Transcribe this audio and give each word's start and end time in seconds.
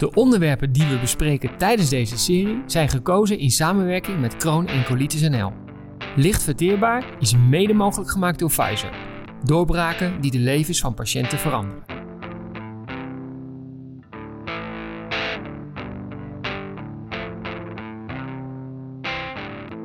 De 0.00 0.14
onderwerpen 0.14 0.72
die 0.72 0.86
we 0.86 0.98
bespreken 0.98 1.56
tijdens 1.56 1.88
deze 1.88 2.18
serie 2.18 2.62
zijn 2.66 2.88
gekozen 2.88 3.38
in 3.38 3.50
samenwerking 3.50 4.20
met 4.20 4.36
Kroon 4.36 4.66
en 4.66 4.84
Colitis 4.84 5.28
NL. 5.28 5.52
Licht 6.16 6.42
verteerbaar 6.42 7.04
is 7.18 7.36
mede 7.48 7.74
mogelijk 7.74 8.10
gemaakt 8.10 8.38
door 8.38 8.48
Pfizer. 8.48 8.90
Doorbraken 9.44 10.20
die 10.20 10.30
de 10.30 10.38
levens 10.38 10.80
van 10.80 10.94
patiënten 10.94 11.38
veranderen. 11.38 11.82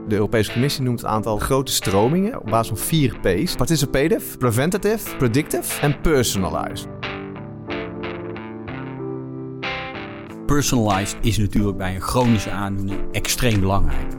De 0.07 0.16
Europese 0.16 0.52
Commissie 0.52 0.84
noemt 0.84 1.02
het 1.02 1.09
aantal 1.09 1.38
grote 1.38 1.71
stromingen 1.71 2.39
op 2.39 2.50
basis 2.50 2.68
van 2.68 2.77
vier 2.77 3.20
P's: 3.20 3.55
participative, 3.55 4.38
preventative, 4.38 5.16
predictive 5.16 5.82
en 5.82 6.02
personalized. 6.02 6.95
Personalized 10.56 11.18
is 11.22 11.38
natuurlijk 11.38 11.77
bij 11.77 11.95
een 11.95 12.02
chronische 12.02 12.50
aandoening 12.50 13.00
extreem 13.12 13.59
belangrijk. 13.59 14.13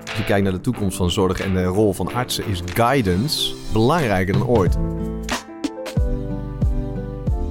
Als 0.00 0.16
je 0.16 0.24
kijkt 0.24 0.42
naar 0.42 0.52
de 0.52 0.60
toekomst 0.60 0.96
van 0.96 1.10
zorg 1.10 1.40
en 1.40 1.54
de 1.54 1.64
rol 1.64 1.92
van 1.92 2.14
artsen, 2.14 2.46
is 2.46 2.62
guidance 2.74 3.54
belangrijker 3.72 4.32
dan 4.32 4.46
ooit. 4.46 4.76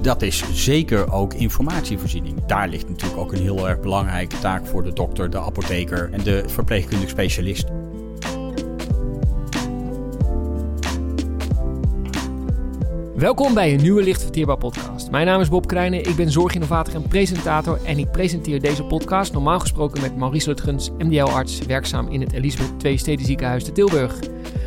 Dat 0.02 0.22
is 0.22 0.44
zeker 0.52 1.12
ook 1.12 1.34
informatievoorziening. 1.34 2.44
Daar 2.46 2.68
ligt 2.68 2.88
natuurlijk 2.88 3.20
ook 3.20 3.32
een 3.32 3.42
heel 3.42 3.68
erg 3.68 3.80
belangrijke 3.80 4.38
taak 4.38 4.66
voor 4.66 4.82
de 4.82 4.92
dokter, 4.92 5.30
de 5.30 5.38
apotheker 5.38 6.10
en 6.12 6.22
de 6.22 6.44
verpleegkundig 6.46 7.08
specialist. 7.08 7.64
Welkom 13.20 13.54
bij 13.54 13.74
een 13.74 13.82
nieuwe 13.82 14.02
Licht 14.02 14.22
Verteerbaar 14.22 14.56
podcast. 14.56 15.10
Mijn 15.10 15.26
naam 15.26 15.40
is 15.40 15.48
Bob 15.48 15.66
Krijnen, 15.66 16.08
ik 16.08 16.16
ben 16.16 16.30
zorginnovator 16.30 16.94
en 16.94 17.08
presentator 17.08 17.78
en 17.84 17.98
ik 17.98 18.10
presenteer 18.10 18.60
deze 18.60 18.84
podcast 18.84 19.32
normaal 19.32 19.60
gesproken 19.60 20.00
met 20.00 20.16
Maurice 20.16 20.48
Lutgens, 20.48 20.90
MDL-arts, 20.98 21.58
werkzaam 21.66 22.08
in 22.08 22.20
het 22.20 22.32
Elisabeth 22.32 22.84
II 22.84 22.98
Steden 22.98 23.26
Ziekenhuis 23.26 23.64
te 23.64 23.72
Tilburg. 23.72 24.18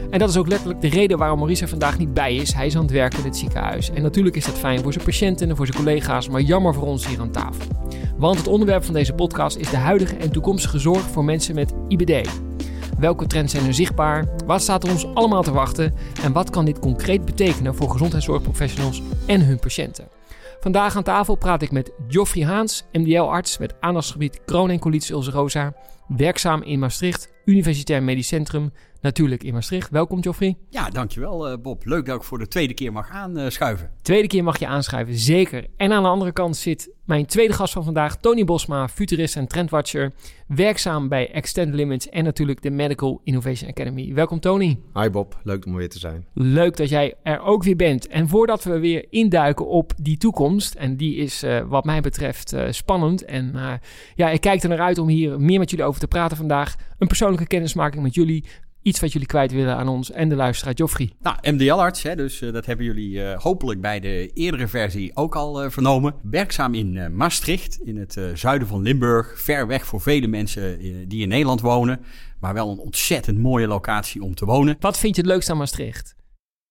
En 0.09 0.19
dat 0.19 0.29
is 0.29 0.37
ook 0.37 0.47
letterlijk 0.47 0.81
de 0.81 0.89
reden 0.89 1.17
waarom 1.17 1.37
Maurice 1.37 1.63
er 1.63 1.69
vandaag 1.69 1.97
niet 1.97 2.13
bij 2.13 2.35
is. 2.35 2.53
Hij 2.53 2.65
is 2.65 2.75
aan 2.75 2.81
het 2.81 2.91
werken 2.91 3.19
in 3.19 3.25
het 3.25 3.37
ziekenhuis. 3.37 3.91
En 3.91 4.01
natuurlijk 4.01 4.35
is 4.35 4.45
dat 4.45 4.57
fijn 4.57 4.79
voor 4.79 4.93
zijn 4.93 5.05
patiënten 5.05 5.49
en 5.49 5.55
voor 5.55 5.65
zijn 5.65 5.77
collega's, 5.77 6.29
maar 6.29 6.41
jammer 6.41 6.73
voor 6.73 6.87
ons 6.87 7.07
hier 7.07 7.19
aan 7.19 7.31
tafel. 7.31 7.65
Want 8.17 8.37
het 8.37 8.47
onderwerp 8.47 8.83
van 8.83 8.93
deze 8.93 9.13
podcast 9.13 9.57
is 9.57 9.69
de 9.69 9.77
huidige 9.77 10.15
en 10.15 10.31
toekomstige 10.31 10.79
zorg 10.79 11.01
voor 11.01 11.23
mensen 11.23 11.55
met 11.55 11.73
IBD. 11.87 12.29
Welke 12.99 13.27
trends 13.27 13.51
zijn 13.53 13.65
er 13.65 13.73
zichtbaar? 13.73 14.25
Wat 14.45 14.61
staat 14.61 14.89
ons 14.89 15.05
allemaal 15.13 15.43
te 15.43 15.51
wachten? 15.51 15.93
En 16.23 16.31
wat 16.31 16.49
kan 16.49 16.65
dit 16.65 16.79
concreet 16.79 17.25
betekenen 17.25 17.75
voor 17.75 17.89
gezondheidszorgprofessionals 17.89 19.01
en 19.27 19.45
hun 19.45 19.59
patiënten? 19.59 20.07
Vandaag 20.59 20.95
aan 20.95 21.03
tafel 21.03 21.35
praat 21.35 21.61
ik 21.61 21.71
met 21.71 21.91
Joffrey 22.07 22.45
Haans, 22.45 22.83
MDL-arts 22.91 23.57
met 23.57 23.75
aandachtsgebied 23.79 24.41
Crohn 24.45 24.69
en 24.69 24.93
ulcerosa, 25.11 25.73
werkzaam 26.07 26.61
in 26.61 26.79
Maastricht, 26.79 27.33
Universitair 27.45 28.03
Medisch 28.03 28.27
Centrum, 28.27 28.71
natuurlijk 29.01 29.43
in 29.43 29.53
Maastricht. 29.53 29.89
Welkom 29.89 30.19
Joffrey. 30.19 30.57
Ja, 30.69 30.89
dankjewel 30.89 31.51
uh, 31.51 31.57
Bob. 31.61 31.85
Leuk 31.85 32.05
dat 32.05 32.15
ik 32.15 32.23
voor 32.23 32.39
de 32.39 32.47
tweede 32.47 32.73
keer 32.73 32.91
mag 32.91 33.09
aanschuiven. 33.09 33.91
Tweede 34.01 34.27
keer 34.27 34.43
mag 34.43 34.59
je 34.59 34.67
aanschuiven, 34.67 35.17
zeker. 35.17 35.67
En 35.77 35.91
aan 35.91 36.03
de 36.03 36.09
andere 36.09 36.31
kant 36.31 36.57
zit 36.57 36.91
mijn 37.05 37.25
tweede 37.25 37.53
gast 37.53 37.73
van 37.73 37.83
vandaag, 37.83 38.17
Tony 38.17 38.45
Bosma, 38.45 38.87
futurist 38.87 39.35
en 39.35 39.47
trendwatcher, 39.47 40.13
werkzaam 40.47 41.07
bij 41.07 41.31
Extend 41.31 41.73
Limits 41.73 42.09
en 42.09 42.23
natuurlijk 42.23 42.61
de 42.61 42.69
Medical 42.69 43.21
Innovation 43.23 43.69
Academy. 43.69 44.13
Welkom 44.13 44.39
Tony. 44.39 44.79
Hi 44.93 45.09
Bob, 45.09 45.39
leuk 45.43 45.65
om 45.65 45.75
weer 45.75 45.89
te 45.89 45.99
zijn. 45.99 46.25
Leuk 46.33 46.77
dat 46.77 46.89
jij 46.89 47.13
er 47.23 47.39
ook 47.39 47.63
weer 47.63 47.75
bent. 47.75 48.07
En 48.07 48.27
voordat 48.27 48.63
we 48.63 48.79
weer 48.79 49.05
induiken 49.09 49.67
op 49.67 49.93
die 49.97 50.17
toekomst, 50.17 50.73
en 50.73 50.97
die 50.97 51.15
is 51.15 51.43
uh, 51.43 51.61
wat 51.67 51.85
mij 51.85 52.01
betreft 52.01 52.53
uh, 52.53 52.63
spannend. 52.69 53.25
En 53.25 53.51
uh, 53.55 53.73
ja, 54.15 54.29
ik 54.29 54.41
kijk 54.41 54.63
er 54.63 54.69
naar 54.69 54.79
uit 54.79 54.97
om 54.97 55.07
hier 55.07 55.39
meer 55.39 55.59
met 55.59 55.69
jullie 55.69 55.85
over 55.85 55.92
te 55.99 56.07
praten 56.07 56.37
vandaag. 56.37 56.75
Een 56.97 57.07
persoonlijke 57.07 57.47
kennismaking 57.47 58.03
met 58.03 58.13
jullie 58.13 58.45
iets 58.83 58.99
wat 58.99 59.11
jullie 59.11 59.27
kwijt 59.27 59.51
willen 59.51 59.77
aan 59.77 59.87
ons 59.87 60.11
en 60.11 60.29
de 60.29 60.35
luisteraar 60.35 60.73
Joffrey. 60.73 61.11
Nou, 61.21 61.37
MDL-arts, 61.41 62.01
dus 62.01 62.41
uh, 62.41 62.53
dat 62.53 62.65
hebben 62.65 62.85
jullie 62.85 63.11
uh, 63.11 63.37
hopelijk 63.39 63.81
bij 63.81 63.99
de 63.99 64.31
eerdere 64.33 64.67
versie 64.67 65.15
ook 65.15 65.35
al 65.35 65.63
uh, 65.63 65.69
vernomen. 65.69 66.15
Werkzaam 66.21 66.73
in 66.73 67.15
Maastricht, 67.15 67.79
in 67.83 67.97
het 67.97 68.19
zuiden 68.33 68.67
van 68.67 68.81
Limburg. 68.81 69.41
Ver 69.41 69.67
weg 69.67 69.85
voor 69.85 70.01
vele 70.01 70.27
mensen 70.27 70.77
die 71.07 71.21
in 71.21 71.27
Nederland 71.27 71.61
wonen. 71.61 71.99
Maar 72.39 72.53
wel 72.53 72.71
een 72.71 72.77
ontzettend 72.77 73.37
mooie 73.37 73.67
locatie 73.67 74.21
om 74.21 74.35
te 74.35 74.45
wonen. 74.45 74.75
Wat 74.79 74.97
vind 74.97 75.15
je 75.15 75.21
het 75.21 75.31
leukste 75.31 75.51
aan 75.51 75.57
Maastricht? 75.57 76.15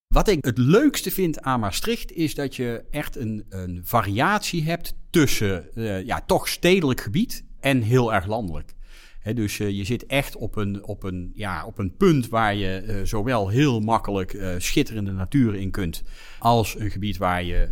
Wat 0.09 0.29
ik 0.29 0.45
het 0.45 0.59
leukste 0.59 1.11
vind 1.11 1.43
aan 1.43 1.61
Maastricht 1.61 2.13
is 2.13 2.35
dat 2.35 2.57
je 2.57 2.85
echt 2.91 3.17
een, 3.17 3.45
een 3.49 3.81
variatie 3.85 4.65
hebt 4.65 4.95
tussen 5.11 5.69
ja, 6.05 6.23
toch 6.27 6.49
stedelijk 6.49 7.01
gebied 7.01 7.45
en 7.61 7.83
heel 7.83 8.15
erg 8.15 8.27
landelijk. 8.27 8.75
He, 9.23 9.35
dus 9.35 9.59
uh, 9.59 9.71
je 9.71 9.85
zit 9.85 10.07
echt 10.07 10.37
op 10.37 10.57
een, 10.57 10.85
op 10.85 11.03
een, 11.03 11.33
ja, 11.35 11.65
op 11.67 11.79
een 11.79 11.97
punt 11.97 12.29
waar 12.29 12.55
je 12.55 12.85
uh, 12.87 12.97
zowel 13.03 13.49
heel 13.49 13.81
makkelijk 13.81 14.33
uh, 14.33 14.55
schitterende 14.59 15.13
natuur 15.13 15.55
in 15.55 15.71
kunt, 15.71 16.03
als 16.39 16.79
een 16.79 16.91
gebied 16.91 17.17
waar 17.17 17.45
je 17.45 17.69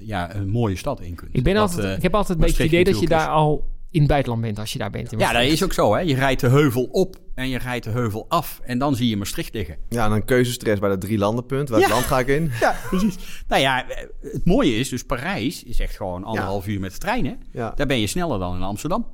ja, 0.00 0.34
een 0.34 0.48
mooie 0.48 0.76
stad 0.76 1.00
in 1.00 1.14
kunt. 1.14 1.36
Ik, 1.36 1.42
ben 1.42 1.54
dat, 1.54 1.70
altijd, 1.70 1.96
ik 1.96 2.02
heb 2.02 2.14
altijd 2.14 2.38
een 2.38 2.44
beetje 2.44 2.62
het 2.62 2.72
idee 2.72 2.84
dat 2.84 3.00
je 3.00 3.08
daar 3.08 3.28
al 3.28 3.70
in 3.92 4.00
het 4.00 4.08
buitenland 4.08 4.42
bent 4.42 4.58
als 4.58 4.72
je 4.72 4.78
daar 4.78 4.90
bent. 4.90 5.10
Ja, 5.18 5.32
dat 5.32 5.42
is 5.42 5.64
ook 5.64 5.72
zo. 5.72 5.94
Hè? 5.94 6.00
Je 6.00 6.14
rijdt 6.14 6.40
de 6.40 6.48
heuvel 6.48 6.82
op 6.82 7.16
en 7.34 7.48
je 7.48 7.58
rijdt 7.58 7.84
de 7.84 7.90
heuvel 7.90 8.26
af 8.28 8.60
en 8.64 8.78
dan 8.78 8.96
zie 8.96 9.08
je 9.08 9.16
Maastricht 9.16 9.54
liggen. 9.54 9.76
Ja, 9.88 10.04
en 10.04 10.10
dan 10.10 10.24
keuzestress 10.24 10.80
bij 10.80 10.88
dat 10.88 11.00
drie 11.00 11.18
landenpunt. 11.18 11.68
Welk 11.68 11.82
ja. 11.82 11.88
land 11.88 12.04
ga 12.04 12.18
ik 12.18 12.26
in? 12.26 12.50
Ja, 12.60 12.76
precies. 12.88 13.16
nou 13.48 13.60
ja, 13.60 13.86
het 14.20 14.44
mooie 14.44 14.76
is 14.76 14.88
dus 14.88 15.02
Parijs 15.02 15.62
is 15.62 15.80
echt 15.80 15.96
gewoon 15.96 16.24
anderhalf 16.24 16.66
ja. 16.66 16.72
uur 16.72 16.80
met 16.80 16.92
de 16.92 16.98
trein. 16.98 17.26
Hè? 17.26 17.34
Ja. 17.52 17.72
Daar 17.74 17.86
ben 17.86 18.00
je 18.00 18.06
sneller 18.06 18.38
dan 18.38 18.56
in 18.56 18.62
Amsterdam. 18.62 19.06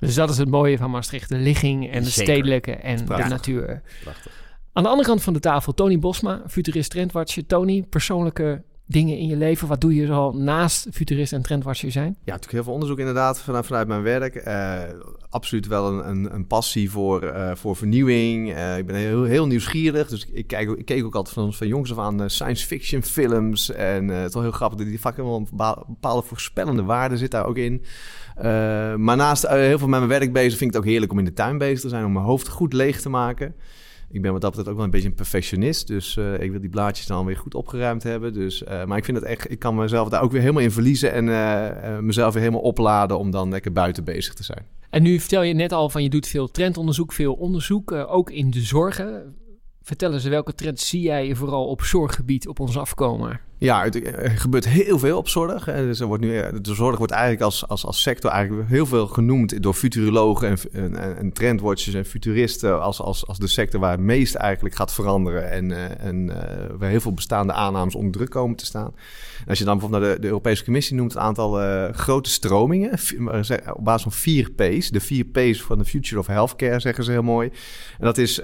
Dus 0.00 0.14
dat 0.14 0.30
is 0.30 0.38
het 0.38 0.50
mooie 0.50 0.76
van 0.76 0.90
Maastricht. 0.90 1.28
De 1.28 1.38
ligging 1.38 1.90
en 1.90 2.02
de 2.02 2.10
Zeker. 2.10 2.32
stedelijke 2.32 2.72
en 2.72 2.96
de 2.96 3.24
natuur. 3.28 3.82
Prachtig. 4.02 4.32
Aan 4.72 4.82
de 4.82 4.88
andere 4.88 5.08
kant 5.08 5.22
van 5.22 5.32
de 5.32 5.40
tafel 5.40 5.74
Tony 5.74 5.98
Bosma, 5.98 6.42
futurist 6.48 6.90
trendwatcher. 6.90 7.46
Tony, 7.46 7.82
persoonlijke 7.82 8.62
dingen 8.86 9.18
in 9.18 9.26
je 9.26 9.36
leven? 9.36 9.68
Wat 9.68 9.80
doe 9.80 9.94
je 9.94 10.10
al 10.10 10.32
naast 10.32 10.86
futurist 10.92 11.32
en 11.32 11.42
trendwatcher 11.42 11.90
zijn? 11.92 12.06
Ja, 12.06 12.16
natuurlijk 12.24 12.52
heel 12.52 12.62
veel 12.62 12.72
onderzoek 12.72 12.98
inderdaad 12.98 13.40
vanuit, 13.40 13.66
vanuit 13.66 13.88
mijn 13.88 14.02
werk. 14.02 14.46
Uh, 14.46 14.80
absoluut 15.28 15.66
wel 15.66 15.92
een, 15.92 16.08
een, 16.08 16.34
een 16.34 16.46
passie 16.46 16.90
voor, 16.90 17.24
uh, 17.24 17.50
voor 17.54 17.76
vernieuwing. 17.76 18.52
Uh, 18.52 18.78
ik 18.78 18.86
ben 18.86 18.96
heel, 18.96 19.24
heel 19.24 19.46
nieuwsgierig. 19.46 20.08
Dus 20.08 20.26
ik, 20.32 20.46
kijk, 20.46 20.70
ik 20.70 20.84
keek 20.84 21.04
ook 21.04 21.14
altijd 21.14 21.34
van, 21.34 21.52
van 21.52 21.66
jongs 21.66 21.92
af 21.92 21.98
aan 21.98 22.30
science 22.30 22.66
fiction 22.66 23.02
films. 23.02 23.70
En 23.70 24.08
het 24.08 24.28
is 24.28 24.34
wel 24.34 24.42
heel 24.42 24.52
grappig. 24.52 24.86
Die 24.86 25.00
vaak 25.00 25.16
helemaal 25.16 25.38
een 25.38 25.84
bepaalde 25.86 26.26
voorspellende 26.26 26.82
waarde 26.82 27.16
zit 27.16 27.30
daar 27.30 27.46
ook 27.46 27.56
in. 27.56 27.84
Maar 28.96 29.16
naast 29.16 29.48
heel 29.48 29.78
veel 29.78 29.88
met 29.88 29.98
mijn 29.98 30.20
werk 30.20 30.32
bezig 30.32 30.58
vind 30.58 30.70
ik 30.70 30.76
het 30.76 30.76
ook 30.76 30.90
heerlijk 30.90 31.12
om 31.12 31.18
in 31.18 31.24
de 31.24 31.32
tuin 31.32 31.58
bezig 31.58 31.80
te 31.80 31.88
zijn. 31.88 32.04
Om 32.04 32.12
mijn 32.12 32.24
hoofd 32.24 32.48
goed 32.48 32.72
leeg 32.72 33.00
te 33.00 33.08
maken 33.08 33.54
ik 34.10 34.22
ben 34.22 34.32
wat 34.32 34.40
dat 34.40 34.50
betreft 34.50 34.68
ook 34.70 34.76
wel 34.76 34.84
een 34.84 34.90
beetje 34.90 35.08
een 35.08 35.14
perfectionist. 35.14 35.86
Dus 35.86 36.16
uh, 36.16 36.40
ik 36.40 36.50
wil 36.50 36.60
die 36.60 36.70
blaadjes 36.70 37.06
dan 37.06 37.26
weer 37.26 37.36
goed 37.36 37.54
opgeruimd 37.54 38.02
hebben. 38.02 38.32
Dus, 38.32 38.64
maar 38.86 38.98
ik 38.98 39.04
vind 39.04 39.16
het 39.16 39.26
echt, 39.26 39.50
ik 39.50 39.58
kan 39.58 39.74
mezelf 39.74 40.08
daar 40.08 40.22
ook 40.22 40.32
weer 40.32 40.40
helemaal 40.40 40.62
in 40.62 40.70
verliezen. 40.70 41.12
En 41.12 42.06
mezelf 42.06 42.32
weer 42.32 42.42
helemaal 42.42 42.64
opladen 42.64 43.18
om 43.18 43.30
dan 43.30 43.48
lekker 43.48 43.72
buiten 43.72 44.04
bezig 44.04 44.34
te 44.34 44.44
zijn. 44.44 44.66
En 44.90 45.02
nu 45.02 45.18
vertel 45.18 45.42
je 45.42 45.54
net 45.54 45.72
al 45.72 45.90
van 45.90 46.02
je 46.02 46.08
doet 46.08 46.26
veel 46.26 46.50
trendonderzoek, 46.50 47.12
veel 47.12 47.34
onderzoek, 47.34 47.92
ook 47.92 48.30
in 48.30 48.50
de 48.50 48.60
zorgen. 48.60 49.34
Vertel 49.82 50.12
eens, 50.12 50.24
welke 50.24 50.54
trends 50.54 50.88
zie 50.88 51.00
jij 51.00 51.34
vooral 51.34 51.66
op 51.66 51.82
zorggebied 51.82 52.48
op 52.48 52.60
ons 52.60 52.78
afkomen? 52.78 53.40
Ja, 53.58 53.84
er 53.84 54.30
gebeurt 54.30 54.68
heel 54.68 54.98
veel 54.98 55.18
op 55.18 55.28
zorg. 55.28 55.64
Dus 55.64 56.00
er 56.00 56.06
wordt 56.06 56.22
nu, 56.22 56.60
de 56.60 56.74
zorg 56.74 56.98
wordt 56.98 57.12
eigenlijk 57.12 57.42
als, 57.42 57.68
als, 57.68 57.86
als 57.86 58.02
sector 58.02 58.30
eigenlijk 58.30 58.68
heel 58.68 58.86
veel 58.86 59.06
genoemd 59.06 59.62
door 59.62 59.74
futurologen 59.74 60.48
en, 60.48 60.58
en, 60.72 61.16
en 61.16 61.32
trendwatchers 61.32 61.94
en 61.94 62.04
futuristen 62.04 62.82
als, 62.82 63.00
als, 63.00 63.26
als 63.26 63.38
de 63.38 63.46
sector 63.46 63.80
waar 63.80 63.90
het 63.90 64.00
meest 64.00 64.34
eigenlijk 64.34 64.74
gaat 64.74 64.92
veranderen 64.92 65.50
en, 65.50 65.72
eh, 65.72 66.06
en 66.06 66.28
uh, 66.28 66.36
waar 66.78 66.88
heel 66.88 67.00
veel 67.00 67.14
bestaande 67.14 67.52
aannames 67.52 67.94
onder 67.94 68.12
druk 68.12 68.30
komen 68.30 68.56
te 68.56 68.64
staan. 68.64 68.94
Als 69.48 69.58
je 69.58 69.64
dan 69.64 69.78
bijvoorbeeld 69.78 70.02
naar 70.02 70.14
de, 70.14 70.20
de 70.20 70.26
Europese 70.26 70.64
Commissie 70.64 70.96
noemt, 70.96 71.14
een 71.14 71.20
aantal 71.20 71.62
uh, 71.62 71.88
grote 71.92 72.30
stromingen 72.30 72.90
op 73.74 73.84
basis 73.84 74.02
van 74.02 74.12
vier 74.12 74.50
P's. 74.50 74.90
De 74.90 75.00
vier 75.00 75.24
P's 75.24 75.62
van 75.62 75.78
de 75.78 75.84
Future 75.84 76.20
of 76.20 76.26
Healthcare 76.26 76.80
zeggen 76.80 77.04
ze 77.04 77.10
heel 77.10 77.22
mooi. 77.22 77.50
En 77.98 78.04
dat 78.04 78.18
is 78.18 78.40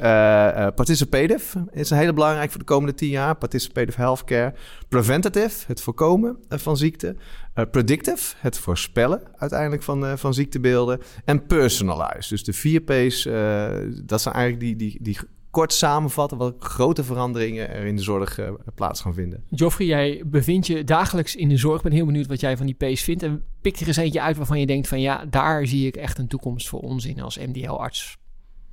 participative, 0.74 1.64
is 1.72 1.90
een 1.90 1.96
hele 1.96 2.12
belangrijk 2.12 2.50
voor 2.50 2.58
de 2.58 2.66
komende 2.66 2.94
tien 2.94 3.10
jaar. 3.10 3.34
Participative 3.34 4.00
healthcare 4.00 4.54
preventative, 5.02 5.64
het 5.66 5.80
voorkomen 5.80 6.36
van 6.48 6.76
ziekte. 6.76 7.16
Uh, 7.54 7.64
predictive, 7.70 8.34
het 8.38 8.58
voorspellen 8.58 9.22
uiteindelijk 9.36 9.82
van, 9.82 10.04
uh, 10.04 10.16
van 10.16 10.34
ziektebeelden. 10.34 11.00
En 11.24 11.46
personalized, 11.46 12.28
dus 12.28 12.44
de 12.44 12.52
vier 12.52 12.80
P's, 12.80 13.26
uh, 13.26 13.70
dat 14.04 14.20
zijn 14.20 14.34
eigenlijk 14.34 14.64
die, 14.64 14.76
die, 14.76 14.98
die 15.02 15.18
kort 15.50 15.72
samenvatten 15.72 16.38
wat 16.38 16.54
grote 16.58 17.04
veranderingen 17.04 17.68
er 17.68 17.86
in 17.86 17.96
de 17.96 18.02
zorg 18.02 18.38
plaats 18.74 19.00
gaan 19.00 19.14
vinden. 19.14 19.44
Joffrey, 19.48 19.86
jij 19.86 20.22
bevindt 20.26 20.66
je 20.66 20.84
dagelijks 20.84 21.36
in 21.36 21.48
de 21.48 21.56
zorg. 21.56 21.76
Ik 21.76 21.82
ben 21.82 21.92
heel 21.92 22.06
benieuwd 22.06 22.26
wat 22.26 22.40
jij 22.40 22.56
van 22.56 22.66
die 22.66 22.74
P's 22.74 23.02
vindt. 23.02 23.22
En 23.22 23.42
pik 23.60 23.76
er 23.76 23.86
eens 23.86 23.96
eentje 23.96 24.20
uit 24.20 24.36
waarvan 24.36 24.60
je 24.60 24.66
denkt 24.66 24.88
van 24.88 25.00
ja, 25.00 25.24
daar 25.24 25.66
zie 25.66 25.86
ik 25.86 25.96
echt 25.96 26.18
een 26.18 26.28
toekomst 26.28 26.68
voor 26.68 26.80
ons 26.80 27.06
in 27.06 27.20
als 27.20 27.38
MDL-arts. 27.38 28.18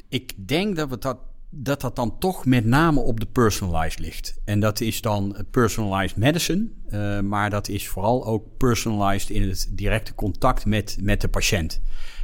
Ik 0.10 0.48
denk 0.48 0.76
dat 0.76 0.90
we 0.90 0.98
dat 0.98 1.18
dat 1.50 1.81
dat 1.81 1.96
dan 1.96 2.18
toch 2.18 2.46
met 2.46 2.66
name 2.66 3.00
op 3.00 3.19
de 3.19 3.25
personalized 3.25 4.00
ligt. 4.00 4.40
En 4.46 4.60
dat 4.60 4.81
is 4.81 5.01
dan 5.01 5.36
personalized 5.51 6.18
medicine, 6.18 6.68
uh, 6.90 7.19
maar 7.19 7.50
dat 7.50 7.68
is 7.68 7.88
vooral 7.88 8.25
ook 8.25 8.57
personalized 8.57 9.30
in 9.30 9.50
het 9.50 9.69
directe 9.72 10.16
contact 10.16 10.66
met, 10.66 10.98
met 11.01 11.22
de 11.22 11.28
patiënt. 11.28 11.81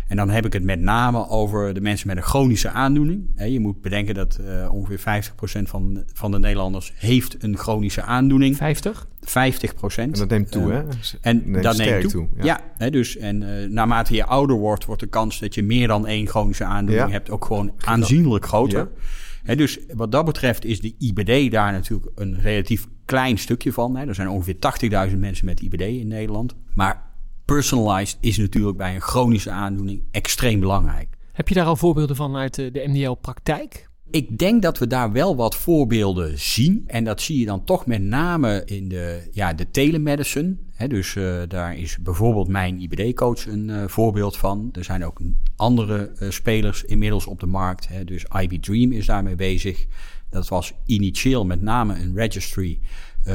En 0.07 0.16
dan 0.18 0.30
heb 0.30 0.45
ik 0.45 0.54
het 0.54 0.63
met 0.63 0.80
name 0.80 1.30
over 1.30 1.74
de 1.74 1.81
mensen 1.81 2.07
met 2.07 2.18
een 2.18 2.24
chronische 2.24 2.69
aandoening. 2.69 3.30
Je 3.36 3.60
moet 3.60 3.81
bedenken 3.81 4.16
dat 4.16 4.39
uh, 4.42 4.74
ongeveer 4.74 5.24
50% 5.60 5.62
van, 5.62 6.04
van 6.13 6.31
de 6.31 6.39
Nederlanders 6.39 6.94
heeft 6.95 7.44
een 7.44 7.57
chronische 7.57 8.01
aandoening. 8.01 8.57
50? 8.57 9.07
50 9.25 9.75
procent. 9.75 10.13
En 10.13 10.19
dat 10.19 10.30
neemt 10.30 10.51
toe, 10.51 10.72
uh, 10.72 10.75
hè? 10.75 10.83
En 11.22 11.42
neemt 11.45 11.63
dat 11.63 11.77
neemt 11.77 12.01
toe. 12.01 12.12
toe. 12.12 12.27
Ja, 12.36 12.44
ja 12.45 12.62
hè, 12.77 12.89
dus 12.89 13.18
en 13.18 13.42
uh, 13.42 13.69
naarmate 13.69 14.13
je 14.16 14.25
ouder 14.25 14.56
wordt, 14.56 14.86
wordt 14.86 15.01
de 15.01 15.07
kans 15.07 15.39
dat 15.39 15.54
je 15.54 15.63
meer 15.63 15.88
dan 15.88 16.07
één 16.07 16.27
chronische 16.27 16.63
aandoening 16.63 17.07
ja. 17.07 17.13
hebt 17.13 17.30
ook 17.30 17.45
gewoon 17.45 17.72
aanzienlijk 17.77 18.45
groter. 18.45 18.80
Ja. 18.80 18.89
Hè, 19.44 19.56
dus 19.56 19.80
wat 19.94 20.12
dat 20.12 20.25
betreft 20.25 20.66
is 20.66 20.80
de 20.80 20.95
IBD 21.00 21.51
daar 21.51 21.72
natuurlijk 21.72 22.12
een 22.16 22.39
relatief 22.42 22.88
klein 23.06 23.38
stukje 23.38 23.74
van. 23.74 23.95
Hè. 23.95 24.07
Er 24.07 24.16
zijn 24.16 24.30
ongeveer 24.30 24.56
80.000 25.12 25.18
mensen 25.18 25.45
met 25.45 25.60
IBD 25.60 25.81
in 25.81 26.07
Nederland. 26.07 26.56
Maar 26.74 27.04
personalized 27.45 28.18
is 28.19 28.38
natuurlijk 28.38 28.78
bij 28.78 28.95
een 28.95 29.01
chronische 29.01 29.51
aandoening 29.51 30.04
extreem 30.12 30.60
belangrijk. 30.60 31.18
Heb 31.31 31.48
je 31.48 31.56
daar 31.56 31.66
al 31.66 31.75
voorbeelden 31.75 32.16
van 32.16 32.36
uit 32.36 32.56
de, 32.56 32.71
de 32.71 32.83
MDL-praktijk? 32.88 33.89
Ik 34.10 34.38
denk 34.38 34.62
dat 34.62 34.78
we 34.78 34.88
daar 34.88 35.12
wel 35.12 35.36
wat 35.36 35.56
voorbeelden 35.56 36.40
zien. 36.40 36.84
En 36.88 37.04
dat 37.04 37.22
zie 37.22 37.40
je 37.40 37.46
dan 37.46 37.63
toch 37.63 37.86
met 37.86 38.02
name 38.02 38.62
in 38.66 38.88
de, 38.88 39.28
ja, 39.31 39.54
de 39.54 39.72
telemedicine. 39.72 40.56
dus 40.88 41.16
uh, 41.16 41.42
daar 41.48 41.78
is 41.78 41.98
bijvoorbeeld 41.98 42.48
mijn 42.48 42.81
IBD-coach 42.81 43.48
een 43.48 43.69
uh, 43.69 43.88
voorbeeld 43.88 44.38
van. 44.38 44.69
Er 44.74 44.84
zijn 44.84 45.06
ook 45.06 45.22
andere 45.56 46.12
uh, 46.19 46.30
spelers 46.30 46.84
inmiddels 46.84 47.25
op 47.25 47.40
de 47.40 47.46
markt. 47.46 47.88
Dus 48.06 48.25
IB 48.42 48.62
Dream 48.62 48.92
is 48.92 49.06
daarmee 49.06 49.36
bezig. 49.36 49.86
Dat 50.30 50.48
was 50.48 50.74
initieel 50.86 51.46
met 51.46 51.62
name 51.62 51.96
een 52.00 52.16
registry. 52.16 52.80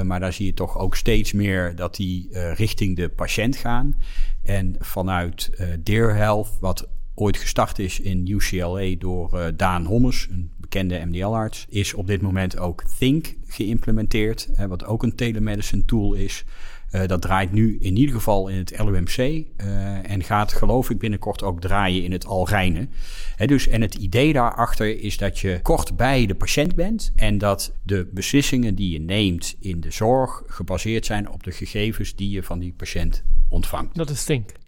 maar 0.04 0.20
daar 0.20 0.32
zie 0.32 0.46
je 0.46 0.54
toch 0.54 0.78
ook 0.78 0.96
steeds 0.96 1.32
meer 1.32 1.74
dat 1.76 1.96
die 1.96 2.28
richting 2.32 2.96
de 2.96 3.08
patiënt 3.08 3.56
gaan. 3.56 3.94
En 4.42 4.76
vanuit 4.78 5.50
Dear 5.82 6.16
Health, 6.16 6.48
wat 6.60 6.88
ooit 7.20 7.36
gestart 7.36 7.78
is 7.78 8.00
in 8.00 8.26
UCLA 8.26 8.94
door 8.98 9.52
Daan 9.56 9.84
Hommes, 9.84 10.28
een 10.30 10.50
bekende 10.56 11.02
MDL-arts, 11.04 11.66
is 11.68 11.94
op 11.94 12.06
dit 12.06 12.20
moment 12.20 12.58
ook 12.58 12.84
Think 12.98 13.34
geïmplementeerd, 13.46 14.48
hè, 14.52 14.68
wat 14.68 14.84
ook 14.84 15.02
een 15.02 15.14
telemedicine 15.14 15.84
tool 15.84 16.14
is. 16.14 16.44
Uh, 16.92 17.06
dat 17.06 17.22
draait 17.22 17.52
nu 17.52 17.76
in 17.80 17.96
ieder 17.96 18.14
geval 18.14 18.48
in 18.48 18.56
het 18.56 18.78
LUMC 18.78 19.16
eh, 19.16 20.10
en 20.10 20.22
gaat 20.22 20.52
geloof 20.52 20.90
ik 20.90 20.98
binnenkort 20.98 21.42
ook 21.42 21.60
draaien 21.60 22.04
in 22.04 22.12
het 22.12 22.26
Alrijne. 22.26 22.88
He, 23.36 23.46
dus, 23.46 23.68
en 23.68 23.80
het 23.80 23.94
idee 23.94 24.32
daarachter 24.32 25.00
is 25.00 25.16
dat 25.16 25.38
je 25.38 25.60
kort 25.62 25.96
bij 25.96 26.26
de 26.26 26.34
patiënt 26.34 26.74
bent 26.74 27.12
en 27.16 27.38
dat 27.38 27.72
de 27.82 28.08
beslissingen 28.12 28.74
die 28.74 28.90
je 28.90 29.00
neemt 29.00 29.56
in 29.60 29.80
de 29.80 29.90
zorg 29.90 30.42
gebaseerd 30.46 31.06
zijn 31.06 31.30
op 31.30 31.42
de 31.42 31.52
gegevens 31.52 32.14
die 32.14 32.30
je 32.30 32.42
van 32.42 32.58
die 32.58 32.72
patiënt 32.76 33.24
ontvangt. 33.48 33.94
Dat 33.94 34.10
is 34.10 34.24
Think. 34.24 34.59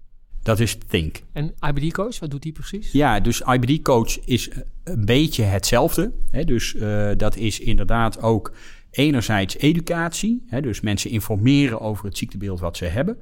Dat 0.42 0.60
is 0.60 0.76
Think. 0.88 1.22
En 1.32 1.54
IBD 1.60 1.92
Coach, 1.92 2.18
wat 2.18 2.30
doet 2.30 2.42
die 2.42 2.52
precies? 2.52 2.92
Ja, 2.92 3.20
dus 3.20 3.40
IBD 3.40 3.82
Coach 3.82 4.24
is 4.24 4.50
een 4.84 5.04
beetje 5.04 5.42
hetzelfde. 5.42 6.12
Hè? 6.30 6.44
Dus 6.44 6.74
uh, 6.74 7.10
dat 7.16 7.36
is 7.36 7.60
inderdaad 7.60 8.22
ook 8.22 8.52
enerzijds 8.90 9.56
educatie. 9.56 10.42
Hè? 10.46 10.60
Dus 10.60 10.80
mensen 10.80 11.10
informeren 11.10 11.80
over 11.80 12.04
het 12.04 12.18
ziektebeeld 12.18 12.60
wat 12.60 12.76
ze 12.76 12.84
hebben. 12.84 13.16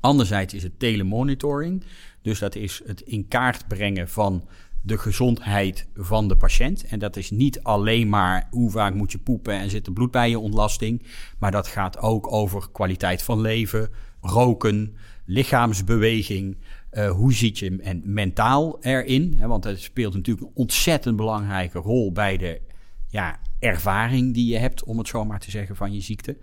Anderzijds 0.00 0.54
is 0.54 0.62
het 0.62 0.78
telemonitoring. 0.78 1.84
Dus 2.22 2.38
dat 2.38 2.54
is 2.54 2.82
het 2.86 3.00
in 3.00 3.28
kaart 3.28 3.68
brengen 3.68 4.08
van 4.08 4.48
de 4.82 4.98
gezondheid 4.98 5.86
van 5.94 6.28
de 6.28 6.36
patiënt. 6.36 6.84
En 6.84 6.98
dat 6.98 7.16
is 7.16 7.30
niet 7.30 7.62
alleen 7.62 8.08
maar 8.08 8.48
hoe 8.50 8.70
vaak 8.70 8.94
moet 8.94 9.12
je 9.12 9.18
poepen 9.18 9.54
en 9.54 9.70
zit 9.70 9.86
er 9.86 9.92
bloed 9.92 10.10
bij 10.10 10.30
je 10.30 10.38
ontlasting. 10.38 11.02
Maar 11.38 11.50
dat 11.50 11.66
gaat 11.66 11.98
ook 11.98 12.32
over 12.32 12.70
kwaliteit 12.72 13.22
van 13.22 13.40
leven, 13.40 13.90
roken, 14.22 14.96
lichaamsbeweging. 15.24 16.56
Uh, 16.92 17.10
hoe 17.10 17.32
zit 17.32 17.58
je 17.58 17.78
en 17.82 18.02
mentaal 18.04 18.78
erin? 18.80 19.34
Hè, 19.38 19.46
want 19.46 19.64
het 19.64 19.80
speelt 19.80 20.14
natuurlijk 20.14 20.46
een 20.46 20.52
ontzettend 20.54 21.16
belangrijke 21.16 21.78
rol 21.78 22.12
bij 22.12 22.36
de 22.36 22.60
ja, 23.08 23.40
ervaring 23.58 24.34
die 24.34 24.52
je 24.52 24.58
hebt, 24.58 24.84
om 24.84 24.98
het 24.98 25.08
zo 25.08 25.24
maar 25.24 25.40
te 25.40 25.50
zeggen, 25.50 25.76
van 25.76 25.92
je 25.92 26.00
ziekte. 26.00 26.36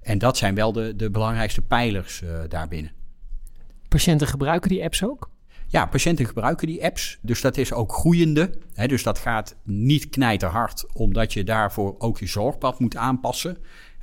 En 0.00 0.18
dat 0.18 0.36
zijn 0.36 0.54
wel 0.54 0.72
de, 0.72 0.96
de 0.96 1.10
belangrijkste 1.10 1.62
pijlers 1.62 2.22
uh, 2.22 2.40
daarbinnen. 2.48 2.92
Patiënten 3.88 4.26
gebruiken 4.26 4.68
die 4.68 4.84
apps 4.84 5.04
ook? 5.04 5.30
Ja, 5.66 5.86
patiënten 5.86 6.26
gebruiken 6.26 6.66
die 6.66 6.84
apps. 6.84 7.18
Dus 7.22 7.40
dat 7.40 7.56
is 7.56 7.72
ook 7.72 7.92
groeiende. 7.92 8.50
Hè, 8.74 8.86
dus 8.86 9.02
dat 9.02 9.18
gaat 9.18 9.56
niet 9.62 10.08
knijterhard, 10.08 10.86
omdat 10.92 11.32
je 11.32 11.44
daarvoor 11.44 11.94
ook 11.98 12.18
je 12.18 12.26
zorgpad 12.26 12.78
moet 12.78 12.96
aanpassen 12.96 13.56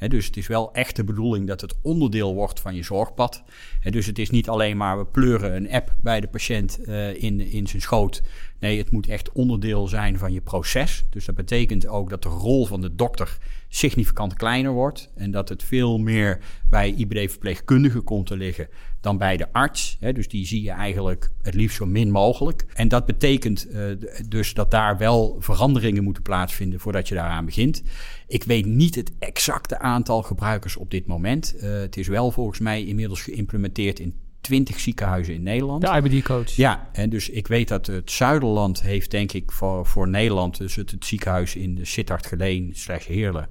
dus 0.07 0.25
het 0.25 0.37
is 0.37 0.47
wel 0.47 0.73
echt 0.73 0.95
de 0.95 1.03
bedoeling 1.03 1.47
dat 1.47 1.61
het 1.61 1.75
onderdeel 1.81 2.33
wordt 2.33 2.59
van 2.59 2.75
je 2.75 2.83
zorgpad. 2.83 3.43
dus 3.89 4.05
het 4.05 4.19
is 4.19 4.29
niet 4.29 4.49
alleen 4.49 4.77
maar 4.77 4.97
we 4.97 5.05
pleuren 5.05 5.55
een 5.55 5.71
app 5.71 5.95
bij 6.01 6.19
de 6.19 6.27
patiënt 6.27 6.79
uh, 6.81 7.23
in, 7.23 7.39
in 7.39 7.67
zijn 7.67 7.81
schoot. 7.81 8.21
Nee, 8.59 8.77
het 8.77 8.91
moet 8.91 9.07
echt 9.07 9.31
onderdeel 9.31 9.87
zijn 9.87 10.17
van 10.17 10.33
je 10.33 10.41
proces. 10.41 11.05
Dus 11.09 11.25
dat 11.25 11.35
betekent 11.35 11.87
ook 11.87 12.09
dat 12.09 12.23
de 12.23 12.29
rol 12.29 12.65
van 12.65 12.81
de 12.81 12.95
dokter 12.95 13.37
significant 13.67 14.33
kleiner 14.33 14.71
wordt. 14.71 15.11
En 15.15 15.31
dat 15.31 15.49
het 15.49 15.63
veel 15.63 15.97
meer 15.97 16.39
bij 16.69 16.93
IBD-verpleegkundigen 16.93 18.03
komt 18.03 18.25
te 18.25 18.37
liggen 18.37 18.67
dan 19.01 19.17
bij 19.17 19.37
de 19.37 19.51
arts. 19.51 19.97
dus 19.99 20.27
die 20.27 20.45
zie 20.45 20.63
je 20.63 20.71
eigenlijk 20.71 21.31
het 21.41 21.53
liefst 21.53 21.77
zo 21.77 21.85
min 21.85 22.11
mogelijk. 22.11 22.65
En 22.73 22.87
dat 22.87 23.05
betekent 23.05 23.67
uh, 23.71 23.83
dus 24.27 24.53
dat 24.53 24.71
daar 24.71 24.97
wel 24.97 25.35
veranderingen 25.39 26.03
moeten 26.03 26.23
plaatsvinden 26.23 26.79
voordat 26.79 27.07
je 27.07 27.15
daaraan 27.15 27.45
begint. 27.45 27.83
Ik 28.27 28.43
weet 28.43 28.65
niet 28.65 28.95
het 28.95 29.11
exacte 29.19 29.79
aantal 29.79 30.23
gebruikers 30.23 30.75
op 30.75 30.91
dit 30.91 31.07
moment. 31.07 31.55
Uh, 31.55 31.79
het 31.79 31.97
is 31.97 32.07
wel 32.07 32.31
volgens 32.31 32.59
mij 32.59 32.85
inmiddels 32.85 33.21
geïmplementeerd 33.21 33.99
in 33.99 34.13
20 34.41 34.79
ziekenhuizen 34.79 35.33
in 35.33 35.43
Nederland. 35.43 35.81
De 35.81 36.01
IBD-coach. 36.01 36.51
Ja, 36.51 36.89
en 36.91 37.09
dus 37.09 37.29
ik 37.29 37.47
weet 37.47 37.67
dat 37.67 37.85
het 37.85 38.11
Zuiderland 38.11 38.81
heeft, 38.81 39.11
denk 39.11 39.31
ik, 39.31 39.51
voor, 39.51 39.85
voor 39.85 40.07
Nederland, 40.07 40.57
dus 40.57 40.75
het, 40.75 40.91
het 40.91 41.05
ziekenhuis 41.05 41.55
in 41.55 41.75
de 41.75 41.85
Sittard 41.85 42.25
Geleen 42.25 42.71
slash 42.73 43.07
Heerlen, 43.07 43.47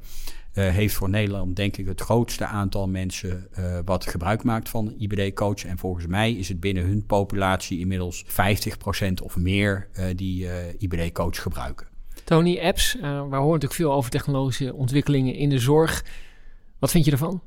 heeft 0.61 0.95
voor 0.95 1.09
Nederland, 1.09 1.57
denk 1.57 1.77
ik, 1.77 1.87
het 1.87 2.01
grootste 2.01 2.45
aantal 2.45 2.89
mensen 2.89 3.49
uh, 3.59 3.79
wat 3.85 4.07
gebruik 4.07 4.43
maakt 4.43 4.69
van 4.69 4.95
IBD-coach. 4.99 5.65
En 5.65 5.79
volgens 5.79 6.07
mij 6.07 6.33
is 6.33 6.49
het 6.49 6.61
binnen 6.61 6.85
hun 6.85 7.07
populatie 7.07 7.79
inmiddels 7.79 8.25
50% 8.25 8.29
of 9.23 9.37
meer 9.37 9.89
uh, 9.99 10.05
die 10.17 10.47
IBD-coach 10.79 11.43
gebruiken. 11.43 11.87
Tony, 12.25 12.59
apps, 12.61 12.95
we 13.01 13.09
horen 13.09 13.31
natuurlijk 13.31 13.73
veel 13.73 13.93
over 13.93 14.11
technologische 14.11 14.75
ontwikkelingen 14.75 15.35
in 15.35 15.49
de 15.49 15.59
zorg. 15.59 16.05
Wat 16.79 16.91
vind 16.91 17.05
je 17.05 17.11
ervan? 17.11 17.43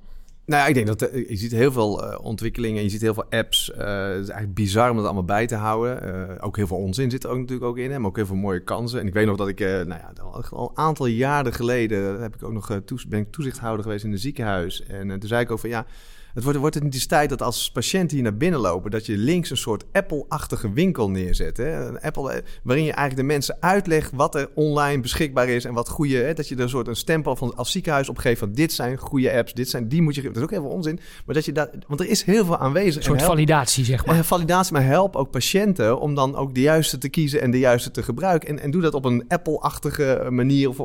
Nou, 0.51 0.68
ik 0.68 0.74
denk 0.74 0.88
dat 0.88 1.13
uh, 1.13 1.30
je 1.30 1.36
ziet 1.36 1.51
heel 1.51 1.71
veel 1.71 2.03
uh, 2.03 2.18
ontwikkelingen, 2.21 2.83
je 2.83 2.89
ziet 2.89 3.01
heel 3.01 3.13
veel 3.13 3.30
apps. 3.30 3.65
het 3.65 4.21
is 4.21 4.30
eigenlijk 4.30 4.54
bizar 4.54 4.90
om 4.90 4.95
dat 4.95 5.06
allemaal 5.06 5.23
bij 5.23 5.47
te 5.47 5.56
houden. 5.56 6.42
ook 6.42 6.56
heel 6.56 6.68
veel 6.68 6.78
onzin 6.78 7.11
zit 7.11 7.23
er 7.23 7.30
ook 7.30 7.37
natuurlijk 7.37 7.68
ook 7.68 7.78
in, 7.78 7.92
hè, 7.92 7.99
maar 7.99 8.09
ook 8.09 8.16
heel 8.16 8.26
veel 8.26 8.35
mooie 8.35 8.64
kansen. 8.64 8.99
En 8.99 9.07
ik 9.07 9.14
weet 9.14 9.26
nog 9.26 9.37
dat 9.37 9.47
ik, 9.47 9.59
nou 9.59 9.87
ja, 9.87 10.11
al 10.49 10.69
een 10.69 10.78
aantal 10.78 11.06
jaren 11.06 11.54
geleden 11.54 12.21
heb 12.21 12.35
ik 12.35 12.44
ook 12.44 12.52
nog 12.52 12.68
ben 13.07 13.19
ik 13.19 13.31
toezichthouder 13.31 13.83
geweest 13.83 14.04
in 14.04 14.11
een 14.11 14.18
ziekenhuis. 14.18 14.83
En 14.85 15.07
toen 15.07 15.30
zei 15.30 15.42
ik 15.42 15.52
ook 15.52 15.59
van 15.59 15.69
ja 15.69 15.85
het 16.33 16.44
wordt, 16.44 16.59
wordt 16.59 16.76
het 16.76 16.83
niet 16.83 16.94
eens 16.94 17.06
tijd 17.06 17.30
dat 17.30 17.42
als 17.42 17.71
patiënten 17.71 18.16
hier 18.16 18.23
naar 18.23 18.38
binnen 18.38 18.59
lopen, 18.59 18.92
dat 18.92 19.06
je 19.06 19.18
links 19.18 19.50
een 19.50 19.57
soort 19.57 19.85
Apple-achtige 19.92 20.73
winkel 20.73 21.09
neerzet. 21.09 21.57
Hè? 21.57 21.88
Een 21.88 22.00
Apple, 22.00 22.31
eh, 22.31 22.42
waarin 22.64 22.85
je 22.85 22.92
eigenlijk 22.92 23.28
de 23.28 23.33
mensen 23.33 23.57
uitlegt 23.59 24.11
wat 24.14 24.35
er 24.35 24.50
online 24.56 25.02
beschikbaar 25.02 25.47
is 25.47 25.66
en 25.66 25.73
wat 25.73 25.90
goede. 25.90 26.18
Hè? 26.18 26.33
Dat 26.33 26.47
je 26.47 26.56
er 26.56 26.61
een 26.61 26.69
soort 26.69 26.88
een 26.88 26.95
stempel 26.95 27.35
van 27.35 27.56
als 27.56 27.71
ziekenhuis 27.71 28.09
op 28.09 28.18
geeft 28.18 28.40
van 28.40 28.54
dit 28.54 28.73
zijn 28.73 28.97
goede 28.97 29.33
apps, 29.33 29.54
dit 29.54 29.69
zijn 29.69 29.88
die 29.88 30.02
moet 30.02 30.16
je. 30.16 30.21
Dat 30.21 30.35
is 30.35 30.42
ook 30.42 30.50
heel 30.50 30.61
veel 30.61 30.69
onzin. 30.69 31.00
Maar 31.26 31.35
dat 31.35 31.45
je 31.45 31.52
dat, 31.52 31.69
want 31.88 32.00
er 32.00 32.09
is 32.09 32.23
heel 32.23 32.45
veel 32.45 32.57
aanwezig. 32.57 32.95
Een 32.95 33.04
soort 33.04 33.21
validatie, 33.21 33.85
zeg 33.85 34.06
maar. 34.06 34.26
validatie, 34.26 34.73
maar 34.73 34.85
help 34.85 35.16
ook 35.16 35.31
patiënten 35.31 36.00
om 36.00 36.16
dan 36.16 36.35
ook 36.35 36.54
de 36.54 36.61
juiste 36.61 36.97
te 36.97 37.09
kiezen 37.09 37.42
en 37.42 37.52
de 37.52 37.59
juiste 37.59 37.92
te 37.92 38.04
gebruiken. 38.04 38.50
En, 38.50 38.59
en 38.59 38.71
doe 38.71 38.81
dat 38.81 38.94
op 38.94 39.06
een 39.06 39.26
Apple-achtige 39.28 40.28
manier, 40.30 40.69
of, 40.69 40.78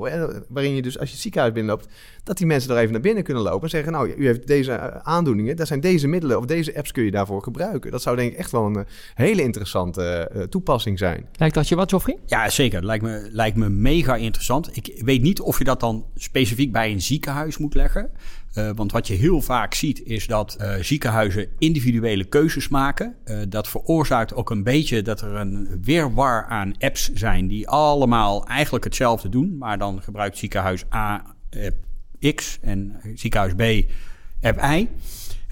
waarin 0.49 0.75
je 0.75 0.83
dus 0.83 0.99
als 0.99 1.09
je 1.09 1.15
het 1.15 1.23
ziekenhuis 1.23 1.53
binnenloopt, 1.53 1.89
dat 2.27 2.37
die 2.37 2.47
mensen 2.47 2.71
er 2.71 2.77
even 2.77 2.93
naar 2.93 3.01
binnen 3.01 3.25
kunnen 3.25 3.43
lopen 3.43 3.63
en 3.63 3.69
zeggen: 3.69 3.93
Nou, 3.93 4.15
u 4.17 4.27
heeft 4.27 4.47
deze 4.47 4.73
eh, 4.73 4.97
aandoening 5.03 5.55
daar 5.55 5.67
zijn 5.67 5.81
deze 5.81 6.07
middelen 6.07 6.39
of 6.39 6.45
deze 6.45 6.77
apps 6.77 6.93
kun 6.93 7.05
je 7.05 7.11
daarvoor 7.11 7.43
gebruiken. 7.43 7.91
Dat 7.91 8.03
zou 8.03 8.17
denk 8.17 8.33
ik 8.33 8.39
echt 8.39 8.51
wel 8.51 8.67
een 8.67 8.77
eh, 8.77 8.85
hele 9.15 9.43
interessante 9.43 10.31
uh, 10.37 10.43
toepassing 10.43 10.99
zijn. 10.99 11.27
Lijkt 11.37 11.55
dat 11.55 11.69
je 11.69 11.75
wat, 11.75 11.91
Joffrey? 11.91 12.19
Ja, 12.25 12.51
zeker. 12.51 12.85
Lijkt 12.85 13.05
me, 13.05 13.29
lijkt 13.31 13.57
me 13.57 13.69
mega 13.69 14.17
interessant. 14.17 14.77
Ik 14.77 15.03
weet 15.05 15.23
niet 15.23 15.41
of 15.41 15.59
je 15.59 15.65
dat 15.65 15.81
dan 15.81 16.05
specifiek 16.15 16.73
bij 16.73 16.91
een 16.91 17.01
ziekenhuis 17.01 17.59
moet 17.59 17.75
leggen. 17.75 18.11
Uh, 18.55 18.71
want 18.75 18.93
wat 18.93 19.07
je 19.07 19.15
heel 19.15 19.41
vaak 19.41 19.75
ziet 19.75 20.03
is 20.05 20.27
dat 20.27 20.57
uh, 20.61 20.75
ziekenhuizen 20.81 21.49
individuele 21.59 22.25
keuzes 22.25 22.69
maken. 22.69 23.15
Uh, 23.25 23.39
dat 23.49 23.69
veroorzaakt 23.69 24.35
ook 24.35 24.51
een 24.51 24.63
beetje 24.63 25.03
dat 25.03 25.21
er 25.21 25.35
een 25.35 25.81
weerwar 25.83 26.47
aan 26.47 26.75
apps 26.79 27.13
zijn 27.13 27.49
die 27.49 27.69
allemaal 27.69 28.47
eigenlijk 28.47 28.85
hetzelfde 28.85 29.29
doen. 29.29 29.59
Maar 29.59 29.79
dan 29.79 30.03
gebruikt 30.03 30.39
ziekenhuis 30.39 30.85
A 30.93 31.35
app 31.51 31.86
X 32.35 32.59
en 32.63 33.01
ziekenhuis 33.15 33.53
B 33.55 33.91
app 34.41 34.61
Y. 34.63 34.89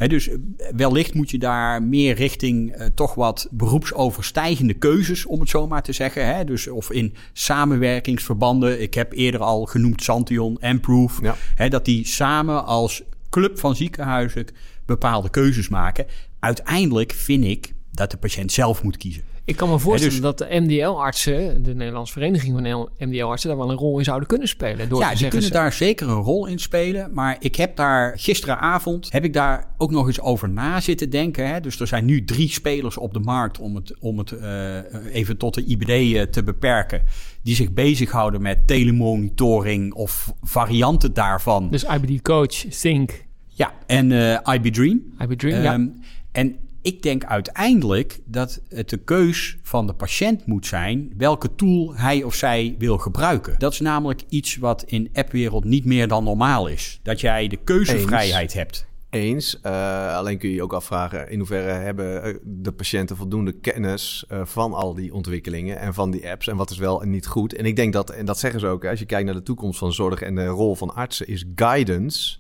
dus 0.09 0.31
wellicht 0.77 1.15
moet 1.15 1.31
je 1.31 1.39
daar 1.39 1.83
meer 1.83 2.15
richting 2.15 2.77
uh, 2.77 2.87
toch 2.95 3.15
wat 3.15 3.49
beroepsoverstijgende 3.51 4.75
keuzes, 4.75 5.27
om 5.27 5.41
het 5.41 5.49
zo 5.49 5.67
maar 5.67 5.83
te 5.83 5.93
zeggen. 5.93 6.35
Hè? 6.35 6.45
Dus 6.45 6.69
of 6.69 6.91
in 6.91 7.15
samenwerkingsverbanden. 7.33 8.83
Ik 8.83 8.95
heb 8.95 9.13
eerder 9.13 9.41
al 9.41 9.65
genoemd 9.65 10.03
Santion 10.03 10.61
en 10.61 10.81
Proof. 10.81 11.21
Dat 11.69 11.85
die 11.85 12.07
samen 12.07 12.65
als 12.65 13.03
club 13.31 13.59
van 13.59 13.77
ziekenhuizen 13.77 14.47
bepaalde 14.87 15.31
keuzes 15.31 15.69
maken. 15.69 16.07
Uiteindelijk 16.39 17.13
vind 17.13 17.45
ik 17.45 17.75
dat 17.91 18.11
de 18.11 18.17
patiënt 18.17 18.53
zelf 18.53 18.83
moet 18.83 18.97
kiezen. 18.97 19.34
Ik 19.47 19.57
kan 19.57 19.69
me 19.69 19.79
voorstellen 19.79 20.21
dus- 20.21 20.37
dat 20.37 20.39
de 20.39 20.61
MDL-artsen, 20.61 21.63
de 21.63 21.75
Nederlandse 21.75 22.13
Vereniging 22.13 22.53
van 22.53 22.89
MDL-artsen, 22.99 23.49
daar 23.49 23.59
wel 23.59 23.71
een 23.71 23.77
rol 23.77 23.99
in 23.99 24.05
zouden 24.05 24.29
kunnen 24.29 24.49
spelen. 24.49 24.89
Door 24.89 25.01
ja, 25.01 25.15
die 25.15 25.29
kunnen 25.29 25.53
daar 25.53 25.73
zeker 25.73 26.09
een 26.09 26.23
rol 26.23 26.47
in 26.47 26.59
spelen. 26.59 27.11
Maar 27.13 27.37
ik 27.41 27.57
heb 27.57 27.77
daar 27.77 28.19
gisteravond, 28.19 29.13
heb 29.13 29.25
ik 29.25 29.33
daar 29.33 29.67
ook 29.79 29.91
nog 29.91 30.07
eens 30.07 30.21
over 30.21 30.49
na 30.49 30.81
zitten 30.81 31.11
denken. 31.11 31.49
Hè? 31.49 31.61
Dus 31.61 31.81
er 31.81 31.87
zijn 31.87 32.05
nu 32.05 32.25
drie 32.25 32.49
spelers 32.49 32.99
op 32.99 33.13
de 33.13 33.21
markt 33.21 33.59
om 33.59 33.75
het, 33.75 33.95
om 34.01 34.19
het 34.19 34.31
uh, 34.31 34.79
even 35.13 35.37
tot 35.37 35.55
de 35.55 35.65
IBD 35.65 35.89
uh, 35.89 36.23
te 36.23 36.43
beperken. 36.43 37.03
Die 37.43 37.55
zich 37.55 37.73
bezighouden 37.73 38.43
met 38.43 38.67
telemonitoring 38.67 39.95
of 39.95 40.35
varianten 40.43 41.15
daarvan. 41.15 41.71
Dus 41.71 41.85
IBD 41.85 42.23
Coach, 42.23 42.55
Think. 42.55 43.25
Ja, 43.47 43.73
en 43.87 44.11
uh, 44.11 44.39
IB 44.55 44.73
Dream. 44.73 45.01
IB 45.19 45.33
Dream, 45.33 45.57
um, 45.57 45.63
ja. 45.63 45.73
Ehm, 45.73 45.89
en 46.33 46.57
ik 46.85 47.03
denk 47.03 47.25
uiteindelijk 47.25 48.21
dat 48.25 48.61
het 48.69 48.89
de 48.89 48.97
keus 48.97 49.57
van 49.63 49.87
de 49.87 49.95
patiënt 49.95 50.47
moet 50.47 50.67
zijn 50.67 51.13
welke 51.17 51.55
tool 51.55 51.95
hij 51.97 52.23
of 52.23 52.35
zij 52.35 52.75
wil 52.79 52.99
gebruiken. 52.99 53.59
Dat 53.59 53.73
is 53.73 53.81
namelijk 53.81 54.23
iets 54.29 54.57
wat 54.57 54.83
in 54.83 55.11
appwereld 55.13 55.65
niet 55.65 55.85
meer 55.85 56.09
dan 56.09 56.25
normaal 56.25 56.67
is. 56.67 57.01
Dat 57.03 57.21
jij 57.21 57.49
de 57.49 57.57
keuzevrijheid 57.57 58.53
hebt. 58.53 58.87
Eens. 59.11 59.61
Uh, 59.63 60.17
alleen 60.17 60.39
kun 60.39 60.49
je 60.49 60.55
je 60.55 60.63
ook 60.63 60.73
afvragen 60.73 61.31
in 61.31 61.39
hoeverre 61.39 61.71
hebben 61.71 62.23
eh, 62.23 62.35
de 62.43 62.73
patiënten 62.73 63.17
voldoende 63.17 63.53
kennis 63.53 64.25
uh, 64.33 64.41
van 64.45 64.73
al 64.73 64.95
die 64.95 65.15
ontwikkelingen 65.15 65.79
en 65.79 65.95
van 65.95 66.11
die 66.11 66.31
apps 66.31 66.49
en 66.49 66.57
wat 66.57 66.71
is 66.71 66.79
wel 66.79 67.03
en 67.03 67.11
niet 67.11 67.27
goed. 67.27 67.55
En 67.55 67.65
ik 67.65 67.77
denk 67.77 67.93
dat, 67.93 68.11
en 68.11 68.27
dat 68.27 68.39
zeggen 68.39 68.61
ze 68.61 68.67
ook, 68.67 68.85
als 68.85 68.99
je 68.99 69.07
kijkt 69.07 69.25
naar 69.25 69.35
de 69.35 69.43
toekomst 69.43 69.79
van 69.79 69.93
zorg 69.93 70.23
en 70.23 70.35
de 70.35 70.47
rol 70.47 70.75
van 70.75 70.95
artsen, 70.95 71.27
is 71.27 71.45
guidance 71.55 72.39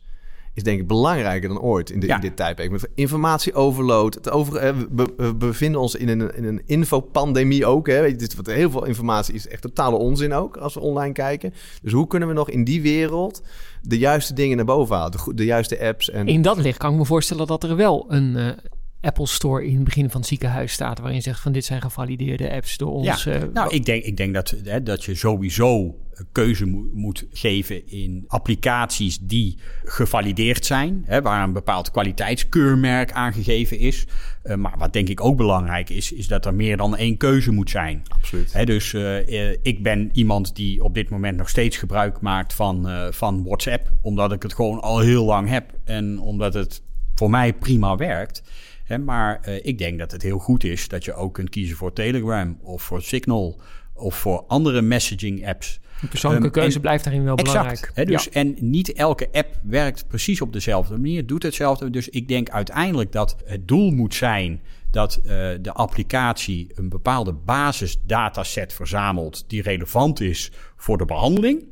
is 0.54 0.62
denk 0.62 0.80
ik 0.80 0.86
belangrijker 0.86 1.48
dan 1.48 1.60
ooit 1.60 1.90
in, 1.90 2.00
de, 2.00 2.06
in 2.06 2.20
dit 2.20 2.36
tijdperk. 2.36 2.70
Met 2.70 2.88
informatieoverload. 2.94 4.14
Het 4.14 4.30
over, 4.30 4.74
we, 4.94 5.34
bevinden 5.34 5.80
ons 5.80 5.94
in 5.94 6.08
een, 6.08 6.34
in 6.34 6.44
een 6.44 6.62
infopandemie 6.66 7.66
ook. 7.66 7.86
Hè. 7.86 8.00
Weet 8.00 8.10
je, 8.10 8.16
dit, 8.16 8.34
wat, 8.34 8.46
heel 8.46 8.70
veel 8.70 8.84
informatie 8.84 9.34
is 9.34 9.48
echt 9.48 9.62
totale 9.62 9.96
onzin 9.96 10.32
ook 10.32 10.56
als 10.56 10.74
we 10.74 10.80
online 10.80 11.12
kijken. 11.12 11.54
Dus 11.82 11.92
hoe 11.92 12.06
kunnen 12.06 12.28
we 12.28 12.34
nog 12.34 12.50
in 12.50 12.64
die 12.64 12.82
wereld 12.82 13.42
de 13.82 13.98
juiste 13.98 14.34
dingen 14.34 14.56
naar 14.56 14.66
boven 14.66 14.96
halen? 14.96 15.12
De, 15.12 15.34
de 15.34 15.44
juiste 15.44 15.80
apps. 15.80 16.10
En... 16.10 16.26
In 16.26 16.42
dat 16.42 16.56
licht 16.58 16.78
kan 16.78 16.92
ik 16.92 16.98
me 16.98 17.04
voorstellen 17.04 17.46
dat 17.46 17.62
er 17.62 17.76
wel 17.76 18.04
een... 18.08 18.56
Apple 19.04 19.26
Store 19.26 19.66
in 19.66 19.74
het 19.74 19.84
begin 19.84 20.10
van 20.10 20.20
het 20.20 20.28
ziekenhuis 20.28 20.72
staat, 20.72 20.98
waarin 20.98 21.22
zegt 21.22 21.40
van 21.40 21.52
dit 21.52 21.64
zijn 21.64 21.80
gevalideerde 21.80 22.52
apps 22.52 22.76
door 22.76 22.92
ons. 22.92 23.24
Ja, 23.24 23.34
uh, 23.34 23.42
nou, 23.52 23.74
ik 23.74 23.84
denk, 23.84 24.04
ik 24.04 24.16
denk 24.16 24.34
dat, 24.34 24.54
hè, 24.64 24.82
dat 24.82 25.04
je 25.04 25.14
sowieso 25.14 25.98
keuze 26.32 26.66
moet 26.92 27.26
geven 27.32 27.88
in 27.88 28.24
applicaties 28.26 29.18
die 29.18 29.58
gevalideerd 29.84 30.66
zijn, 30.66 31.02
hè, 31.06 31.22
waar 31.22 31.44
een 31.44 31.52
bepaald 31.52 31.90
kwaliteitskeurmerk 31.90 33.12
aangegeven 33.12 33.78
is. 33.78 34.06
Uh, 34.44 34.56
maar 34.56 34.74
wat 34.78 34.92
denk 34.92 35.08
ik 35.08 35.24
ook 35.24 35.36
belangrijk 35.36 35.90
is, 35.90 36.12
is 36.12 36.26
dat 36.26 36.46
er 36.46 36.54
meer 36.54 36.76
dan 36.76 36.96
één 36.96 37.16
keuze 37.16 37.50
moet 37.50 37.70
zijn. 37.70 38.02
Absoluut. 38.08 38.52
Hè, 38.52 38.64
dus 38.64 38.92
uh, 38.92 39.50
ik 39.62 39.82
ben 39.82 40.10
iemand 40.12 40.56
die 40.56 40.84
op 40.84 40.94
dit 40.94 41.08
moment 41.08 41.36
nog 41.36 41.48
steeds 41.48 41.76
gebruik 41.76 42.20
maakt 42.20 42.54
van, 42.54 42.88
uh, 42.90 43.06
van 43.10 43.44
WhatsApp, 43.44 43.92
omdat 44.02 44.32
ik 44.32 44.42
het 44.42 44.54
gewoon 44.54 44.80
al 44.80 44.98
heel 44.98 45.24
lang 45.24 45.48
heb 45.48 45.72
en 45.84 46.20
omdat 46.20 46.54
het 46.54 46.82
voor 47.14 47.30
mij 47.30 47.52
prima 47.52 47.96
werkt. 47.96 48.42
Hè, 48.84 48.98
maar 48.98 49.48
ik 49.48 49.78
denk 49.78 49.98
dat 49.98 50.10
het 50.10 50.22
heel 50.22 50.38
goed 50.38 50.64
is 50.64 50.88
dat 50.88 51.04
je 51.04 51.14
ook 51.14 51.34
kunt 51.34 51.50
kiezen 51.50 51.76
voor 51.76 51.92
Telegram 51.92 52.58
of 52.62 52.82
voor 52.82 53.02
Signal 53.02 53.60
of 53.94 54.14
voor 54.14 54.44
andere 54.46 54.82
messaging 54.82 55.46
apps. 55.48 55.80
De 56.00 56.06
persoonlijke 56.06 56.46
um, 56.46 56.52
keuze 56.52 56.80
blijft 56.80 57.04
daarin 57.04 57.24
wel 57.24 57.36
exact, 57.36 57.58
belangrijk. 57.58 57.90
Hè, 57.94 58.04
dus, 58.04 58.28
En 58.28 58.56
niet 58.60 58.92
elke 58.92 59.28
app 59.32 59.60
werkt 59.62 60.08
precies 60.08 60.40
op 60.40 60.52
dezelfde 60.52 60.96
manier, 60.96 61.26
doet 61.26 61.42
hetzelfde. 61.42 61.90
Dus 61.90 62.08
ik 62.08 62.28
denk 62.28 62.50
uiteindelijk 62.50 63.12
dat 63.12 63.36
het 63.44 63.68
doel 63.68 63.90
moet 63.90 64.14
zijn 64.14 64.60
dat 64.90 65.20
uh, 65.22 65.30
de 65.60 65.72
applicatie 65.72 66.70
een 66.74 66.88
bepaalde 66.88 67.32
basisdataset 67.32 68.72
verzamelt 68.72 69.44
die 69.46 69.62
relevant 69.62 70.20
is 70.20 70.50
voor 70.76 70.98
de 70.98 71.04
behandeling. 71.04 71.64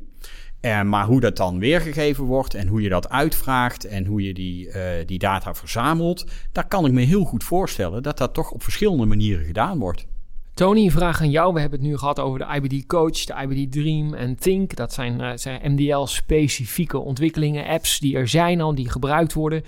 En, 0.63 0.79
eh, 0.79 0.83
maar 0.83 1.05
hoe 1.05 1.19
dat 1.19 1.37
dan 1.37 1.59
weergegeven 1.59 2.23
wordt 2.23 2.53
en 2.53 2.67
hoe 2.67 2.81
je 2.81 2.89
dat 2.89 3.09
uitvraagt 3.09 3.85
en 3.85 4.05
hoe 4.05 4.21
je 4.23 4.33
die, 4.33 4.67
uh, 4.67 4.73
die 5.05 5.19
data 5.19 5.55
verzamelt, 5.55 6.25
daar 6.51 6.67
kan 6.67 6.85
ik 6.85 6.91
me 6.91 7.01
heel 7.01 7.23
goed 7.23 7.43
voorstellen 7.43 8.03
dat 8.03 8.17
dat 8.17 8.33
toch 8.33 8.51
op 8.51 8.63
verschillende 8.63 9.05
manieren 9.05 9.45
gedaan 9.45 9.79
wordt. 9.79 10.05
Tony, 10.53 10.91
vraag 10.91 11.21
aan 11.21 11.29
jou. 11.29 11.53
We 11.53 11.59
hebben 11.59 11.79
het 11.79 11.87
nu 11.87 11.97
gehad 11.97 12.19
over 12.19 12.39
de 12.39 12.45
IBD 12.45 12.85
Coach, 12.85 13.25
de 13.25 13.33
IBD 13.33 13.71
Dream 13.71 14.13
en 14.13 14.35
Think. 14.35 14.75
Dat 14.75 14.93
zijn, 14.93 15.21
uh, 15.21 15.31
zijn 15.35 15.71
MDL-specifieke 15.71 16.97
ontwikkelingen, 16.97 17.65
apps 17.65 17.99
die 17.99 18.15
er 18.15 18.27
zijn 18.27 18.61
al, 18.61 18.75
die 18.75 18.89
gebruikt 18.89 19.33
worden. 19.33 19.63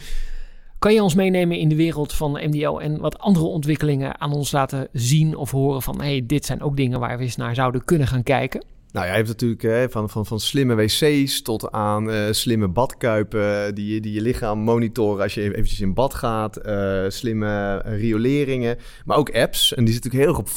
Kan 0.79 0.93
je 0.93 1.03
ons 1.03 1.15
meenemen 1.15 1.57
in 1.57 1.69
de 1.69 1.75
wereld 1.75 2.13
van 2.13 2.31
MDL 2.31 2.77
en 2.77 2.99
wat 2.99 3.19
andere 3.19 3.45
ontwikkelingen 3.45 4.19
aan 4.19 4.33
ons 4.33 4.51
laten 4.51 4.87
zien 4.91 5.35
of 5.35 5.51
horen 5.51 5.81
van 5.81 6.01
hey, 6.01 6.23
dit 6.25 6.45
zijn 6.45 6.61
ook 6.61 6.77
dingen 6.77 6.99
waar 6.99 7.17
we 7.17 7.23
eens 7.23 7.35
naar 7.35 7.55
zouden 7.55 7.85
kunnen 7.85 8.07
gaan 8.07 8.23
kijken? 8.23 8.75
Nou, 8.95 9.07
jij 9.07 9.15
hebt 9.15 9.27
natuurlijk 9.27 9.61
hè, 9.61 9.89
van, 9.89 10.09
van, 10.09 10.25
van 10.25 10.39
slimme 10.39 10.75
wc's 10.75 11.41
tot 11.41 11.71
aan 11.71 12.09
uh, 12.09 12.31
slimme 12.31 12.67
badkuipen 12.67 13.75
die, 13.75 14.01
die 14.01 14.13
je 14.13 14.21
lichaam 14.21 14.59
monitoren 14.59 15.23
als 15.23 15.33
je 15.33 15.41
eventjes 15.41 15.81
in 15.81 15.93
bad 15.93 16.13
gaat. 16.13 16.67
Uh, 16.67 17.05
slimme 17.07 17.81
rioleringen, 17.85 18.77
maar 19.05 19.17
ook 19.17 19.35
apps. 19.35 19.73
En 19.73 19.83
die 19.85 19.93
zitten 19.93 20.11
natuurlijk 20.11 20.23
heel 20.23 20.27
erg 20.27 20.37
op 20.37 20.49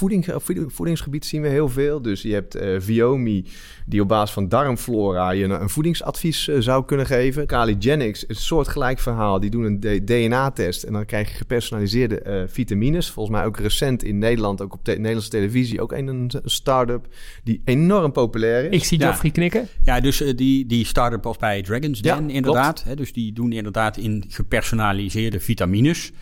voeding, 0.42 0.72
voedingsgebied 0.72 1.26
zien 1.26 1.42
we 1.42 1.48
heel 1.48 1.68
veel. 1.68 2.02
Dus 2.02 2.22
je 2.22 2.32
hebt 2.32 2.56
uh, 2.56 2.80
Viomi, 2.80 3.44
die 3.86 4.00
op 4.00 4.08
basis 4.08 4.34
van 4.34 4.48
darmflora 4.48 5.30
je 5.30 5.44
een, 5.44 5.60
een 5.60 5.68
voedingsadvies 5.68 6.44
zou 6.44 6.84
kunnen 6.84 7.06
geven. 7.06 7.46
Caligenics 7.46 8.28
een 8.28 8.34
soortgelijk 8.34 8.98
verhaal. 8.98 9.40
Die 9.40 9.50
doen 9.50 9.64
een 9.64 10.04
DNA-test 10.04 10.82
en 10.82 10.92
dan 10.92 11.06
krijg 11.06 11.30
je 11.30 11.36
gepersonaliseerde 11.36 12.46
vitamines. 12.48 13.10
Volgens 13.10 13.36
mij 13.36 13.46
ook 13.46 13.58
recent 13.58 14.02
in 14.02 14.18
Nederland, 14.18 14.62
ook 14.62 14.72
op 14.72 14.84
de 14.84 14.92
Nederlandse 14.92 15.30
televisie, 15.30 15.80
ook 15.80 15.92
een, 15.92 16.08
een 16.08 16.30
start-up 16.44 17.06
die 17.44 17.62
enorm 17.64 18.12
populair 18.12 18.26
populair 18.30 18.72
Ik 18.72 18.84
zie 18.84 19.00
Geoffrey 19.00 19.30
knikken. 19.30 19.68
Ja, 19.84 20.00
dus 20.00 20.22
uh, 20.22 20.36
die, 20.36 20.66
die 20.66 20.86
starten 20.86 21.20
pas 21.20 21.36
bij 21.36 21.62
Dragon's 21.62 22.00
Den 22.00 22.30
inderdaad. 22.30 22.82
Hè, 22.82 22.96
dus 22.96 23.12
die 23.12 23.32
doen 23.32 23.52
inderdaad 23.52 23.96
in 23.96 24.24
gepersonaliseerde 24.28 25.40
vitamines. 25.40 26.12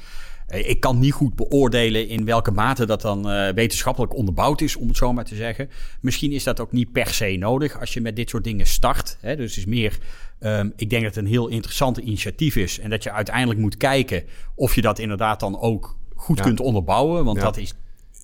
Uh, 0.49 0.69
ik 0.69 0.81
kan 0.81 0.99
niet 0.99 1.13
goed 1.13 1.35
beoordelen 1.35 2.09
in 2.09 2.25
welke 2.25 2.51
mate 2.51 2.87
dat 2.87 3.01
dan 3.01 3.31
uh, 3.31 3.49
wetenschappelijk 3.49 4.15
onderbouwd 4.15 4.61
is, 4.61 4.77
om 4.77 4.89
het 4.89 4.97
zo 4.97 5.13
maar 5.13 5.25
te 5.25 5.35
zeggen. 5.35 5.71
Misschien 6.01 6.33
is 6.33 6.45
dat 6.45 6.61
ook 6.61 6.73
niet 6.73 6.93
per 6.93 7.09
se 7.09 7.37
nodig 7.39 7.81
als 7.81 7.95
je 7.95 8.01
met 8.01 8.17
dit 8.17 8.31
soort 8.31 8.45
dingen 8.45 8.67
start. 8.67 9.17
Hè, 9.21 9.37
dus 9.37 9.49
het 9.49 9.59
is 9.59 9.67
meer, 9.67 9.99
um, 10.41 10.73
ik 10.77 10.91
denk 10.91 11.03
dat 11.03 11.15
het 11.15 11.25
een 11.25 11.31
heel 11.31 11.49
interessant 11.49 11.97
initiatief 11.97 12.57
is. 12.57 12.79
En 12.79 12.91
dat 12.91 13.03
je 13.03 13.13
uiteindelijk 13.13 13.61
moet 13.61 13.77
kijken 13.77 14.25
of 14.55 14.75
je 14.75 14.81
dat 14.81 14.99
inderdaad 14.99 15.41
dan 15.41 15.61
ook 15.61 15.97
goed 16.15 16.41
kunt 16.41 16.61
onderbouwen. 16.61 17.25
Want 17.25 17.41
dat 17.41 17.57
is 17.57 17.75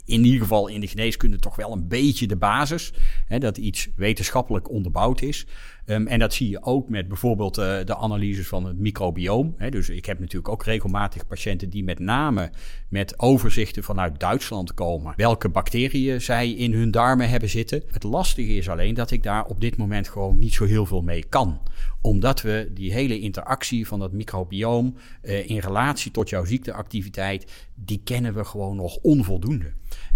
in 0.04 0.25
ieder 0.25 0.40
geval 0.40 0.68
in 0.68 0.80
de 0.80 0.87
geneeskunde 0.87 1.38
toch 1.38 1.56
wel 1.56 1.73
een 1.73 1.88
beetje 1.88 2.26
de 2.26 2.37
basis. 2.37 2.92
Hè, 3.26 3.38
dat 3.38 3.56
iets 3.56 3.88
wetenschappelijk 3.97 4.71
onderbouwd 4.71 5.21
is. 5.21 5.47
Um, 5.92 6.06
en 6.06 6.18
dat 6.18 6.34
zie 6.34 6.49
je 6.49 6.62
ook 6.62 6.88
met 6.88 7.08
bijvoorbeeld 7.08 7.58
uh, 7.58 7.64
de 7.84 7.96
analyses 7.96 8.49
van 8.49 8.64
het 8.66 8.78
microbioom. 8.78 9.54
Hè. 9.56 9.70
Dus 9.70 9.88
ik 9.88 10.06
heb 10.06 10.18
natuurlijk 10.18 10.49
ook 10.49 10.64
regelmatig 10.64 11.26
patiënten 11.26 11.70
die 11.70 11.84
met 11.84 11.99
name 11.99 12.50
met 12.88 13.18
overzichten 13.18 13.82
vanuit 13.82 14.20
Duitsland 14.20 14.75
komen. 14.75 15.14
Welke 15.16 15.49
bacteriën 15.49 16.20
zij 16.20 16.50
in 16.50 16.72
hun 16.72 16.90
darmen 16.90 17.28
hebben 17.28 17.49
zitten. 17.49 17.82
Het 17.87 18.02
lastige 18.02 18.54
is 18.54 18.68
alleen 18.68 18.94
dat 18.94 19.11
ik 19.11 19.22
daar 19.22 19.44
op 19.44 19.61
dit 19.61 19.76
moment 19.76 20.08
gewoon 20.08 20.38
niet 20.38 20.54
zo 20.54 20.64
heel 20.64 20.87
veel 20.87 21.02
mee 21.02 21.25
kan 21.28 21.61
omdat 22.02 22.42
we 22.42 22.70
die 22.75 22.92
hele 22.92 23.20
interactie 23.20 23.87
van 23.87 23.99
dat 23.99 24.12
microbioom 24.12 24.94
uh, 25.22 25.50
in 25.50 25.58
relatie 25.58 26.11
tot 26.11 26.28
jouw 26.28 26.44
ziekteactiviteit, 26.44 27.68
die 27.75 28.00
kennen 28.04 28.34
we 28.34 28.44
gewoon 28.44 28.76
nog 28.76 28.96
onvoldoende. 28.96 29.72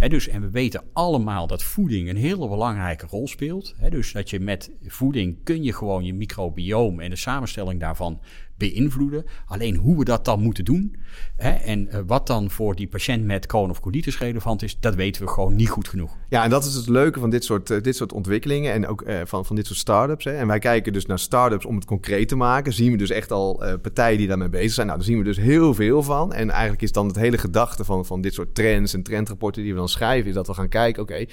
Dus, 0.09 0.28
en 0.28 0.40
we 0.40 0.50
weten 0.50 0.83
allemaal 0.92 1.47
dat 1.47 1.62
voeding 1.62 2.09
een 2.09 2.16
hele 2.16 2.49
belangrijke 2.49 3.06
rol 3.06 3.28
speelt. 3.28 3.75
Dus 3.90 4.12
dat 4.12 4.30
je 4.30 4.40
met 4.40 4.71
voeding 4.87 5.37
kun 5.45 5.62
je 5.62 5.66
gewoon 5.75 6.05
je 6.05 6.15
microbioom 6.15 7.01
en 7.01 7.11
de 7.11 7.17
samenstelling 7.17 7.81
daarvan 7.81 8.21
beïnvloeden. 8.57 9.25
Alleen 9.47 9.77
hoe 9.77 9.99
we 9.99 10.05
dat 10.05 10.25
dan 10.25 10.41
moeten 10.41 10.65
doen 10.65 10.97
hè, 11.37 11.51
en 11.51 11.87
uh, 11.87 12.01
wat 12.07 12.27
dan 12.27 12.51
voor 12.51 12.75
die 12.75 12.89
patiënt 12.89 13.25
met 13.25 13.47
Crohn 13.47 13.71
of 13.71 13.81
colitis 13.81 14.19
relevant 14.19 14.63
is, 14.63 14.81
dat 14.81 14.95
weten 14.95 15.23
we 15.23 15.29
gewoon 15.29 15.57
niet 15.57 15.69
goed 15.69 15.89
genoeg. 15.89 16.17
Ja, 16.29 16.45
en 16.45 16.51
dat 16.51 16.65
is 16.65 16.75
het 16.75 16.89
leuke 16.89 17.21
van 17.21 17.31
dit 17.31 17.45
soort, 17.45 17.71
uh, 17.71 17.83
dit 17.83 17.97
soort 17.97 18.13
ontwikkelingen 18.13 18.73
en 18.73 18.87
ook 18.87 19.03
uh, 19.03 19.21
van, 19.25 19.45
van 19.45 19.57
dit 19.57 19.67
soort 19.67 19.79
start-ups. 19.79 20.25
Hè. 20.25 20.33
En 20.33 20.47
wij 20.47 20.59
kijken 20.59 20.93
dus 20.93 21.07
naar 21.07 21.19
start-ups 21.19 21.65
om 21.67 21.75
het 21.75 21.85
concreet 21.85 22.29
te 22.29 22.37
maken. 22.37 22.73
Zien 22.73 22.91
we 22.91 22.97
dus 22.97 23.11
echt 23.11 23.31
al 23.31 23.63
partijen 23.83 24.19
die 24.19 24.29
daarmee 24.29 24.49
bezig 24.49 24.73
zijn. 24.73 24.87
Nou, 24.87 24.99
daar 24.99 25.09
zien 25.09 25.19
we 25.19 25.25
dus 25.25 25.37
heel 25.37 25.75
veel 25.75 26.03
van. 26.03 26.33
En 26.33 26.51
eigenlijk 26.51 26.83
is 26.83 26.93
dan 26.93 27.07
het 27.07 27.17
hele 27.17 27.39
gedachte 27.39 27.85
van, 27.85 28.07
van 28.07 28.21
dit 28.21 28.35
soort 28.35 28.55
trends 28.55 28.95
en 28.95 29.03
trendrapporten 29.03 29.63
die 29.63 29.73
we 29.73 29.79
dan 29.79 29.89
schrijven, 29.89 30.29
is 30.29 30.35
dat 30.35 30.47
we 30.47 30.55
gaan 30.55 30.69
kijken, 30.69 31.03
oké, 31.03 31.25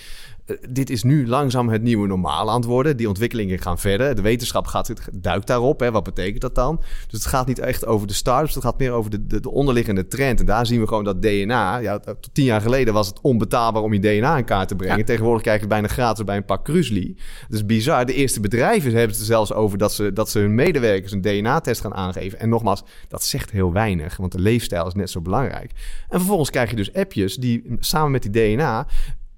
dit 0.70 0.90
is 0.90 1.04
nu 1.04 1.28
langzaam 1.28 1.70
het 1.70 1.82
nieuwe 1.82 2.08
normaal 2.08 2.50
aan 2.50 2.56
het 2.56 2.66
worden. 2.66 2.98
Die 2.98 3.08
ontwikkelingen 3.08 3.60
gaan 3.60 3.80
verder. 3.80 4.16
De 4.16 4.22
wetenschap 4.22 4.68
gaat, 4.68 4.94
duikt 5.14 5.48
daarop. 5.48 5.80
Hè. 5.80 5.92
Wat 5.92 6.04
betekent 6.04 6.42
dat 6.42 6.56
dan? 6.56 6.82
Dus 7.14 7.24
het 7.24 7.32
gaat 7.32 7.48
niet 7.48 7.60
echt 7.60 7.86
over 7.86 8.08
de 8.08 8.14
startups, 8.14 8.54
het 8.54 8.64
gaat 8.64 8.80
meer 8.80 8.92
over 8.92 9.12
de, 9.12 9.28
de, 9.28 9.40
de 9.40 9.52
onderliggende 9.52 10.08
trend. 10.08 10.40
En 10.40 10.46
daar 10.46 10.66
zien 10.66 10.80
we 10.80 10.88
gewoon 10.88 11.04
dat 11.04 11.22
DNA, 11.22 11.78
ja, 11.78 12.00
tot 12.00 12.30
tien 12.34 12.46
jaar 12.46 12.62
geleden 12.62 12.94
was 12.94 13.08
het 13.08 13.22
onbetaalbaar 13.22 13.82
om 13.82 13.94
je 13.94 14.00
DNA 14.00 14.38
in 14.38 14.46
kaart 14.46 14.68
te 14.68 14.76
brengen. 14.76 15.06
Tegenwoordig 15.06 15.42
krijg 15.42 15.58
je 15.58 15.64
het 15.64 15.74
bijna 15.74 15.88
gratis 15.88 16.24
bij 16.24 16.36
een 16.36 16.46
pak 16.46 16.64
Krusli. 16.64 17.16
Dat 17.42 17.58
is 17.58 17.66
bizar. 17.66 18.06
De 18.06 18.14
eerste 18.14 18.40
bedrijven 18.40 18.92
hebben 18.92 19.10
het 19.10 19.20
er 19.20 19.26
zelfs 19.26 19.54
over 19.54 19.78
dat 19.78 19.94
ze, 19.94 20.14
dat 20.14 20.30
ze 20.30 20.40
hun 20.40 20.56
medewerkers 20.56 21.12
een 21.12 21.22
DNA-test 21.22 21.82
gaan 21.82 21.94
aangeven. 21.94 22.40
En 22.40 22.50
nogmaals, 22.50 22.84
dat 23.08 23.24
zegt 23.24 23.52
heel 23.52 23.74
weinig, 23.74 24.18
want 24.18 24.32
de 24.32 24.40
leefstijl 24.40 24.88
is 24.88 24.94
net 24.94 25.10
zo 25.10 25.22
belangrijk. 25.22 25.72
En 26.10 26.18
vervolgens 26.18 26.50
krijg 26.50 26.70
je 26.70 26.76
dus 26.76 26.94
appjes 26.94 27.36
die 27.36 27.76
samen 27.80 28.12
met 28.12 28.22
die 28.22 28.56
DNA 28.56 28.88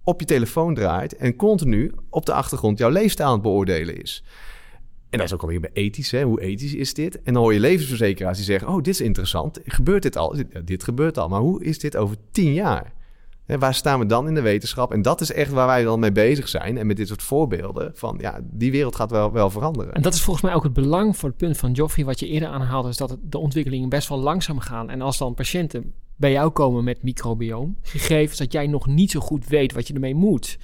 op 0.03 0.19
je 0.19 0.25
telefoon 0.25 0.73
draait 0.73 1.15
en 1.15 1.35
continu 1.35 1.91
op 2.09 2.25
de 2.25 2.33
achtergrond 2.33 2.77
jouw 2.77 2.89
leefstijl 2.89 3.27
aan 3.27 3.33
het 3.33 3.43
beoordelen 3.43 4.01
is. 4.01 4.23
En 5.15 5.21
dat 5.21 5.29
is 5.29 5.33
ook 5.33 5.41
alweer 5.41 5.59
bij 5.59 5.69
ethisch. 5.73 6.11
Hè? 6.11 6.23
Hoe 6.23 6.41
ethisch 6.41 6.73
is 6.73 6.93
dit? 6.93 7.21
En 7.21 7.33
dan 7.33 7.41
hoor 7.41 7.53
je 7.53 7.59
levensverzekeraars 7.59 8.37
die 8.37 8.45
zeggen... 8.45 8.67
oh, 8.67 8.75
dit 8.75 8.87
is 8.87 9.01
interessant. 9.01 9.59
Gebeurt 9.65 10.03
dit 10.03 10.17
al? 10.17 10.35
Dit 10.65 10.83
gebeurt 10.83 11.17
al. 11.17 11.27
Maar 11.27 11.39
hoe 11.39 11.63
is 11.63 11.79
dit 11.79 11.97
over 11.97 12.15
tien 12.31 12.53
jaar? 12.53 12.93
Hè, 13.45 13.57
waar 13.57 13.73
staan 13.73 13.99
we 13.99 14.05
dan 14.05 14.27
in 14.27 14.33
de 14.33 14.41
wetenschap? 14.41 14.91
En 14.91 15.01
dat 15.01 15.21
is 15.21 15.31
echt 15.31 15.51
waar 15.51 15.67
wij 15.67 15.83
dan 15.83 15.99
mee 15.99 16.11
bezig 16.11 16.47
zijn. 16.47 16.77
En 16.77 16.87
met 16.87 16.97
dit 16.97 17.07
soort 17.07 17.23
voorbeelden 17.23 17.91
van... 17.93 18.17
ja, 18.21 18.39
die 18.43 18.71
wereld 18.71 18.95
gaat 18.95 19.11
wel, 19.11 19.31
wel 19.31 19.49
veranderen. 19.49 19.93
En 19.93 20.01
dat 20.01 20.13
is 20.13 20.21
volgens 20.21 20.45
mij 20.45 20.55
ook 20.55 20.63
het 20.63 20.73
belang 20.73 21.17
voor 21.17 21.29
het 21.29 21.37
punt 21.37 21.57
van 21.57 21.71
Joffrey... 21.71 22.05
wat 22.05 22.19
je 22.19 22.27
eerder 22.27 22.49
aanhaalde... 22.49 22.89
is 22.89 22.97
dat 22.97 23.17
de 23.21 23.37
ontwikkelingen 23.37 23.89
best 23.89 24.09
wel 24.09 24.19
langzaam 24.19 24.59
gaan. 24.59 24.89
En 24.89 25.01
als 25.01 25.17
dan 25.17 25.33
patiënten 25.33 25.93
bij 26.15 26.31
jou 26.31 26.49
komen 26.49 26.83
met 26.83 27.03
microbioom... 27.03 27.77
gegevens 27.81 28.37
dat 28.37 28.51
jij 28.51 28.67
nog 28.67 28.87
niet 28.87 29.11
zo 29.11 29.19
goed 29.19 29.47
weet 29.47 29.73
wat 29.73 29.87
je 29.87 29.93
ermee 29.93 30.15
moet... 30.15 30.57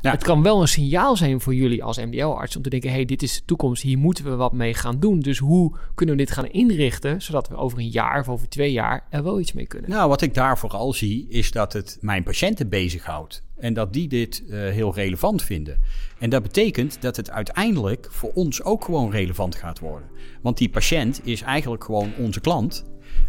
Ja. 0.00 0.10
Het 0.10 0.22
kan 0.22 0.42
wel 0.42 0.60
een 0.60 0.68
signaal 0.68 1.16
zijn 1.16 1.40
voor 1.40 1.54
jullie 1.54 1.84
als 1.84 1.98
MDL-arts 1.98 2.56
om 2.56 2.62
te 2.62 2.70
denken: 2.70 2.90
hey, 2.90 3.04
dit 3.04 3.22
is 3.22 3.34
de 3.34 3.44
toekomst, 3.44 3.82
hier 3.82 3.98
moeten 3.98 4.24
we 4.24 4.30
wat 4.30 4.52
mee 4.52 4.74
gaan 4.74 5.00
doen. 5.00 5.20
Dus 5.20 5.38
hoe 5.38 5.76
kunnen 5.94 6.16
we 6.16 6.24
dit 6.24 6.32
gaan 6.32 6.46
inrichten, 6.46 7.22
zodat 7.22 7.48
we 7.48 7.56
over 7.56 7.78
een 7.78 7.88
jaar 7.88 8.20
of 8.20 8.28
over 8.28 8.48
twee 8.48 8.72
jaar 8.72 9.06
er 9.10 9.22
wel 9.22 9.40
iets 9.40 9.52
mee 9.52 9.66
kunnen? 9.66 9.90
Nou, 9.90 10.08
wat 10.08 10.22
ik 10.22 10.34
daar 10.34 10.58
vooral 10.58 10.92
zie, 10.92 11.26
is 11.28 11.50
dat 11.50 11.72
het 11.72 11.98
mijn 12.00 12.22
patiënten 12.22 12.68
bezighoudt. 12.68 13.42
En 13.56 13.74
dat 13.74 13.92
die 13.92 14.08
dit 14.08 14.42
uh, 14.46 14.50
heel 14.50 14.94
relevant 14.94 15.42
vinden. 15.42 15.78
En 16.18 16.30
dat 16.30 16.42
betekent 16.42 17.02
dat 17.02 17.16
het 17.16 17.30
uiteindelijk 17.30 18.08
voor 18.10 18.30
ons 18.34 18.62
ook 18.62 18.84
gewoon 18.84 19.10
relevant 19.10 19.54
gaat 19.54 19.78
worden. 19.78 20.08
Want 20.42 20.58
die 20.58 20.68
patiënt 20.68 21.20
is 21.24 21.42
eigenlijk 21.42 21.84
gewoon 21.84 22.12
onze 22.18 22.40
klant. 22.40 22.84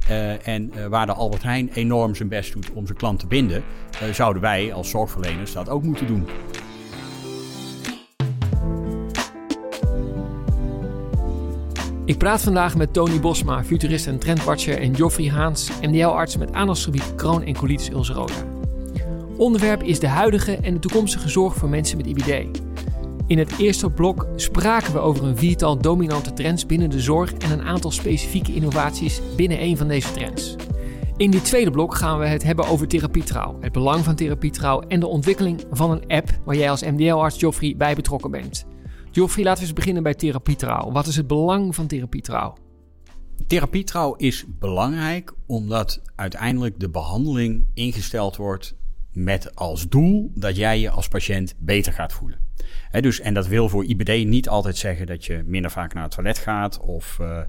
Uh, 0.09 0.47
en 0.47 0.71
uh, 0.75 0.85
waar 0.85 1.05
de 1.05 1.13
Albert 1.13 1.43
Heijn 1.43 1.69
enorm 1.73 2.15
zijn 2.15 2.29
best 2.29 2.53
doet 2.53 2.71
om 2.73 2.85
zijn 2.85 2.97
klant 2.97 3.19
te 3.19 3.27
binden, 3.27 3.63
uh, 3.93 4.13
zouden 4.13 4.41
wij 4.41 4.73
als 4.73 4.89
zorgverleners 4.89 5.53
dat 5.53 5.69
ook 5.69 5.83
moeten 5.83 6.07
doen. 6.07 6.27
Ik 12.05 12.17
praat 12.17 12.41
vandaag 12.41 12.75
met 12.77 12.93
Tony 12.93 13.19
Bosma, 13.19 13.63
futurist 13.63 14.07
en 14.07 14.19
trendwatcher, 14.19 14.79
en 14.79 14.91
Joffrey 14.91 15.29
Haans, 15.29 15.71
MDL-arts 15.81 16.37
met 16.37 16.53
aandachtsgebied 16.53 17.15
kroon- 17.15 17.43
en 17.43 17.57
colitis 17.57 17.89
ulcerosa. 17.89 18.43
Onderwerp 19.37 19.83
is 19.83 19.99
de 19.99 20.07
huidige 20.07 20.57
en 20.57 20.73
de 20.73 20.79
toekomstige 20.79 21.29
zorg 21.29 21.55
voor 21.55 21.69
mensen 21.69 21.97
met 21.97 22.05
IBD. 22.05 22.61
In 23.31 23.37
het 23.37 23.57
eerste 23.57 23.89
blok 23.89 24.27
spraken 24.35 24.93
we 24.93 24.99
over 24.99 25.23
een 25.25 25.37
viertal 25.37 25.77
dominante 25.77 26.33
trends 26.33 26.65
binnen 26.65 26.89
de 26.89 26.99
zorg 26.99 27.33
en 27.33 27.51
een 27.51 27.61
aantal 27.61 27.91
specifieke 27.91 28.53
innovaties 28.53 29.21
binnen 29.35 29.61
een 29.61 29.77
van 29.77 29.87
deze 29.87 30.11
trends. 30.11 30.55
In 31.17 31.31
dit 31.31 31.45
tweede 31.45 31.71
blok 31.71 31.95
gaan 31.95 32.19
we 32.19 32.25
het 32.25 32.43
hebben 32.43 32.67
over 32.67 32.87
therapietrouw, 32.87 33.57
het 33.59 33.71
belang 33.71 34.03
van 34.03 34.15
therapietrouw 34.15 34.79
en 34.79 34.99
de 34.99 35.07
ontwikkeling 35.07 35.63
van 35.71 35.91
een 35.91 36.07
app 36.07 36.39
waar 36.45 36.55
jij 36.55 36.69
als 36.69 36.83
MDL-arts 36.83 37.39
Joffrey 37.39 37.75
bij 37.77 37.95
betrokken 37.95 38.31
bent. 38.31 38.65
Joffrey, 39.11 39.43
laten 39.43 39.61
we 39.61 39.67
eens 39.67 39.77
beginnen 39.77 40.03
bij 40.03 40.13
therapietrouw. 40.13 40.91
Wat 40.91 41.07
is 41.07 41.15
het 41.15 41.27
belang 41.27 41.75
van 41.75 41.87
therapietrouw? 41.87 42.53
Therapietrouw 43.47 44.15
is 44.15 44.45
belangrijk 44.59 45.33
omdat 45.45 46.01
uiteindelijk 46.15 46.79
de 46.79 46.89
behandeling 46.89 47.65
ingesteld 47.73 48.35
wordt 48.35 48.75
met 49.13 49.55
als 49.55 49.89
doel 49.89 50.31
dat 50.35 50.55
jij 50.55 50.79
je 50.79 50.89
als 50.89 51.07
patiënt 51.07 51.55
beter 51.57 51.93
gaat 51.93 52.13
voelen. 52.13 52.39
dus, 52.91 53.19
en 53.19 53.33
dat 53.33 53.47
wil 53.47 53.69
voor 53.69 53.85
IBD 53.85 54.25
niet 54.27 54.49
altijd 54.49 54.77
zeggen 54.77 55.05
dat 55.05 55.25
je 55.25 55.43
minder 55.45 55.71
vaak 55.71 55.93
naar 55.93 56.03
het 56.03 56.11
toilet 56.11 56.37
gaat 56.37 56.79
of 56.79 57.17
uh, 57.21 57.39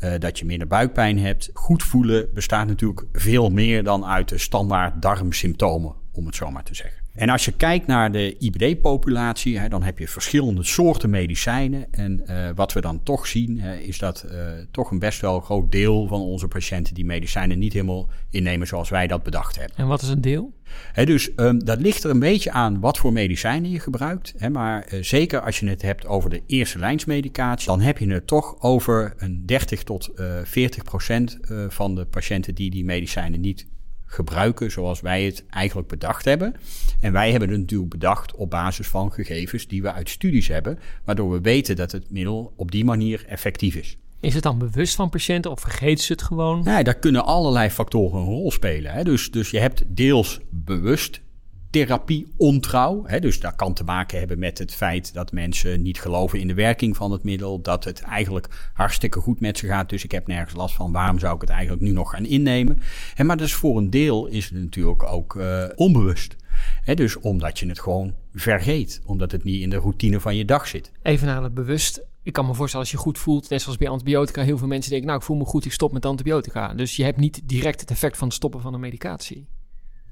uh, 0.00 0.12
dat 0.18 0.38
je 0.38 0.44
minder 0.44 0.66
buikpijn 0.66 1.18
hebt. 1.18 1.50
Goed 1.52 1.82
voelen 1.82 2.28
bestaat 2.34 2.66
natuurlijk 2.66 3.04
veel 3.12 3.50
meer 3.50 3.84
dan 3.84 4.04
uit 4.04 4.28
de 4.28 4.38
standaard 4.38 5.02
darmsymptomen, 5.02 5.94
om 6.12 6.26
het 6.26 6.34
zo 6.34 6.50
maar 6.50 6.64
te 6.64 6.74
zeggen. 6.74 7.02
En 7.18 7.28
als 7.28 7.44
je 7.44 7.52
kijkt 7.52 7.86
naar 7.86 8.12
de 8.12 8.36
IBD-populatie, 8.38 9.68
dan 9.68 9.82
heb 9.82 9.98
je 9.98 10.08
verschillende 10.08 10.64
soorten 10.64 11.10
medicijnen. 11.10 11.86
En 11.90 12.22
uh, 12.26 12.48
wat 12.54 12.72
we 12.72 12.80
dan 12.80 13.02
toch 13.02 13.26
zien, 13.26 13.60
hè, 13.60 13.76
is 13.76 13.98
dat 13.98 14.26
uh, 14.26 14.32
toch 14.70 14.90
een 14.90 14.98
best 14.98 15.20
wel 15.20 15.40
groot 15.40 15.72
deel 15.72 16.06
van 16.06 16.20
onze 16.20 16.48
patiënten 16.48 16.94
die 16.94 17.04
medicijnen 17.04 17.58
niet 17.58 17.72
helemaal 17.72 18.08
innemen 18.30 18.66
zoals 18.66 18.88
wij 18.88 19.06
dat 19.06 19.22
bedacht 19.22 19.56
hebben. 19.56 19.76
En 19.76 19.86
wat 19.86 20.02
is 20.02 20.08
een 20.08 20.20
deel? 20.20 20.52
Dus 20.94 21.30
um, 21.36 21.64
dat 21.64 21.80
ligt 21.80 22.04
er 22.04 22.10
een 22.10 22.18
beetje 22.18 22.50
aan 22.50 22.80
wat 22.80 22.98
voor 22.98 23.12
medicijnen 23.12 23.70
je 23.70 23.80
gebruikt. 23.80 24.34
Hè, 24.36 24.50
maar 24.50 24.92
uh, 24.92 25.02
zeker 25.02 25.40
als 25.40 25.58
je 25.58 25.68
het 25.68 25.82
hebt 25.82 26.06
over 26.06 26.30
de 26.30 26.42
eerste 26.46 26.78
lijnsmedicatie, 26.78 27.66
dan 27.66 27.80
heb 27.80 27.98
je 27.98 28.12
het 28.12 28.26
toch 28.26 28.62
over 28.62 29.14
een 29.16 29.46
30 29.46 29.82
tot 29.82 30.10
40 30.44 30.84
procent 30.84 31.38
van 31.68 31.94
de 31.94 32.04
patiënten 32.04 32.54
die 32.54 32.70
die 32.70 32.84
medicijnen 32.84 33.40
niet 33.40 33.66
gebruiken 34.08 34.70
zoals 34.70 35.00
wij 35.00 35.24
het 35.24 35.44
eigenlijk 35.46 35.88
bedacht 35.88 36.24
hebben. 36.24 36.54
En 37.00 37.12
wij 37.12 37.30
hebben 37.30 37.50
het 37.50 37.58
natuurlijk 37.58 37.90
bedacht 37.90 38.34
op 38.34 38.50
basis 38.50 38.86
van 38.86 39.12
gegevens 39.12 39.66
die 39.66 39.82
we 39.82 39.92
uit 39.92 40.08
studies 40.08 40.48
hebben, 40.48 40.78
waardoor 41.04 41.30
we 41.30 41.40
weten 41.40 41.76
dat 41.76 41.92
het 41.92 42.10
middel 42.10 42.52
op 42.56 42.70
die 42.70 42.84
manier 42.84 43.24
effectief 43.28 43.74
is. 43.74 43.96
Is 44.20 44.34
het 44.34 44.42
dan 44.42 44.58
bewust 44.58 44.94
van 44.94 45.10
patiënten 45.10 45.50
of 45.50 45.60
vergeten 45.60 46.04
ze 46.04 46.12
het 46.12 46.22
gewoon? 46.22 46.62
Nee, 46.64 46.84
daar 46.84 46.98
kunnen 46.98 47.24
allerlei 47.24 47.70
factoren 47.70 48.18
een 48.20 48.26
rol 48.26 48.50
spelen. 48.50 48.92
Hè. 48.92 49.04
Dus, 49.04 49.30
dus 49.30 49.50
je 49.50 49.58
hebt 49.58 49.82
deels 49.86 50.40
bewust 50.50 51.20
therapie 51.70 52.32
ontrouw. 52.36 53.02
Hè, 53.06 53.20
dus 53.20 53.40
dat 53.40 53.54
kan 53.56 53.74
te 53.74 53.84
maken 53.84 54.18
hebben 54.18 54.38
met 54.38 54.58
het 54.58 54.74
feit 54.74 55.14
dat 55.14 55.32
mensen 55.32 55.82
niet 55.82 56.00
geloven 56.00 56.40
in 56.40 56.48
de 56.48 56.54
werking 56.54 56.96
van 56.96 57.12
het 57.12 57.22
middel. 57.22 57.60
Dat 57.60 57.84
het 57.84 58.00
eigenlijk 58.00 58.70
hartstikke 58.72 59.20
goed 59.20 59.40
met 59.40 59.58
ze 59.58 59.66
gaat. 59.66 59.88
Dus 59.88 60.04
ik 60.04 60.10
heb 60.10 60.26
nergens 60.26 60.54
last 60.54 60.74
van. 60.74 60.92
Waarom 60.92 61.18
zou 61.18 61.34
ik 61.34 61.40
het 61.40 61.50
eigenlijk 61.50 61.82
nu 61.82 61.90
nog 61.90 62.10
gaan 62.10 62.24
innemen? 62.24 62.78
En 63.14 63.26
maar 63.26 63.36
dus 63.36 63.54
voor 63.54 63.76
een 63.76 63.90
deel 63.90 64.26
is 64.26 64.44
het 64.44 64.58
natuurlijk 64.58 65.02
ook 65.02 65.34
uh, 65.34 65.64
onbewust. 65.74 66.36
Hè, 66.84 66.94
dus 66.94 67.16
omdat 67.16 67.58
je 67.58 67.68
het 67.68 67.80
gewoon 67.80 68.14
vergeet. 68.34 69.00
Omdat 69.04 69.32
het 69.32 69.44
niet 69.44 69.60
in 69.60 69.70
de 69.70 69.76
routine 69.76 70.20
van 70.20 70.36
je 70.36 70.44
dag 70.44 70.66
zit. 70.66 70.92
Even 71.02 71.26
naar 71.26 71.42
het 71.42 71.54
bewust. 71.54 72.02
Ik 72.22 72.32
kan 72.32 72.46
me 72.46 72.54
voorstellen 72.54 72.86
als 72.86 72.94
je 72.94 73.00
goed 73.00 73.18
voelt, 73.18 73.48
net 73.48 73.62
zoals 73.62 73.78
bij 73.78 73.88
antibiotica, 73.88 74.42
heel 74.42 74.58
veel 74.58 74.66
mensen 74.66 74.90
denken, 74.90 75.08
nou 75.08 75.20
ik 75.20 75.26
voel 75.26 75.36
me 75.36 75.44
goed, 75.44 75.64
ik 75.64 75.72
stop 75.72 75.92
met 75.92 76.06
antibiotica. 76.06 76.74
Dus 76.74 76.96
je 76.96 77.04
hebt 77.04 77.16
niet 77.16 77.40
direct 77.44 77.80
het 77.80 77.90
effect 77.90 78.16
van 78.16 78.26
het 78.26 78.36
stoppen 78.36 78.60
van 78.60 78.72
de 78.72 78.78
medicatie. 78.78 79.46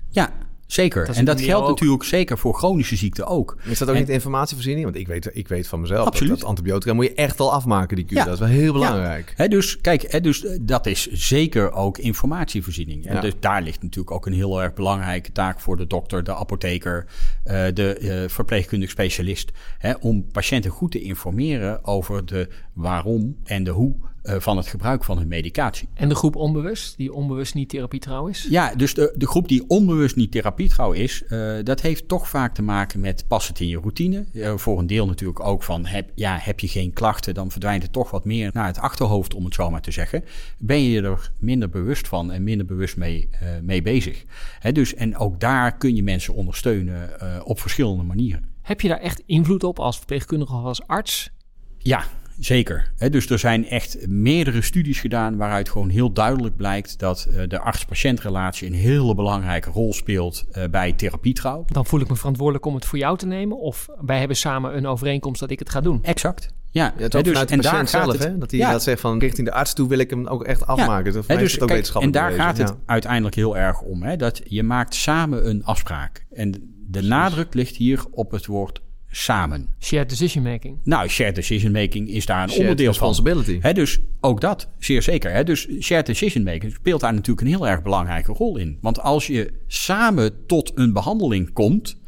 Ja, 0.09 0.33
Zeker. 0.67 1.07
Dat 1.07 1.17
en 1.17 1.25
dat 1.25 1.41
geldt 1.41 1.69
natuurlijk 1.69 2.05
zeker 2.05 2.39
voor 2.39 2.55
chronische 2.55 2.97
ziekten 2.97 3.27
ook. 3.27 3.57
Is 3.65 3.79
dat 3.79 3.89
ook 3.89 3.95
en, 3.95 4.01
niet 4.01 4.11
informatievoorziening? 4.11 4.85
Want 4.85 4.97
ik 4.97 5.07
weet, 5.07 5.31
ik 5.33 5.49
weet 5.49 5.69
van 5.69 5.81
mezelf 5.81 6.07
Absoluut. 6.07 6.31
Dat, 6.31 6.41
dat 6.41 6.49
antibiotica 6.49 6.93
moet 6.93 7.05
je 7.05 7.15
echt 7.15 7.41
al 7.41 7.53
afmaken, 7.53 7.97
die 7.97 8.05
kuur. 8.05 8.19
Ja. 8.19 8.25
Dat 8.25 8.35
is 8.35 8.41
wel 8.41 8.49
heel 8.49 8.73
belangrijk. 8.73 9.29
Ja. 9.29 9.35
He, 9.37 9.49
dus 9.49 9.81
kijk, 9.81 10.11
he, 10.11 10.21
dus, 10.21 10.47
dat 10.61 10.87
is 10.87 11.11
zeker 11.11 11.73
ook 11.73 11.99
informatievoorziening. 11.99 13.07
En 13.07 13.15
ja. 13.15 13.21
dus 13.21 13.33
daar 13.41 13.63
ligt 13.63 13.83
natuurlijk 13.83 14.11
ook 14.11 14.27
een 14.27 14.33
heel 14.33 14.63
erg 14.63 14.75
belangrijke 14.75 15.33
taak 15.33 15.61
voor 15.61 15.77
de 15.77 15.87
dokter, 15.87 16.25
de 16.25 16.35
apotheker, 16.35 17.07
uh, 17.45 17.65
de 17.75 17.99
uh, 18.01 18.29
verpleegkundig 18.29 18.91
specialist. 18.91 19.51
He, 19.79 19.93
om 20.01 20.27
patiënten 20.33 20.71
goed 20.71 20.91
te 20.91 21.01
informeren 21.01 21.85
over 21.85 22.27
de 22.27 22.49
waarom 22.73 23.37
en 23.45 23.65
de 23.65 23.71
hoe 23.71 23.95
van 24.27 24.57
het 24.57 24.67
gebruik 24.67 25.05
van 25.05 25.19
hun 25.19 25.29
medicatie. 25.29 25.89
En 25.95 26.09
de 26.09 26.15
groep 26.15 26.37
onbewust, 26.37 26.97
die 26.97 27.13
onbewust 27.13 27.55
niet 27.55 27.69
therapietrouw 27.69 28.27
is? 28.27 28.47
Ja, 28.51 28.75
dus 28.75 28.95
de, 28.95 29.15
de 29.17 29.27
groep 29.27 29.49
die 29.49 29.65
onbewust 29.69 30.17
niet 30.17 30.33
therapietrouw 30.33 30.93
is, 30.93 31.23
uh, 31.29 31.57
dat 31.63 31.81
heeft 31.81 32.09
toch 32.09 32.29
vaak 32.29 32.55
te 32.55 32.63
maken 32.63 33.01
met 33.01 33.25
past 33.29 33.49
het 33.49 33.61
in 33.61 33.69
je 33.69 33.79
routine. 33.79 34.25
Uh, 34.33 34.57
voor 34.57 34.79
een 34.79 34.87
deel 34.87 35.07
natuurlijk 35.07 35.41
ook 35.41 35.63
van, 35.63 35.87
heb, 35.87 36.11
ja, 36.15 36.39
heb 36.41 36.61
je 36.61 36.69
geen 36.69 36.93
klachten, 36.93 37.35
dan 37.35 37.51
verdwijnt 37.51 37.83
het 37.83 37.93
toch 37.93 38.11
wat 38.11 38.25
meer 38.25 38.51
naar 38.53 38.67
het 38.67 38.79
achterhoofd, 38.79 39.35
om 39.35 39.45
het 39.45 39.55
zo 39.55 39.71
maar 39.71 39.81
te 39.81 39.91
zeggen. 39.91 40.25
Ben 40.59 40.83
je 40.83 41.03
er 41.03 41.33
minder 41.39 41.69
bewust 41.69 42.09
van 42.09 42.33
en 42.33 42.45
minder 42.45 42.67
bewust 42.67 42.97
mee, 42.97 43.29
mee 43.63 43.83
bezig. 43.83 44.25
Hè, 44.59 44.73
dus, 44.73 44.95
en 44.95 45.17
ook 45.17 45.41
daar 45.41 45.77
kun 45.77 45.97
je 45.97 46.03
mensen 46.03 46.35
ondersteunen 46.35 47.11
op 47.45 47.61
verschillende 47.61 48.03
manieren. 48.03 48.45
Heb 48.63 48.81
je 48.81 48.89
daar 48.89 49.01
echt 49.01 49.23
invloed 49.27 49.65
op 49.65 49.79
als 49.79 49.97
verpleegkundige 49.97 50.55
of 50.55 50.65
als 50.65 50.87
arts? 50.87 51.31
Ja, 51.79 52.05
Zeker. 52.39 52.93
dus 53.11 53.31
er 53.31 53.39
zijn 53.39 53.69
echt 53.69 54.07
meerdere 54.07 54.63
studies 54.63 55.01
gedaan 55.01 55.37
waaruit 55.37 55.69
gewoon 55.69 55.89
heel 55.89 56.13
duidelijk 56.13 56.57
blijkt 56.57 56.99
dat 56.99 57.29
uh, 57.31 57.43
de 57.49 57.59
arts-patiëntrelatie 57.59 58.69
een 58.69 58.75
hele 58.75 59.15
belangrijke 59.15 59.71
rol 59.71 59.93
speelt 59.93 60.45
uh, 60.53 60.65
bij 60.71 60.93
therapietrouw. 60.93 61.65
Dan 61.67 61.87
voel 61.87 62.01
ik 62.01 62.09
me 62.09 62.17
verantwoordelijk 62.17 62.67
om 62.67 62.75
het 62.75 62.85
voor 62.85 62.99
jou 62.99 63.19
te 63.19 63.27
nemen 63.27 63.59
of 63.59 63.89
wij 64.01 64.19
hebben 64.19 64.37
samen 64.37 64.77
een 64.77 64.87
overeenkomst 64.87 65.41
dat 65.41 65.51
ik 65.51 65.59
het 65.59 65.71
ga 65.71 65.81
doen. 65.81 65.99
Exact. 66.03 66.55
Ja, 66.71 66.95
ja 66.99 67.09
dus, 67.09 67.23
vanuit 67.23 67.51
en 67.51 67.61
daar 67.61 67.89
zelf, 67.89 68.13
het, 68.13 68.25
hè? 68.25 68.39
dat 68.39 68.51
hij 68.51 68.61
ja. 68.61 68.71
dat 68.73 68.83
zegt 68.83 69.01
van 69.01 69.19
richting 69.19 69.47
de 69.47 69.53
arts 69.53 69.75
toe 69.75 69.89
wil 69.89 69.99
ik 69.99 70.11
hem 70.11 70.27
ook 70.27 70.45
echt 70.45 70.67
afmaken. 70.67 71.13
Ja. 71.13 71.23
Dat 71.27 71.39
dus, 71.39 71.61
ook 71.61 71.69
kijk, 71.69 71.89
en 71.89 72.11
daar 72.11 72.33
gaat 72.33 72.59
het 72.59 72.75
uiteindelijk 72.87 73.35
heel 73.35 73.57
erg 73.57 73.81
om. 73.81 74.03
Hè? 74.03 74.17
Dat 74.17 74.41
je 74.45 74.63
maakt 74.63 74.95
samen 74.95 75.49
een 75.49 75.65
afspraak. 75.65 76.27
En 76.33 76.75
de 76.89 77.03
nadruk 77.03 77.55
ligt 77.55 77.77
hier 77.77 78.05
op 78.11 78.31
het 78.31 78.47
woord 78.47 78.81
samen. 79.17 79.69
Shared 79.81 80.09
decision 80.09 80.43
making. 80.43 80.79
Nou, 80.83 81.09
shared 81.09 81.35
decision 81.35 81.73
making 81.73 82.09
is 82.09 82.27
daar 82.27 82.43
een 82.43 82.49
Shared 82.49 82.61
onderdeel 82.61 82.95
van. 82.95 83.09
responsibility. 83.09 83.59
Hè, 83.61 83.73
dus 83.73 83.99
ook 84.21 84.41
dat, 84.41 84.69
zeer 84.79 85.03
zeker. 85.03 85.33
Hè? 85.33 85.45
Dus 85.45 85.69
shared 85.81 86.07
decision 86.07 86.45
making 86.45 86.73
speelt 86.73 87.01
daar 87.01 87.15
natuurlijk 87.15 87.41
een 87.41 87.53
heel 87.53 87.69
erg 87.69 87.83
belangrijke 87.83 88.33
rol 88.33 88.57
in. 88.57 88.79
Want 88.81 89.01
als 89.01 89.27
je 89.27 89.53
samen 89.67 90.47
tot 90.47 90.73
een 90.75 90.93
behandeling 90.93 91.53
komt, 91.53 92.01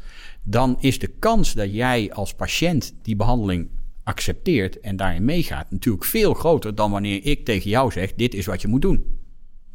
dan 0.43 0.77
is 0.79 0.99
de 0.99 1.07
kans 1.19 1.53
dat 1.53 1.73
jij 1.73 2.11
als 2.13 2.33
patiënt 2.33 2.93
die 3.01 3.15
behandeling 3.15 3.69
accepteert 4.03 4.79
en 4.79 4.95
daarin 4.95 5.25
meegaat 5.25 5.71
natuurlijk 5.71 6.05
veel 6.05 6.33
groter 6.33 6.75
dan 6.75 6.91
wanneer 6.91 7.25
ik 7.25 7.45
tegen 7.45 7.69
jou 7.69 7.91
zeg: 7.91 8.13
dit 8.13 8.33
is 8.33 8.45
wat 8.45 8.61
je 8.61 8.67
moet 8.67 8.81
doen. 8.81 9.18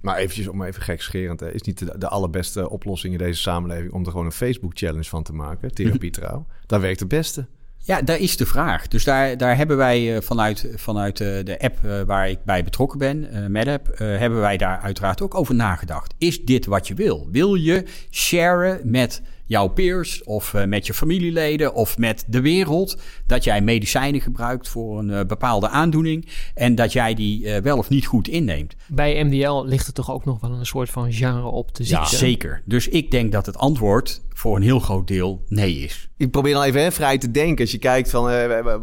Maar 0.04 0.16
eventjes 0.16 0.48
om 0.48 0.62
even 0.62 0.82
gekscherend, 0.82 1.40
hè, 1.40 1.52
is 1.52 1.62
niet 1.62 1.78
de, 1.78 1.98
de 1.98 2.08
allerbeste 2.08 2.70
oplossing 2.70 3.12
in 3.12 3.18
deze 3.18 3.40
samenleving 3.40 3.92
om 3.92 4.04
er 4.04 4.10
gewoon 4.10 4.26
een 4.26 4.32
Facebook-challenge 4.32 5.04
van 5.04 5.22
te 5.22 5.32
maken, 5.32 5.74
therapie 5.74 6.10
trouw. 6.20 6.46
Dat 6.66 6.80
werkt 6.80 7.00
het 7.00 7.08
beste. 7.08 7.46
Ja, 7.86 8.02
daar 8.02 8.18
is 8.18 8.36
de 8.36 8.46
vraag. 8.46 8.88
Dus 8.88 9.04
daar, 9.04 9.36
daar 9.36 9.56
hebben 9.56 9.76
wij 9.76 10.16
eh, 10.16 10.22
vanuit, 10.22 10.68
vanuit 10.74 11.20
eh, 11.20 11.44
de 11.44 11.60
app 11.60 11.84
eh, 11.84 12.00
waar 12.00 12.28
ik 12.28 12.44
bij 12.44 12.64
betrokken 12.64 12.98
ben, 12.98 13.52
MedApp, 13.52 13.98
hebben 13.98 14.40
wij 14.40 14.56
daar 14.56 14.80
uiteraard 14.80 15.22
ook 15.22 15.34
over 15.34 15.54
nagedacht. 15.54 16.14
Is 16.18 16.44
dit 16.44 16.66
wat 16.66 16.88
je 16.88 16.94
wil? 16.94 17.28
Wil 17.30 17.54
je 17.54 17.84
sharen 18.10 18.80
met 18.90 19.22
jouw 19.46 19.68
peers 19.68 20.22
of 20.22 20.52
uh, 20.52 20.64
met 20.64 20.86
je 20.86 20.94
familieleden 20.94 21.74
of 21.74 21.98
met 21.98 22.24
de 22.26 22.40
wereld 22.40 22.98
dat 23.26 23.44
jij 23.44 23.60
medicijnen 23.60 24.20
gebruikt 24.20 24.68
voor 24.68 24.98
een 24.98 25.10
uh, 25.10 25.20
bepaalde 25.24 25.68
aandoening 25.68 26.28
en 26.54 26.74
dat 26.74 26.92
jij 26.92 27.14
die 27.14 27.44
uh, 27.44 27.56
wel 27.56 27.78
of 27.78 27.88
niet 27.88 28.06
goed 28.06 28.28
inneemt. 28.28 28.74
Bij 28.88 29.24
MDL 29.24 29.64
ligt 29.64 29.86
er 29.86 29.92
toch 29.92 30.10
ook 30.10 30.24
nog 30.24 30.40
wel 30.40 30.50
een 30.50 30.66
soort 30.66 30.90
van 30.90 31.12
genre 31.12 31.48
op 31.48 31.72
te 31.72 31.84
zien. 31.84 31.98
Ja, 31.98 32.06
zeker. 32.06 32.62
Dus 32.64 32.88
ik 32.88 33.10
denk 33.10 33.32
dat 33.32 33.46
het 33.46 33.56
antwoord 33.56 34.22
voor 34.28 34.56
een 34.56 34.62
heel 34.62 34.80
groot 34.80 35.06
deel 35.06 35.44
nee 35.48 35.78
is. 35.78 36.08
Ik 36.16 36.30
probeer 36.30 36.52
dan 36.52 36.62
even 36.62 36.82
hè, 36.82 36.92
vrij 36.92 37.18
te 37.18 37.30
denken. 37.30 37.60
Als 37.60 37.72
je 37.72 37.78
kijkt 37.78 38.10
van 38.10 38.32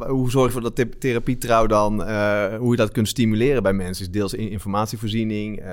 hoe 0.08 0.32
zorg 0.32 0.46
je 0.46 0.52
voor 0.52 0.74
dat 0.74 0.86
therapietrouw 1.00 1.68
dan, 1.68 1.94
hoe 2.58 2.72
je 2.72 2.78
dat 2.78 2.92
kunt 2.92 3.08
stimuleren 3.08 3.64
bij 3.64 3.74
mensen. 3.74 4.06
Is 4.06 4.12
deels 4.12 4.34
informatievoorziening, 4.34 5.64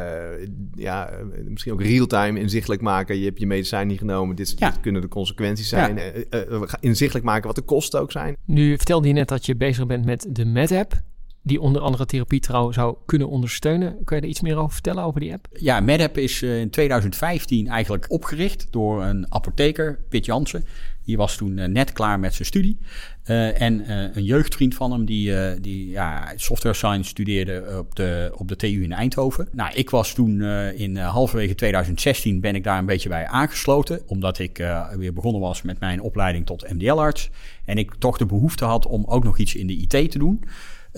ja, 0.75 1.11
misschien 1.45 1.73
ook 1.73 1.83
real-time 1.83 2.41
inzichtelijk 2.41 2.83
maken. 2.83 3.19
Je 3.19 3.25
hebt 3.25 3.41
je 3.41 3.47
medicijn 3.47 3.87
niet 3.87 3.99
genomen, 3.99 4.37
dit, 4.37 4.55
ja. 4.59 4.71
dit 4.71 4.81
kunnen 4.81 5.01
de 5.01 5.09
consequenties 5.09 5.69
zijn. 5.69 5.97
Ja. 6.31 6.45
Uh, 6.51 6.63
inzichtelijk 6.81 7.27
maken 7.27 7.47
wat 7.47 7.57
de 7.57 7.63
kosten 7.63 8.01
ook 8.01 8.13
zijn. 8.13 8.37
Nu 8.45 8.77
vertelde 8.77 9.09
je 9.09 9.15
net 9.15 9.29
dat 9.29 9.47
je 9.47 9.57
bezig 9.57 9.87
bent 9.87 10.05
met 10.05 10.27
de 10.31 10.45
MedApp. 10.45 11.01
Die 11.43 11.61
onder 11.61 11.83
andere 11.83 12.07
therapietrouw 12.07 12.73
zou 12.73 12.97
kunnen 13.07 13.29
ondersteunen. 13.29 13.97
Kun 14.05 14.17
je 14.17 14.23
er 14.23 14.29
iets 14.29 14.41
meer 14.41 14.57
over 14.57 14.73
vertellen, 14.73 15.05
over 15.05 15.21
die 15.21 15.33
app? 15.33 15.47
Ja, 15.53 15.81
MedApp 15.81 16.19
is 16.19 16.43
in 16.43 16.71
2015 16.71 17.69
eigenlijk 17.69 18.07
opgericht 18.09 18.67
door 18.71 19.03
een 19.05 19.33
apotheker, 19.33 19.99
Pit 20.09 20.25
Jansen. 20.25 20.65
Die 21.09 21.17
was 21.17 21.37
toen 21.37 21.73
net 21.73 21.93
klaar 21.93 22.21
met 22.21 22.35
zijn 22.35 22.49
studie. 22.49 22.79
Uh, 23.27 23.61
en 23.61 23.81
uh, 23.81 24.17
een 24.17 24.25
jeugdvriend 24.25 24.75
van 24.75 24.93
hem 24.93 25.05
die, 25.05 25.61
die 25.61 25.89
ja, 25.89 26.33
software 26.37 26.75
science 26.75 27.09
studeerde 27.09 27.77
op 27.79 27.95
de, 27.95 28.33
op 28.37 28.49
de 28.49 28.57
TU 28.57 28.83
in 28.83 28.93
Eindhoven. 28.93 29.49
Nou, 29.53 29.75
ik 29.75 29.91
was 29.91 30.15
toen 30.15 30.43
in 30.75 30.97
halverwege 30.97 31.55
2016 31.55 32.41
ben 32.41 32.55
ik 32.55 32.65
daar 32.65 32.79
een 32.79 32.87
beetje 32.87 33.09
bij 33.09 33.27
aangesloten. 33.27 34.01
Omdat 34.07 34.39
ik 34.39 34.57
weer 34.97 35.13
begonnen 35.13 35.41
was 35.41 35.63
met 35.63 35.81
mijn 35.81 36.01
opleiding 36.01 36.47
tot 36.47 36.73
MDL-arts. 36.73 37.31
En 37.65 37.79
ik 37.79 37.95
toch 37.95 38.19
de 38.19 38.27
behoefte 38.27 38.65
had 38.65 38.87
om 38.87 39.05
ook 39.07 39.25
nog 39.25 39.39
iets 39.39 39.55
in 39.55 39.67
de 39.67 39.77
IT 39.77 40.11
te 40.11 40.19
doen. 40.19 40.45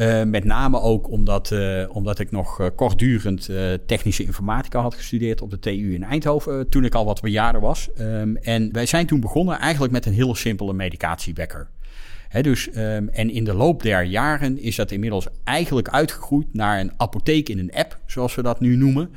Uh, 0.01 0.23
met 0.23 0.45
name 0.45 0.81
ook 0.81 1.11
omdat, 1.11 1.51
uh, 1.51 1.85
omdat 1.93 2.19
ik 2.19 2.31
nog 2.31 2.61
uh, 2.61 2.67
kortdurend 2.77 3.51
technische 3.87 4.25
informatica 4.25 4.81
had 4.81 4.95
gestudeerd 4.95 5.43
op 5.43 5.51
de 5.51 5.59
TU 5.59 5.95
in 5.95 6.03
Eindhoven. 6.03 6.69
toen 6.69 6.85
ik 6.85 6.95
al 6.95 7.05
wat 7.05 7.21
bejaarder 7.21 7.61
was. 7.61 7.89
Um, 7.99 8.37
en 8.37 8.73
wij 8.73 8.87
zijn 8.87 9.07
toen 9.07 9.21
begonnen 9.21 9.59
eigenlijk 9.59 9.93
met 9.93 10.07
een 10.07 10.13
heel 10.13 10.35
simpele 10.35 10.73
medicatiewekker. 10.73 11.69
Dus, 12.41 12.69
um, 12.77 13.09
en 13.09 13.31
in 13.31 13.45
de 13.45 13.55
loop 13.55 13.83
der 13.83 14.03
jaren 14.03 14.59
is 14.59 14.77
dat 14.77 14.91
inmiddels 14.91 15.27
eigenlijk 15.45 15.89
uitgegroeid 15.89 16.47
naar 16.53 16.81
een 16.81 16.93
apotheek 16.97 17.49
in 17.49 17.59
een 17.59 17.73
app, 17.73 17.99
zoals 18.07 18.35
we 18.35 18.43
dat 18.43 18.61
nu 18.61 18.77
noemen. 18.77 19.11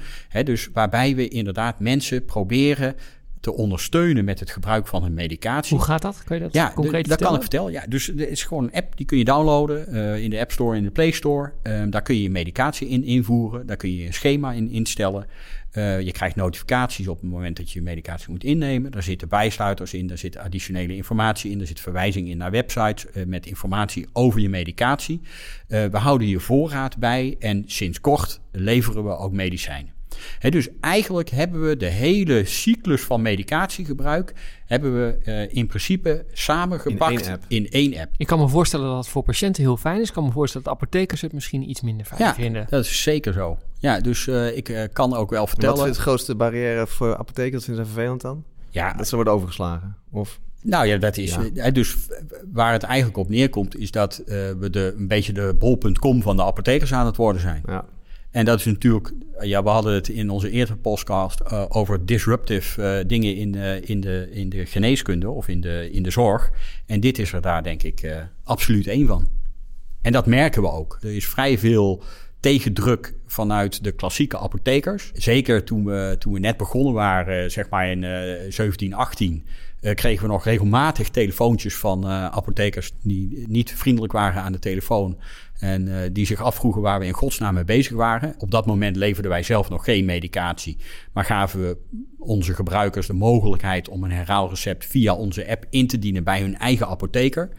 Dus 0.43 0.69
waarbij 0.73 1.15
we 1.15 1.27
inderdaad 1.27 1.79
mensen 1.79 2.25
proberen 2.25 2.95
te 3.43 3.53
ondersteunen 3.53 4.25
met 4.25 4.39
het 4.39 4.51
gebruik 4.51 4.87
van 4.87 5.03
hun 5.03 5.13
medicatie. 5.13 5.77
Hoe 5.77 5.85
gaat 5.85 6.01
dat? 6.01 6.23
Kun 6.25 6.35
je 6.35 6.41
dat 6.41 6.53
ja, 6.53 6.71
concreet 6.75 7.03
de, 7.03 7.09
dat 7.09 7.21
kan 7.21 7.35
ik 7.35 7.41
vertellen. 7.41 7.71
Ja, 7.71 7.85
dus 7.87 8.09
er 8.09 8.29
is 8.29 8.43
gewoon 8.43 8.63
een 8.63 8.73
app 8.73 8.97
die 8.97 9.05
kun 9.05 9.17
je 9.17 9.23
downloaden 9.23 9.95
uh, 9.95 10.23
in 10.23 10.29
de 10.29 10.39
App 10.39 10.51
Store 10.51 10.71
en 10.71 10.77
in 10.77 10.83
de 10.83 10.91
Play 10.91 11.11
Store. 11.11 11.51
Um, 11.63 11.89
daar 11.89 12.01
kun 12.01 12.15
je 12.15 12.21
je 12.21 12.29
medicatie 12.29 12.87
in 12.87 13.03
invoeren. 13.03 13.65
Daar 13.65 13.77
kun 13.77 13.95
je 13.95 14.05
een 14.05 14.13
schema 14.13 14.51
in 14.51 14.69
instellen. 14.69 15.25
Uh, 15.73 16.01
je 16.01 16.11
krijgt 16.11 16.35
notificaties 16.35 17.07
op 17.07 17.21
het 17.21 17.29
moment 17.29 17.57
dat 17.57 17.71
je 17.71 17.79
je 17.79 17.85
medicatie 17.85 18.29
moet 18.29 18.43
innemen. 18.43 18.91
Daar 18.91 19.03
zitten 19.03 19.27
bijsluiters 19.27 19.93
in, 19.93 20.07
daar 20.07 20.17
zit 20.17 20.37
additionele 20.37 20.95
informatie 20.95 21.51
in, 21.51 21.59
er 21.59 21.67
zit 21.67 21.79
verwijzing 21.79 22.29
in 22.29 22.37
naar 22.37 22.51
websites 22.51 23.05
uh, 23.13 23.25
met 23.25 23.45
informatie 23.45 24.07
over 24.13 24.39
je 24.39 24.49
medicatie. 24.49 25.21
We 25.67 25.97
houden 25.97 26.27
je 26.27 26.39
voorraad 26.39 26.97
bij 26.97 27.35
en 27.39 27.63
sinds 27.65 28.01
kort 28.01 28.39
leveren 28.51 29.03
we 29.03 29.17
ook 29.17 29.31
medicijnen. 29.31 29.91
He, 30.39 30.49
dus 30.49 30.67
eigenlijk 30.79 31.29
hebben 31.29 31.67
we 31.67 31.77
de 31.77 31.85
hele 31.85 32.45
cyclus 32.45 33.01
van 33.01 33.21
medicatiegebruik 33.21 34.33
hebben 34.65 34.93
we 34.95 35.17
uh, 35.25 35.55
in 35.55 35.67
principe 35.67 36.25
samengepakt 36.31 37.11
in 37.11 37.17
één, 37.19 37.33
app. 37.33 37.45
in 37.47 37.69
één 37.69 37.97
app. 37.97 38.13
Ik 38.17 38.27
kan 38.27 38.39
me 38.39 38.47
voorstellen 38.47 38.87
dat 38.87 38.97
het 38.97 39.07
voor 39.07 39.23
patiënten 39.23 39.63
heel 39.63 39.77
fijn 39.77 40.01
is. 40.01 40.07
Ik 40.07 40.13
kan 40.13 40.23
me 40.23 40.31
voorstellen 40.31 40.65
dat 40.67 40.75
apothekers 40.75 41.21
het 41.21 41.33
misschien 41.33 41.69
iets 41.69 41.81
minder 41.81 42.05
fijn 42.05 42.21
ja, 42.21 42.33
vinden. 42.33 42.65
dat 42.69 42.83
is 42.83 43.01
zeker 43.01 43.33
zo. 43.33 43.57
Ja, 43.79 43.99
dus 43.99 44.27
uh, 44.27 44.57
ik 44.57 44.69
uh, 44.69 44.83
kan 44.93 45.13
ook 45.13 45.29
wel 45.29 45.47
vertellen... 45.47 45.77
Wat 45.77 45.87
is 45.87 45.95
de 45.95 46.01
grootste 46.01 46.35
barrière 46.35 46.87
voor 46.87 47.17
apothekers? 47.17 47.51
Dat 47.51 47.63
vinden 47.63 47.85
ze 47.85 47.91
vervelend 47.91 48.21
dan? 48.21 48.43
Ja, 48.69 48.93
dat 48.93 49.07
ze 49.07 49.15
worden 49.15 49.33
overgeslagen? 49.33 49.95
Of... 50.11 50.39
Nou 50.61 50.87
ja, 50.87 50.97
dat 50.97 51.17
is. 51.17 51.37
Ja. 51.53 51.71
Dus 51.71 51.95
waar 52.51 52.71
het 52.71 52.83
eigenlijk 52.83 53.17
op 53.17 53.29
neerkomt, 53.29 53.77
is 53.77 53.91
dat 53.91 54.21
uh, 54.25 54.25
we 54.59 54.69
de, 54.69 54.93
een 54.97 55.07
beetje 55.07 55.33
de 55.33 55.55
bol.com 55.59 56.21
van 56.21 56.35
de 56.35 56.43
apothekers 56.43 56.93
aan 56.93 57.05
het 57.05 57.15
worden 57.15 57.41
zijn. 57.41 57.63
Ja. 57.65 57.85
En 58.33 58.45
dat 58.45 58.59
is 58.59 58.65
natuurlijk, 58.65 59.11
ja, 59.39 59.63
we 59.63 59.69
hadden 59.69 59.93
het 59.93 60.09
in 60.09 60.29
onze 60.29 60.49
eerdere 60.49 60.77
podcast 60.77 61.41
uh, 61.41 61.65
over 61.69 62.05
disruptive 62.05 62.81
uh, 62.81 63.07
dingen 63.07 63.35
in, 63.35 63.55
uh, 63.55 63.89
in, 63.89 64.01
de, 64.01 64.27
in 64.31 64.49
de 64.49 64.65
geneeskunde 64.65 65.29
of 65.29 65.47
in 65.47 65.61
de, 65.61 65.89
in 65.91 66.03
de 66.03 66.11
zorg. 66.11 66.51
En 66.85 66.99
dit 66.99 67.19
is 67.19 67.33
er 67.33 67.41
daar 67.41 67.63
denk 67.63 67.83
ik 67.83 68.27
absoluut 68.43 68.87
één 68.87 69.07
van. 69.07 69.27
En 70.01 70.11
dat 70.11 70.25
merken 70.25 70.61
we 70.61 70.71
ook. 70.71 70.97
Er 71.01 71.15
is 71.15 71.27
vrij 71.27 71.57
veel 71.57 72.03
tegendruk 72.39 73.13
vanuit 73.25 73.83
de 73.83 73.91
klassieke 73.91 74.37
apothekers. 74.37 75.11
Zeker 75.13 75.63
toen 75.63 75.85
we, 75.85 76.15
toen 76.19 76.33
we 76.33 76.39
net 76.39 76.57
begonnen 76.57 76.93
waren, 76.93 77.51
zeg 77.51 77.69
maar 77.69 77.91
in 77.91 78.05
17, 78.51 78.93
18, 78.93 79.33
uh, 79.33 79.51
kregen 79.93 80.25
we 80.25 80.31
nog 80.31 80.43
regelmatig 80.43 81.09
telefoontjes 81.09 81.75
van 81.75 82.05
uh, 82.05 82.25
apothekers 82.25 82.91
die 83.01 83.45
niet 83.47 83.73
vriendelijk 83.75 84.13
waren 84.13 84.41
aan 84.41 84.51
de 84.51 84.59
telefoon. 84.59 85.17
En 85.59 85.87
uh, 85.87 85.97
die 86.11 86.25
zich 86.25 86.41
afvroegen 86.41 86.81
waar 86.81 86.99
we 86.99 87.05
in 87.05 87.13
godsnaam 87.13 87.53
mee 87.53 87.63
bezig 87.63 87.95
waren. 87.95 88.35
Op 88.37 88.51
dat 88.51 88.65
moment 88.65 88.95
leverden 88.95 89.31
wij 89.31 89.43
zelf 89.43 89.69
nog 89.69 89.83
geen 89.83 90.05
medicatie. 90.05 90.77
Maar 91.13 91.25
gaven 91.25 91.61
we 91.61 91.77
onze 92.17 92.53
gebruikers 92.53 93.07
de 93.07 93.13
mogelijkheid 93.13 93.89
om 93.89 94.03
een 94.03 94.11
herhaalrecept 94.11 94.85
via 94.85 95.15
onze 95.15 95.49
app 95.49 95.65
in 95.69 95.87
te 95.87 95.99
dienen 95.99 96.23
bij 96.23 96.41
hun 96.41 96.57
eigen 96.57 96.87
apotheker. 96.87 97.49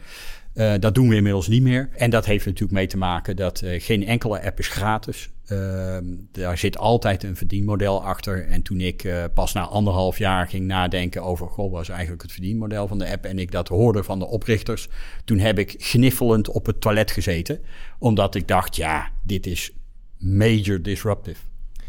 Uh, 0.55 0.73
dat 0.79 0.95
doen 0.95 1.09
we 1.09 1.15
inmiddels 1.15 1.47
niet 1.47 1.61
meer. 1.61 1.89
En 1.95 2.09
dat 2.09 2.25
heeft 2.25 2.45
natuurlijk 2.45 2.73
mee 2.73 2.87
te 2.87 2.97
maken 2.97 3.35
dat 3.35 3.61
uh, 3.61 3.81
geen 3.81 4.05
enkele 4.05 4.43
app 4.43 4.59
is 4.59 4.67
gratis. 4.67 5.29
Uh, 5.51 5.97
daar 6.31 6.57
zit 6.57 6.77
altijd 6.77 7.23
een 7.23 7.35
verdienmodel 7.35 8.03
achter. 8.03 8.47
En 8.47 8.61
toen 8.61 8.81
ik 8.81 9.03
uh, 9.03 9.23
pas 9.33 9.53
na 9.53 9.61
anderhalf 9.61 10.17
jaar 10.17 10.47
ging 10.47 10.65
nadenken 10.65 11.23
over... 11.23 11.47
goh, 11.47 11.71
wat 11.71 11.81
is 11.81 11.89
eigenlijk 11.89 12.21
het 12.21 12.31
verdienmodel 12.31 12.87
van 12.87 12.97
de 12.97 13.11
app... 13.11 13.25
en 13.25 13.39
ik 13.39 13.51
dat 13.51 13.67
hoorde 13.67 14.03
van 14.03 14.19
de 14.19 14.25
oprichters... 14.25 14.87
toen 15.25 15.39
heb 15.39 15.59
ik 15.59 15.75
gniffelend 15.77 16.49
op 16.49 16.65
het 16.65 16.81
toilet 16.81 17.11
gezeten. 17.11 17.59
Omdat 17.99 18.35
ik 18.35 18.47
dacht, 18.47 18.75
ja, 18.75 19.11
dit 19.23 19.45
is 19.45 19.71
major 20.17 20.81
disruptive. 20.81 21.39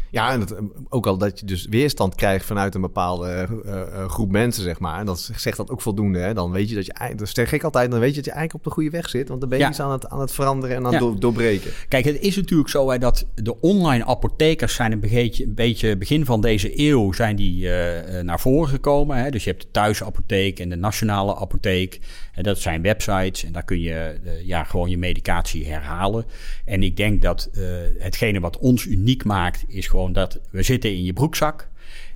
Ja, 0.09 0.31
en 0.31 0.39
dat, 0.39 0.55
ook 0.89 1.07
al 1.07 1.17
dat 1.17 1.39
je 1.39 1.45
dus 1.45 1.65
weerstand 1.69 2.15
krijgt 2.15 2.45
vanuit 2.45 2.75
een 2.75 2.81
bepaalde 2.81 3.47
uh, 3.65 3.73
uh, 3.73 4.09
groep 4.09 4.31
mensen, 4.31 4.63
zeg 4.63 4.79
maar. 4.79 4.99
En 4.99 5.05
dat 5.05 5.31
zegt 5.35 5.57
dat 5.57 5.69
ook 5.69 5.81
voldoende. 5.81 6.19
Hè? 6.19 6.33
Dan 6.33 6.51
weet 6.51 6.69
je 6.69 6.75
dat 6.75 6.85
je, 6.85 7.15
dat 7.15 7.29
zeg 7.29 7.51
ik 7.51 7.63
altijd, 7.63 7.91
dan 7.91 7.99
weet 7.99 8.09
je 8.09 8.15
dat 8.15 8.25
je 8.25 8.31
eigenlijk 8.31 8.65
op 8.65 8.71
de 8.71 8.75
goede 8.75 8.89
weg 8.89 9.09
zit. 9.09 9.27
Want 9.27 9.39
dan 9.39 9.49
ben 9.49 9.57
je 9.57 9.63
ja. 9.63 9.69
iets 9.69 9.79
aan 9.79 9.91
het, 9.91 10.09
aan 10.09 10.19
het 10.19 10.31
veranderen 10.31 10.75
en 10.75 10.85
aan 10.85 10.93
het 10.93 11.01
ja. 11.01 11.07
door, 11.07 11.19
doorbreken. 11.19 11.71
Kijk, 11.87 12.05
het 12.05 12.19
is 12.19 12.35
natuurlijk 12.35 12.69
zo 12.69 12.91
hè, 12.91 12.97
dat 12.97 13.25
de 13.35 13.61
online 13.61 14.05
apothekers 14.05 14.75
zijn 14.75 14.91
een 14.91 14.99
beetje, 14.99 15.43
een 15.43 15.55
beetje 15.55 15.97
begin 15.97 16.25
van 16.25 16.41
deze 16.41 16.79
eeuw 16.79 17.11
zijn 17.11 17.35
die 17.35 17.63
uh, 17.63 18.21
naar 18.21 18.39
voren 18.39 18.69
gekomen. 18.69 19.17
Hè? 19.17 19.29
Dus 19.29 19.43
je 19.43 19.49
hebt 19.49 19.61
de 19.61 19.71
thuisapotheek 19.71 20.59
en 20.59 20.69
de 20.69 20.75
nationale 20.75 21.35
apotheek. 21.35 21.99
En 22.33 22.43
dat 22.43 22.59
zijn 22.59 22.81
websites 22.81 23.43
en 23.43 23.51
daar 23.51 23.63
kun 23.63 23.81
je 23.81 24.19
ja, 24.43 24.63
gewoon 24.63 24.89
je 24.89 24.97
medicatie 24.97 25.67
herhalen. 25.67 26.25
En 26.65 26.83
ik 26.83 26.97
denk 26.97 27.21
dat 27.21 27.49
hetgene 27.97 28.39
wat 28.39 28.57
ons 28.57 28.85
uniek 28.85 29.23
maakt, 29.23 29.63
is 29.67 29.87
gewoon 29.87 29.96
dat 30.05 30.39
we 30.49 30.63
zitten 30.63 30.89
in 30.89 31.03
je 31.03 31.13
broekzak. 31.13 31.69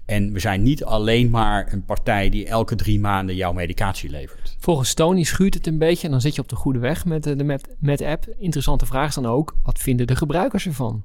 En 0.05 0.33
we 0.33 0.39
zijn 0.39 0.61
niet 0.61 0.83
alleen 0.83 1.29
maar 1.29 1.73
een 1.73 1.85
partij 1.85 2.29
die 2.29 2.45
elke 2.45 2.75
drie 2.75 2.99
maanden 2.99 3.35
jouw 3.35 3.53
medicatie 3.53 4.09
levert. 4.09 4.55
Volgens 4.59 4.93
Tony 4.93 5.23
schuurt 5.23 5.53
het 5.53 5.67
een 5.67 5.77
beetje 5.77 6.05
en 6.05 6.11
dan 6.11 6.21
zit 6.21 6.35
je 6.35 6.41
op 6.41 6.49
de 6.49 6.55
goede 6.55 6.79
weg 6.79 7.05
met 7.05 7.23
de 7.23 7.43
met, 7.43 7.67
met 7.79 8.01
app. 8.01 8.25
Interessante 8.39 8.85
vraag 8.85 9.07
is 9.07 9.15
dan 9.15 9.25
ook, 9.25 9.55
wat 9.63 9.79
vinden 9.79 10.07
de 10.07 10.15
gebruikers 10.15 10.65
ervan? 10.65 11.03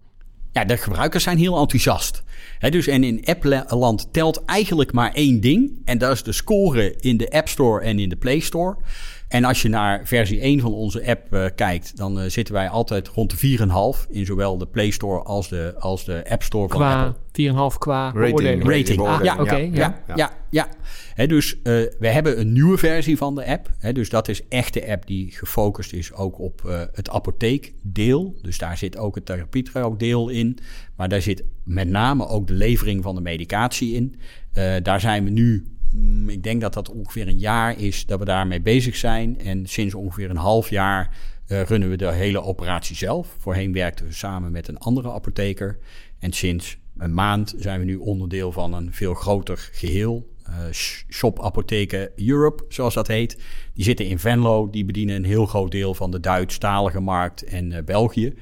Ja, 0.53 0.65
de 0.65 0.77
gebruikers 0.77 1.23
zijn 1.25 1.39
heel 1.39 1.59
enthousiast. 1.59 2.23
He, 2.59 2.71
dus 2.71 2.87
en 2.87 3.05
in 3.05 3.25
appland 3.25 4.13
telt 4.13 4.45
eigenlijk 4.45 4.93
maar 4.93 5.13
één 5.13 5.41
ding. 5.41 5.71
En 5.85 5.99
dat 5.99 6.13
is 6.13 6.23
de 6.23 6.33
score 6.33 6.97
in 6.97 7.17
de 7.17 7.31
App 7.31 7.49
Store 7.49 7.85
en 7.85 7.99
in 7.99 8.09
de 8.09 8.17
Play 8.17 8.41
Store. 8.41 8.77
En 9.37 9.45
als 9.45 9.63
je 9.63 9.69
naar 9.69 10.01
versie 10.05 10.41
1 10.41 10.61
van 10.61 10.73
onze 10.73 11.07
app 11.07 11.35
uh, 11.35 11.45
kijkt, 11.55 11.97
dan 11.97 12.19
uh, 12.19 12.25
zitten 12.29 12.55
wij 12.55 12.69
altijd 12.69 13.09
rond 13.09 13.41
de 13.41 13.59
4,5 14.07 14.11
in 14.11 14.27
zowel 14.27 14.59
de 14.59 14.67
Play 14.67 14.91
Store 14.91 15.23
als 15.23 15.49
de, 15.49 15.75
als 15.79 16.05
de 16.05 16.25
App 16.29 16.43
Store 16.43 16.69
van 16.69 16.77
qua 16.77 17.05
Apple. 17.05 17.73
4,5 17.73 17.79
qua 17.79 18.13
Rating. 18.15 18.69
Rating. 18.69 19.01
Ah, 19.01 19.25
ja, 19.25 19.37
oké. 19.41 19.57
Ja, 19.57 19.71
ja. 19.73 20.03
ja, 20.07 20.15
ja. 20.15 20.33
ja. 20.51 20.69
Hè, 21.15 21.27
dus 21.27 21.55
uh, 21.55 21.63
we 21.99 22.09
hebben 22.09 22.41
een 22.41 22.53
nieuwe 22.53 22.79
versie 22.79 23.17
van 23.17 23.35
de 23.35 23.47
app. 23.47 23.71
Hè, 23.79 23.93
dus 23.93 24.09
dat 24.09 24.29
is 24.29 24.49
echt 24.49 24.75
de 24.75 24.91
app 24.91 25.07
die 25.07 25.31
gefocust 25.31 25.93
is 25.93 26.13
ook 26.13 26.39
op 26.39 26.63
uh, 26.67 26.81
het 26.93 27.11
apotheekdeel. 27.11 28.39
Dus 28.43 28.59
daar 28.59 28.79
zit 28.79 28.97
ook 28.97 29.15
het 29.15 29.27
therapietrajectdeel 29.27 30.29
in. 30.29 30.59
Maar 30.97 31.09
daar 31.09 31.23
zit 31.23 31.45
met 31.65 31.89
name 31.89 32.27
ook 32.27 32.47
de 32.47 32.55
levering 32.55 33.03
van 33.03 33.15
de 33.15 33.21
medicatie 33.21 33.95
in. 33.95 34.21
Uh, 34.55 34.75
daar 34.83 35.01
zijn 35.01 35.25
we 35.25 35.31
nu 35.31 35.76
mm, 35.93 36.29
ik 36.29 36.43
denk 36.43 36.61
dat 36.61 36.75
dat 36.75 36.91
ongeveer 36.91 37.29
een 37.29 37.39
jaar 37.39 37.79
is 37.79 38.07
dat 38.07 38.19
we 38.19 38.25
daarmee 38.25 38.61
bezig 38.61 38.97
zijn. 38.97 39.41
En 39.41 39.67
sinds 39.67 39.95
ongeveer 39.95 40.31
een 40.31 40.37
half 40.37 40.71
jaar 40.71 41.11
uh, 41.49 41.63
runnen 41.63 41.91
we 41.91 41.97
de 41.97 42.13
hele 42.13 42.43
operatie 42.43 42.97
zelf. 42.97 43.37
Voorheen 43.39 43.73
werkten 43.73 44.07
we 44.07 44.13
samen 44.13 44.53
met 44.53 44.69
een 44.69 44.79
andere 44.79 45.13
apotheker. 45.13 45.79
En 46.19 46.33
sinds 46.33 46.79
een 46.99 47.15
maand 47.15 47.55
zijn 47.59 47.79
we 47.79 47.85
nu 47.85 47.97
onderdeel 47.97 48.53
van 48.53 48.73
een 48.73 48.93
veel 48.93 49.15
groter 49.15 49.69
geheel. 49.73 50.35
Uh, 50.49 50.55
Shop 51.09 51.43
Apotheken 51.43 52.11
Europe, 52.17 52.65
zoals 52.69 52.95
dat 52.95 53.07
heet. 53.07 53.39
Die 53.75 53.85
zitten 53.85 54.07
in 54.07 54.19
Venlo. 54.19 54.71
Die 54.71 54.85
bedienen 54.85 55.17
een 55.17 55.25
heel 55.25 55.47
groot 55.47 55.71
deel 55.71 55.95
van 55.95 56.11
de 56.11 56.21
Duitsstalige 56.21 57.01
markt 57.01 57.45
en 57.45 57.71
uh, 57.71 57.79
België. 57.85 58.35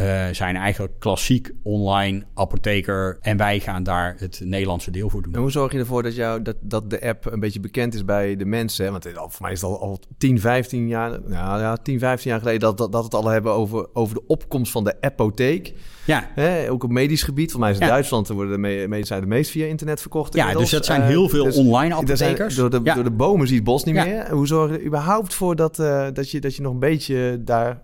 Uh, 0.00 0.28
zijn 0.32 0.56
eigenlijk 0.56 0.92
klassiek 0.98 1.50
online 1.62 2.24
apotheker. 2.34 3.18
En 3.20 3.36
wij 3.36 3.60
gaan 3.60 3.82
daar 3.82 4.14
het 4.18 4.40
Nederlandse 4.44 4.90
deel 4.90 5.10
voor 5.10 5.22
doen. 5.22 5.34
En 5.34 5.40
hoe 5.40 5.50
zorg 5.50 5.72
je 5.72 5.78
ervoor 5.78 6.02
dat, 6.02 6.14
jou, 6.14 6.42
dat, 6.42 6.56
dat 6.60 6.90
de 6.90 7.06
app 7.06 7.32
een 7.32 7.40
beetje 7.40 7.60
bekend 7.60 7.94
is 7.94 8.04
bij 8.04 8.36
de 8.36 8.44
mensen? 8.44 8.90
Want 8.90 9.08
voor 9.12 9.42
mij 9.42 9.52
is 9.52 9.60
het 9.60 9.70
al, 9.70 9.80
al 9.80 9.98
10, 10.18 10.40
15 10.40 10.88
jaar, 10.88 11.10
nou 11.10 11.60
ja, 11.60 11.76
10, 11.76 11.98
15 11.98 12.30
jaar 12.30 12.40
geleden 12.40 12.60
dat, 12.60 12.78
dat, 12.78 12.92
dat 12.92 13.04
het 13.04 13.14
al 13.14 13.26
hebben 13.26 13.52
over, 13.52 13.88
over 13.92 14.14
de 14.14 14.26
opkomst 14.26 14.72
van 14.72 14.84
de 14.84 15.00
apotheek. 15.00 15.74
Ja. 16.10 16.30
Hè, 16.34 16.70
ook 16.70 16.84
op 16.84 16.90
medisch 16.90 17.22
gebied. 17.22 17.50
Voor 17.50 17.60
mij 17.60 17.70
is 17.70 17.78
in 17.78 17.86
ja. 17.86 17.90
Duitsland 17.90 18.28
worden 18.28 18.52
de 18.52 18.58
me 18.58 18.88
medicijnen 18.88 19.28
de 19.28 19.34
meest 19.34 19.50
via 19.50 19.66
internet 19.66 20.00
verkocht. 20.00 20.34
Ja, 20.34 20.52
dus 20.52 20.70
dat 20.70 20.84
zijn 20.84 21.02
heel 21.02 21.28
veel 21.28 21.46
uh, 21.46 21.52
dus 21.52 21.56
online 21.56 21.94
apothekers. 21.94 22.54
Zijn, 22.54 22.70
door, 22.70 22.80
de, 22.80 22.88
ja. 22.88 22.94
door 22.94 23.04
de 23.04 23.10
bomen 23.10 23.46
ziet 23.46 23.56
het 23.56 23.64
bos 23.64 23.84
niet 23.84 23.94
meer. 23.94 24.30
Hoe 24.30 24.46
zorg 24.46 24.70
je 24.70 24.78
er 24.78 24.84
überhaupt 24.84 25.34
voor 25.34 25.56
dat, 25.56 25.78
uh, 25.78 26.06
dat, 26.12 26.30
je, 26.30 26.40
dat 26.40 26.56
je 26.56 26.62
nog 26.62 26.72
een 26.72 26.78
beetje 26.78 27.40
daar 27.44 27.82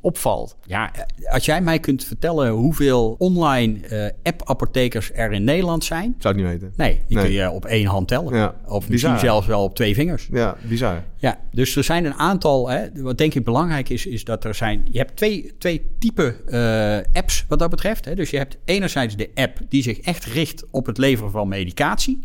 opvalt? 0.00 0.56
Ja, 0.62 0.90
als 1.30 1.44
jij 1.44 1.60
mij 1.60 1.78
kunt 1.78 2.04
vertellen 2.04 2.50
hoeveel 2.50 3.14
online 3.18 3.78
uh, 3.90 4.10
app-apothekers 4.22 5.10
er 5.14 5.32
in 5.32 5.44
Nederland 5.44 5.84
zijn. 5.84 6.14
Zou 6.18 6.34
ik 6.34 6.40
niet 6.40 6.50
weten. 6.50 6.72
Nee, 6.76 7.00
die 7.08 7.16
nee. 7.16 7.26
kun 7.26 7.34
je 7.34 7.50
op 7.50 7.64
één 7.64 7.86
hand 7.86 8.08
tellen. 8.08 8.36
Ja. 8.36 8.54
Of 8.66 8.88
misschien 8.88 9.18
zelfs 9.18 9.46
wel 9.46 9.62
op 9.62 9.74
twee 9.74 9.94
vingers. 9.94 10.28
Ja, 10.32 10.56
bizar. 10.68 11.02
Ja, 11.16 11.38
dus 11.50 11.76
er 11.76 11.84
zijn 11.84 12.04
een 12.04 12.14
aantal. 12.14 12.68
Hè, 12.68 12.86
wat 12.94 13.18
denk 13.18 13.34
ik 13.34 13.44
belangrijk 13.44 13.88
is, 13.88 14.06
is 14.06 14.24
dat 14.24 14.44
er 14.44 14.54
zijn. 14.54 14.86
Je 14.90 14.98
hebt 14.98 15.16
twee, 15.16 15.54
twee 15.58 15.90
typen 15.98 16.36
uh, 16.48 16.96
apps 17.12 17.44
wat 17.48 17.61
dat 17.62 17.70
betreft. 17.70 18.16
Dus 18.16 18.30
je 18.30 18.36
hebt 18.36 18.58
enerzijds 18.64 19.16
de 19.16 19.30
app 19.34 19.58
die 19.68 19.82
zich 19.82 20.00
echt 20.00 20.24
richt 20.24 20.64
op 20.70 20.86
het 20.86 20.98
leveren 20.98 21.30
van 21.30 21.48
medicatie. 21.48 22.22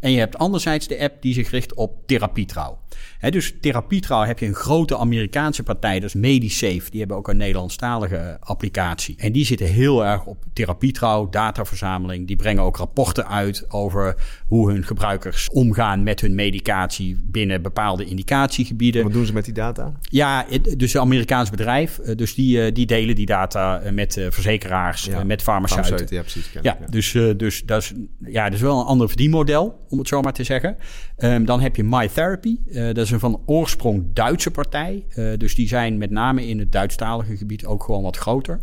En 0.00 0.12
je 0.12 0.18
hebt 0.18 0.38
anderzijds 0.38 0.86
de 0.86 1.00
app 1.00 1.22
die 1.22 1.34
zich 1.34 1.50
richt 1.50 1.74
op 1.74 2.06
therapietrouw. 2.06 2.78
He, 3.18 3.30
dus 3.30 3.54
therapietrouw 3.60 4.22
heb 4.22 4.38
je 4.38 4.46
een 4.46 4.54
grote 4.54 4.98
Amerikaanse 4.98 5.62
partij, 5.62 6.00
dat 6.00 6.08
is 6.08 6.14
Medisafe. 6.14 6.90
Die 6.90 6.98
hebben 6.98 7.16
ook 7.16 7.28
een 7.28 7.36
Nederlandstalige 7.36 8.36
applicatie. 8.40 9.14
En 9.18 9.32
die 9.32 9.44
zitten 9.44 9.66
heel 9.66 10.04
erg 10.04 10.24
op 10.24 10.44
therapietrouw, 10.52 11.28
dataverzameling. 11.28 12.26
Die 12.26 12.36
brengen 12.36 12.62
ook 12.62 12.76
rapporten 12.76 13.28
uit 13.28 13.64
over 13.68 14.14
hoe 14.46 14.70
hun 14.70 14.84
gebruikers 14.84 15.50
omgaan 15.50 16.02
met 16.02 16.20
hun 16.20 16.34
medicatie 16.34 17.20
binnen 17.24 17.62
bepaalde 17.62 18.04
indicatiegebieden. 18.04 19.02
Wat 19.02 19.12
doen 19.12 19.26
ze 19.26 19.32
met 19.32 19.44
die 19.44 19.54
data? 19.54 19.92
Ja, 20.02 20.46
dus 20.76 20.94
een 20.94 21.00
Amerikaans 21.00 21.50
bedrijf. 21.50 21.96
Dus 21.96 22.34
die, 22.34 22.72
die 22.72 22.86
delen 22.86 23.14
die 23.14 23.26
data 23.26 23.82
met 23.92 24.26
verzekeraars, 24.30 25.04
ja, 25.04 25.24
met 25.24 25.42
farmaceuten. 25.42 26.06
Ja, 26.10 26.20
precies. 26.20 26.50
Ja, 26.62 26.78
dus, 26.90 27.12
dus 27.36 27.62
dat, 27.64 27.82
is, 27.82 27.92
ja, 28.24 28.44
dat 28.44 28.52
is 28.52 28.60
wel 28.60 28.80
een 28.80 28.86
ander 28.86 29.08
verdienmodel, 29.08 29.78
om 29.90 29.98
het 29.98 30.08
zo 30.08 30.20
maar 30.20 30.32
te 30.32 30.44
zeggen. 30.44 30.76
Um, 31.18 31.44
dan 31.44 31.60
heb 31.60 31.76
je 31.76 31.84
MyTherapy. 31.84 32.56
Uh, 32.66 32.86
dat 32.86 32.96
is 32.96 33.10
een 33.10 33.20
van 33.20 33.42
oorsprong 33.46 34.04
Duitse 34.12 34.50
partij. 34.50 35.04
Uh, 35.14 35.32
dus 35.38 35.54
die 35.54 35.68
zijn 35.68 35.98
met 35.98 36.10
name 36.10 36.46
in 36.46 36.58
het 36.58 36.72
Duitsstalige 36.72 37.36
gebied 37.36 37.66
ook 37.66 37.82
gewoon 37.82 38.02
wat 38.02 38.16
groter. 38.16 38.60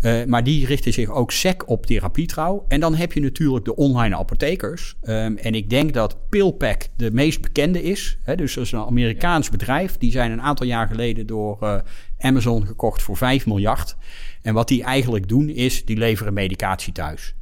Uh, 0.00 0.24
maar 0.24 0.44
die 0.44 0.66
richten 0.66 0.92
zich 0.92 1.10
ook 1.10 1.32
sec 1.32 1.68
op 1.68 1.86
therapietrouw. 1.86 2.64
En 2.68 2.80
dan 2.80 2.94
heb 2.94 3.12
je 3.12 3.20
natuurlijk 3.20 3.64
de 3.64 3.76
online 3.76 4.16
apothekers. 4.16 4.96
Um, 5.02 5.36
en 5.36 5.54
ik 5.54 5.70
denk 5.70 5.94
dat 5.94 6.28
PillPack 6.28 6.88
de 6.96 7.10
meest 7.10 7.40
bekende 7.40 7.82
is. 7.82 8.18
Dus 8.36 8.54
dat 8.54 8.64
is 8.64 8.72
een 8.72 8.80
Amerikaans 8.80 9.50
bedrijf. 9.50 9.96
Die 9.98 10.10
zijn 10.10 10.32
een 10.32 10.42
aantal 10.42 10.66
jaar 10.66 10.88
geleden 10.88 11.26
door 11.26 11.82
Amazon 12.18 12.66
gekocht 12.66 13.02
voor 13.02 13.16
5 13.16 13.46
miljard. 13.46 13.96
En 14.42 14.54
wat 14.54 14.68
die 14.68 14.82
eigenlijk 14.82 15.28
doen 15.28 15.48
is, 15.48 15.84
die 15.84 15.96
leveren 15.96 16.32
medicatie 16.32 16.92
thuis. 16.92 17.34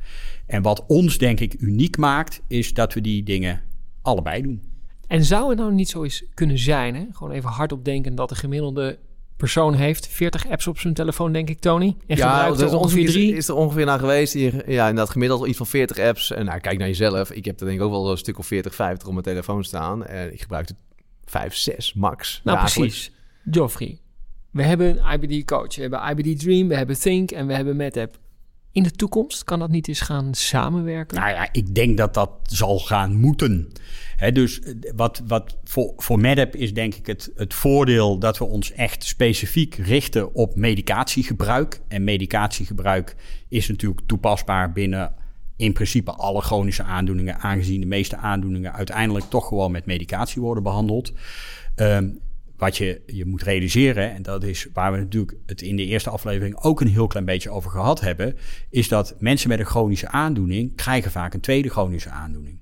En 0.46 0.62
wat 0.62 0.84
ons 0.86 1.18
denk 1.18 1.40
ik 1.40 1.54
uniek 1.58 1.96
maakt, 1.96 2.40
is 2.48 2.74
dat 2.74 2.94
we 2.94 3.00
die 3.00 3.22
dingen 3.22 3.60
allebei 4.02 4.42
doen. 4.42 4.62
En 5.06 5.24
zou 5.24 5.48
het 5.48 5.58
nou 5.58 5.72
niet 5.72 5.88
zo 5.88 6.02
eens 6.02 6.24
kunnen 6.34 6.58
zijn, 6.58 6.94
hè? 6.94 7.04
gewoon 7.12 7.32
even 7.32 7.50
hardop 7.50 7.84
denken, 7.84 8.14
dat 8.14 8.28
de 8.28 8.34
gemiddelde 8.34 8.98
persoon 9.36 9.74
heeft 9.74 10.08
40 10.08 10.48
apps 10.48 10.66
op 10.66 10.78
zijn 10.78 10.94
telefoon, 10.94 11.32
denk 11.32 11.50
ik, 11.50 11.60
Tony. 11.60 11.96
En 12.06 12.16
ja, 12.16 12.48
dat 12.48 12.60
is 12.60 12.72
ongeveer 12.72 13.06
drie. 13.06 13.36
Is 13.36 13.48
er 13.48 13.54
ongeveer 13.54 13.84
naar 13.84 13.98
geweest 13.98 14.32
hier? 14.32 14.70
Ja, 14.70 14.88
inderdaad, 14.88 15.12
gemiddeld 15.12 15.46
iets 15.46 15.56
van 15.56 15.66
40 15.66 15.98
apps. 15.98 16.30
En 16.30 16.44
nou, 16.44 16.60
kijk 16.60 16.78
naar 16.78 16.88
jezelf. 16.88 17.30
Ik 17.30 17.44
heb 17.44 17.60
er 17.60 17.66
denk 17.66 17.78
ik 17.78 17.84
ook 17.84 17.90
wel 17.90 18.10
een 18.10 18.18
stuk 18.18 18.38
of 18.38 18.46
40, 18.46 18.74
50 18.74 19.06
op 19.06 19.12
mijn 19.12 19.24
telefoon 19.24 19.64
staan. 19.64 20.06
En 20.06 20.32
ik 20.32 20.40
gebruik 20.40 20.68
het 20.68 20.76
5, 21.24 21.54
6 21.54 21.94
max. 21.94 22.40
Nou, 22.44 22.58
dagelijks. 22.58 22.94
precies. 22.94 23.12
Geoffrey, 23.50 23.98
we 24.50 24.62
hebben 24.62 24.98
IBD 25.12 25.44
Coach, 25.44 25.74
we 25.74 25.80
hebben 25.80 26.00
IBD 26.10 26.40
Dream, 26.40 26.68
we 26.68 26.76
hebben 26.76 27.00
Think 27.00 27.30
en 27.30 27.46
we 27.46 27.54
hebben 27.54 27.76
MedApp. 27.76 28.18
In 28.74 28.82
de 28.82 28.90
toekomst 28.90 29.44
kan 29.44 29.58
dat 29.58 29.70
niet 29.70 29.88
eens 29.88 30.00
gaan 30.00 30.34
samenwerken? 30.34 31.18
Nou 31.18 31.30
ja, 31.30 31.48
ik 31.52 31.74
denk 31.74 31.96
dat 31.96 32.14
dat 32.14 32.30
zal 32.42 32.78
gaan 32.78 33.16
moeten. 33.16 33.72
He, 34.16 34.32
dus 34.32 34.60
wat, 34.96 35.22
wat 35.26 35.56
voor, 35.64 35.92
voor 35.96 36.20
MedApp 36.20 36.56
is 36.56 36.74
denk 36.74 36.94
ik 36.94 37.06
het, 37.06 37.30
het 37.34 37.54
voordeel 37.54 38.18
dat 38.18 38.38
we 38.38 38.44
ons 38.44 38.72
echt 38.72 39.04
specifiek 39.04 39.74
richten 39.74 40.34
op 40.34 40.56
medicatiegebruik. 40.56 41.80
En 41.88 42.04
medicatiegebruik 42.04 43.16
is 43.48 43.68
natuurlijk 43.68 44.00
toepasbaar 44.06 44.72
binnen 44.72 45.14
in 45.56 45.72
principe 45.72 46.12
alle 46.12 46.40
chronische 46.40 46.82
aandoeningen, 46.82 47.38
aangezien 47.38 47.80
de 47.80 47.86
meeste 47.86 48.16
aandoeningen 48.16 48.72
uiteindelijk 48.72 49.24
toch 49.28 49.48
gewoon 49.48 49.72
met 49.72 49.86
medicatie 49.86 50.42
worden 50.42 50.62
behandeld. 50.62 51.12
Um, 51.76 52.18
wat 52.56 52.76
je, 52.76 53.00
je 53.06 53.24
moet 53.24 53.42
realiseren, 53.42 54.12
en 54.12 54.22
dat 54.22 54.42
is 54.42 54.66
waar 54.72 54.92
we 54.92 54.98
natuurlijk 54.98 55.36
het 55.46 55.62
in 55.62 55.76
de 55.76 55.84
eerste 55.84 56.10
aflevering 56.10 56.56
ook 56.56 56.80
een 56.80 56.88
heel 56.88 57.06
klein 57.06 57.24
beetje 57.24 57.50
over 57.50 57.70
gehad 57.70 58.00
hebben, 58.00 58.36
is 58.70 58.88
dat 58.88 59.14
mensen 59.18 59.48
met 59.48 59.58
een 59.58 59.64
chronische 59.64 60.08
aandoening 60.08 60.76
krijgen 60.76 61.10
vaak 61.10 61.34
een 61.34 61.40
tweede 61.40 61.68
chronische 61.68 62.10
aandoening. 62.10 62.58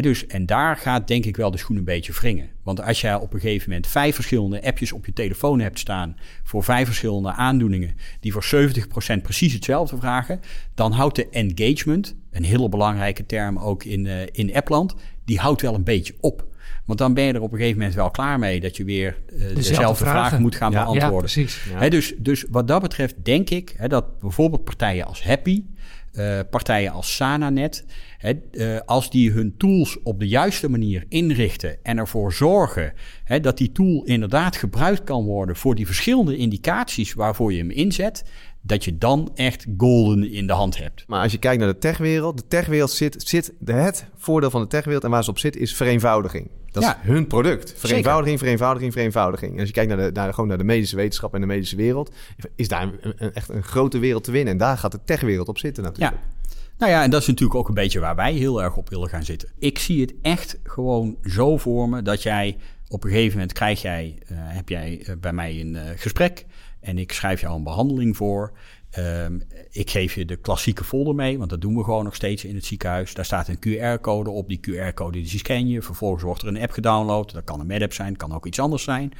Dus, 0.00 0.26
en 0.26 0.46
daar 0.46 0.76
gaat 0.76 1.08
denk 1.08 1.24
ik 1.24 1.36
wel 1.36 1.50
de 1.50 1.58
schoen 1.58 1.76
een 1.76 1.84
beetje 1.84 2.12
wringen. 2.12 2.50
Want 2.62 2.82
als 2.82 3.00
jij 3.00 3.14
op 3.14 3.32
een 3.32 3.40
gegeven 3.40 3.68
moment 3.68 3.86
vijf 3.86 4.14
verschillende 4.14 4.62
appjes 4.62 4.92
op 4.92 5.06
je 5.06 5.12
telefoon 5.12 5.60
hebt 5.60 5.78
staan 5.78 6.16
voor 6.42 6.64
vijf 6.64 6.86
verschillende 6.86 7.32
aandoeningen 7.32 7.94
die 8.20 8.32
voor 8.32 8.70
70% 9.18 9.22
precies 9.22 9.52
hetzelfde 9.52 9.96
vragen, 9.96 10.40
dan 10.74 10.92
houdt 10.92 11.16
de 11.16 11.28
engagement, 11.28 12.16
een 12.30 12.44
hele 12.44 12.68
belangrijke 12.68 13.26
term 13.26 13.58
ook 13.58 13.84
in, 13.84 14.04
uh, 14.04 14.22
in 14.32 14.54
appland, 14.54 14.94
die 15.24 15.38
houdt 15.38 15.62
wel 15.62 15.74
een 15.74 15.84
beetje 15.84 16.14
op. 16.20 16.55
Want 16.86 16.98
dan 16.98 17.14
ben 17.14 17.24
je 17.24 17.32
er 17.32 17.40
op 17.40 17.52
een 17.52 17.58
gegeven 17.58 17.78
moment 17.78 17.96
wel 17.96 18.10
klaar 18.10 18.38
mee 18.38 18.60
dat 18.60 18.76
je 18.76 18.84
weer 18.84 19.16
uh, 19.26 19.38
dezelfde, 19.38 19.54
dezelfde 19.54 20.04
vraag 20.04 20.38
moet 20.38 20.54
gaan 20.54 20.72
ja, 20.72 20.84
beantwoorden. 20.84 21.30
Ja. 21.34 21.78
He, 21.78 21.90
dus, 21.90 22.14
dus 22.18 22.44
wat 22.50 22.68
dat 22.68 22.82
betreft 22.82 23.14
denk 23.24 23.50
ik 23.50 23.74
he, 23.76 23.88
dat 23.88 24.18
bijvoorbeeld 24.18 24.64
partijen 24.64 25.06
als 25.06 25.24
Happy, 25.24 25.64
uh, 26.12 26.40
partijen 26.50 26.92
als 26.92 27.16
Sananet, 27.16 27.84
he, 28.18 28.32
uh, 28.52 28.80
als 28.84 29.10
die 29.10 29.30
hun 29.30 29.54
tools 29.56 30.02
op 30.02 30.18
de 30.18 30.28
juiste 30.28 30.68
manier 30.68 31.04
inrichten 31.08 31.78
en 31.82 31.98
ervoor 31.98 32.32
zorgen 32.32 32.92
dat 33.40 33.58
die 33.58 33.72
tool 33.72 34.04
inderdaad 34.04 34.56
gebruikt 34.56 35.04
kan 35.04 35.24
worden 35.24 35.56
voor 35.56 35.74
die 35.74 35.86
verschillende 35.86 36.36
indicaties 36.36 37.14
waarvoor 37.14 37.52
je 37.52 37.58
hem 37.58 37.70
inzet, 37.70 38.24
dat 38.66 38.84
je 38.84 38.98
dan 38.98 39.30
echt 39.34 39.66
golden 39.76 40.30
in 40.32 40.46
de 40.46 40.52
hand 40.52 40.78
hebt. 40.78 41.04
Maar 41.06 41.22
als 41.22 41.32
je 41.32 41.38
kijkt 41.38 41.58
naar 41.62 41.72
de 41.72 41.78
techwereld, 41.78 42.36
de 42.36 42.46
techwereld 42.48 42.90
zit, 42.90 43.22
zit 43.28 43.52
het 43.64 44.06
voordeel 44.16 44.50
van 44.50 44.60
de 44.60 44.66
techwereld 44.66 45.04
en 45.04 45.10
waar 45.10 45.24
ze 45.24 45.30
op 45.30 45.38
zit 45.38 45.56
is 45.56 45.74
vereenvoudiging. 45.74 46.50
Dat 46.70 46.82
Ja. 46.82 47.00
is 47.02 47.08
hun 47.08 47.26
product. 47.26 47.74
Vereenvoudiging, 47.76 48.38
vereenvoudiging, 48.38 48.92
vereenvoudiging. 48.92 49.52
En 49.52 49.58
als 49.58 49.66
je 49.68 49.74
kijkt 49.74 49.96
naar 49.96 50.06
de, 50.06 50.10
naar, 50.12 50.34
gewoon 50.34 50.48
naar 50.48 50.58
de 50.58 50.64
medische 50.64 50.96
wetenschap 50.96 51.34
en 51.34 51.40
de 51.40 51.46
medische 51.46 51.76
wereld, 51.76 52.12
is 52.56 52.68
daar 52.68 52.82
een, 52.82 53.14
een- 53.16 53.32
echt 53.34 53.48
een 53.48 53.62
grote 53.62 53.98
wereld 53.98 54.24
te 54.24 54.30
winnen. 54.30 54.52
En 54.52 54.58
daar 54.58 54.78
gaat 54.78 54.92
de 54.92 55.00
techwereld 55.04 55.48
op 55.48 55.58
zitten 55.58 55.82
natuurlijk. 55.82 56.16
Ja. 56.16 56.22
Nou 56.78 56.92
ja, 56.92 57.02
en 57.02 57.10
dat 57.10 57.20
is 57.20 57.26
natuurlijk 57.26 57.58
ook 57.58 57.68
een 57.68 57.74
beetje 57.74 58.00
waar 58.00 58.14
wij 58.16 58.32
heel 58.32 58.62
erg 58.62 58.76
op 58.76 58.88
willen 58.90 59.08
gaan 59.08 59.24
zitten. 59.24 59.48
Ik 59.58 59.78
zie 59.78 60.00
het 60.00 60.14
echt 60.22 60.58
gewoon 60.64 61.16
zo 61.22 61.56
voor 61.56 61.88
me 61.88 62.02
dat 62.02 62.22
jij 62.22 62.56
op 62.88 63.04
een 63.04 63.10
gegeven 63.10 63.32
moment 63.32 63.52
krijg 63.52 63.82
jij, 63.82 64.18
eh, 64.26 64.36
heb 64.38 64.68
jij 64.68 65.02
eh, 65.06 65.14
bij 65.20 65.32
mij 65.32 65.60
een 65.60 65.76
eh, 65.76 65.82
gesprek 65.96 66.46
en 66.86 66.98
ik 66.98 67.12
schrijf 67.12 67.40
jou 67.40 67.56
een 67.56 67.62
behandeling 67.62 68.16
voor. 68.16 68.52
Ehm, 68.90 69.38
ik 69.70 69.90
geef 69.90 70.14
je 70.14 70.24
de 70.24 70.36
klassieke 70.36 70.84
folder 70.84 71.14
mee, 71.14 71.38
want 71.38 71.50
dat 71.50 71.60
doen 71.60 71.76
we 71.76 71.84
gewoon 71.84 72.04
nog 72.04 72.14
steeds 72.14 72.44
in 72.44 72.54
het 72.54 72.64
ziekenhuis. 72.64 73.14
Daar 73.14 73.24
staat 73.24 73.48
een 73.48 73.58
QR-code 73.58 74.30
op. 74.30 74.48
Die 74.48 74.60
QR-code 74.60 75.20
die 75.20 75.38
scan 75.38 75.68
je. 75.68 75.82
Vervolgens 75.82 76.22
wordt 76.22 76.42
er 76.42 76.48
een 76.48 76.60
app 76.60 76.70
gedownload. 76.70 77.32
Dat 77.32 77.44
kan 77.44 77.60
een 77.60 77.66
MedApp 77.66 77.92
zijn, 77.92 78.16
kan 78.16 78.32
ook 78.32 78.46
iets 78.46 78.58
anders 78.58 78.82
zijn. 78.82 79.12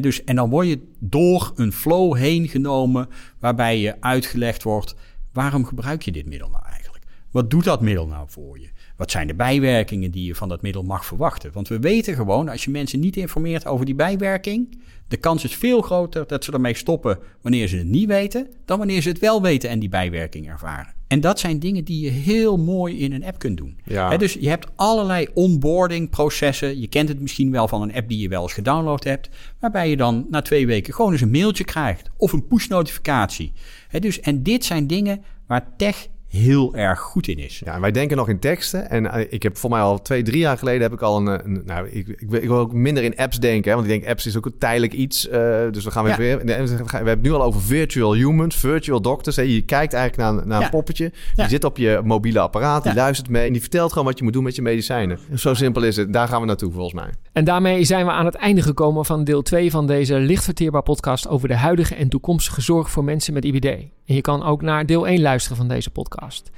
dus, 0.00 0.24
en 0.24 0.36
dan 0.36 0.50
word 0.50 0.66
je 0.66 0.80
door 0.98 1.52
een 1.54 1.72
flow 1.72 2.16
heen 2.16 2.48
genomen 2.48 3.08
waarbij 3.38 3.78
je 3.78 4.00
uitgelegd 4.00 4.62
wordt... 4.62 4.94
waarom 5.32 5.64
gebruik 5.64 6.02
je 6.02 6.12
dit 6.12 6.26
middel 6.26 6.48
nou 6.48 6.64
eigenlijk? 6.64 6.93
Wat 7.34 7.50
doet 7.50 7.64
dat 7.64 7.80
middel 7.80 8.06
nou 8.06 8.26
voor 8.28 8.58
je? 8.58 8.68
Wat 8.96 9.10
zijn 9.10 9.26
de 9.26 9.34
bijwerkingen 9.34 10.10
die 10.10 10.26
je 10.26 10.34
van 10.34 10.48
dat 10.48 10.62
middel 10.62 10.82
mag 10.82 11.06
verwachten? 11.06 11.50
Want 11.52 11.68
we 11.68 11.78
weten 11.78 12.14
gewoon, 12.14 12.48
als 12.48 12.64
je 12.64 12.70
mensen 12.70 13.00
niet 13.00 13.16
informeert 13.16 13.66
over 13.66 13.86
die 13.86 13.94
bijwerking, 13.94 14.78
de 15.08 15.16
kans 15.16 15.44
is 15.44 15.54
veel 15.54 15.80
groter 15.82 16.26
dat 16.26 16.44
ze 16.44 16.52
ermee 16.52 16.74
stoppen 16.74 17.18
wanneer 17.40 17.68
ze 17.68 17.76
het 17.76 17.86
niet 17.86 18.06
weten, 18.06 18.48
dan 18.64 18.78
wanneer 18.78 19.02
ze 19.02 19.08
het 19.08 19.18
wel 19.18 19.42
weten 19.42 19.70
en 19.70 19.78
die 19.78 19.88
bijwerking 19.88 20.48
ervaren. 20.48 20.94
En 21.06 21.20
dat 21.20 21.38
zijn 21.38 21.58
dingen 21.58 21.84
die 21.84 22.04
je 22.04 22.10
heel 22.10 22.56
mooi 22.56 22.98
in 22.98 23.12
een 23.12 23.24
app 23.24 23.38
kunt 23.38 23.56
doen. 23.56 23.78
Ja. 23.84 24.16
dus 24.16 24.32
je 24.32 24.48
hebt 24.48 24.66
allerlei 24.74 25.28
onboarding 25.34 26.10
processen. 26.10 26.80
Je 26.80 26.88
kent 26.88 27.08
het 27.08 27.20
misschien 27.20 27.50
wel 27.50 27.68
van 27.68 27.82
een 27.82 27.94
app 27.94 28.08
die 28.08 28.18
je 28.18 28.28
wel 28.28 28.42
eens 28.42 28.52
gedownload 28.52 29.04
hebt. 29.04 29.28
Waarbij 29.58 29.90
je 29.90 29.96
dan 29.96 30.26
na 30.30 30.42
twee 30.42 30.66
weken 30.66 30.94
gewoon 30.94 31.12
eens 31.12 31.20
een 31.20 31.30
mailtje 31.30 31.64
krijgt. 31.64 32.10
Of 32.16 32.32
een 32.32 32.46
push 32.46 32.66
notificatie. 32.66 33.52
dus, 33.98 34.20
en 34.20 34.42
dit 34.42 34.64
zijn 34.64 34.86
dingen 34.86 35.22
waar 35.46 35.76
tech 35.76 36.08
heel 36.34 36.74
erg 36.74 37.00
goed 37.00 37.28
in 37.28 37.38
is. 37.38 37.62
Ja, 37.64 37.80
wij 37.80 37.90
denken 37.90 38.16
nog 38.16 38.28
in 38.28 38.38
teksten. 38.38 38.90
En 38.90 39.04
uh, 39.04 39.12
ik 39.28 39.42
heb 39.42 39.56
voor 39.56 39.70
mij 39.70 39.80
al 39.80 40.02
twee, 40.02 40.22
drie 40.22 40.38
jaar 40.38 40.58
geleden 40.58 40.82
heb 40.82 40.92
ik 40.92 41.00
al 41.00 41.16
een... 41.16 41.28
Eh, 41.28 41.44
een 41.44 41.62
nou, 41.64 41.88
ik, 41.88 42.08
ik, 42.08 42.30
ik, 42.30 42.48
wil 42.48 42.58
ook 42.58 42.72
minder 42.72 43.02
in 43.02 43.16
apps 43.16 43.38
denken. 43.40 43.70
Hè, 43.70 43.76
want 43.76 43.88
ik 43.90 44.00
denk 44.00 44.10
apps 44.10 44.26
is 44.26 44.36
ook 44.36 44.46
een 44.46 44.58
tijdelijk 44.58 44.92
iets. 44.92 45.28
Uh, 45.28 45.32
dus 45.70 45.84
we 45.84 45.90
gaan 45.90 46.04
weer... 46.04 46.16
weer 46.16 46.38
we 46.44 46.52
hebben 46.90 47.08
het 47.08 47.22
nu 47.22 47.32
al 47.32 47.42
over 47.42 47.60
virtual 47.60 48.14
humans, 48.14 48.56
virtual 48.56 49.00
doctors. 49.00 49.36
Hè. 49.36 49.42
Je 49.42 49.62
kijkt 49.62 49.92
eigenlijk 49.92 50.30
naar, 50.30 50.46
naar 50.46 50.62
een 50.62 50.70
poppetje. 50.70 51.12
Die 51.34 51.48
zit 51.48 51.64
op 51.64 51.76
je 51.76 52.00
mobiele 52.04 52.40
apparaat, 52.40 52.82
die 52.82 52.94
luistert 52.94 53.28
mee... 53.28 53.46
en 53.46 53.52
die 53.52 53.60
vertelt 53.60 53.92
gewoon 53.92 54.06
wat 54.06 54.18
je 54.18 54.24
moet 54.24 54.32
doen 54.32 54.44
met 54.44 54.56
je 54.56 54.62
medicijnen. 54.62 55.18
Zo 55.34 55.54
simpel 55.54 55.82
is 55.82 55.96
het. 55.96 56.12
Daar 56.12 56.28
gaan 56.28 56.40
we 56.40 56.46
naartoe 56.46 56.72
volgens 56.72 56.94
mij. 56.94 57.10
En 57.32 57.44
daarmee 57.44 57.84
zijn 57.84 58.06
we 58.06 58.12
aan 58.12 58.24
het 58.24 58.34
einde 58.34 58.62
gekomen 58.62 59.04
van 59.04 59.24
deel 59.24 59.42
2 59.42 59.70
van 59.70 59.86
deze 59.86 60.18
licht 60.18 60.44
verteerbaar 60.44 60.82
podcast... 60.82 61.28
over 61.28 61.48
de 61.48 61.56
huidige 61.56 61.94
en 61.94 62.08
toekomstige 62.08 62.60
zorg 62.60 62.90
voor 62.90 63.04
mensen 63.04 63.34
met 63.34 63.44
IBD. 63.44 63.92
En 64.06 64.14
je 64.14 64.20
kan 64.20 64.42
ook 64.42 64.62
naar 64.62 64.86
deel 64.86 65.06
1 65.06 65.20
luisteren 65.20 65.56
van 65.56 65.68
deze 65.68 65.90
podcast. 65.90 66.50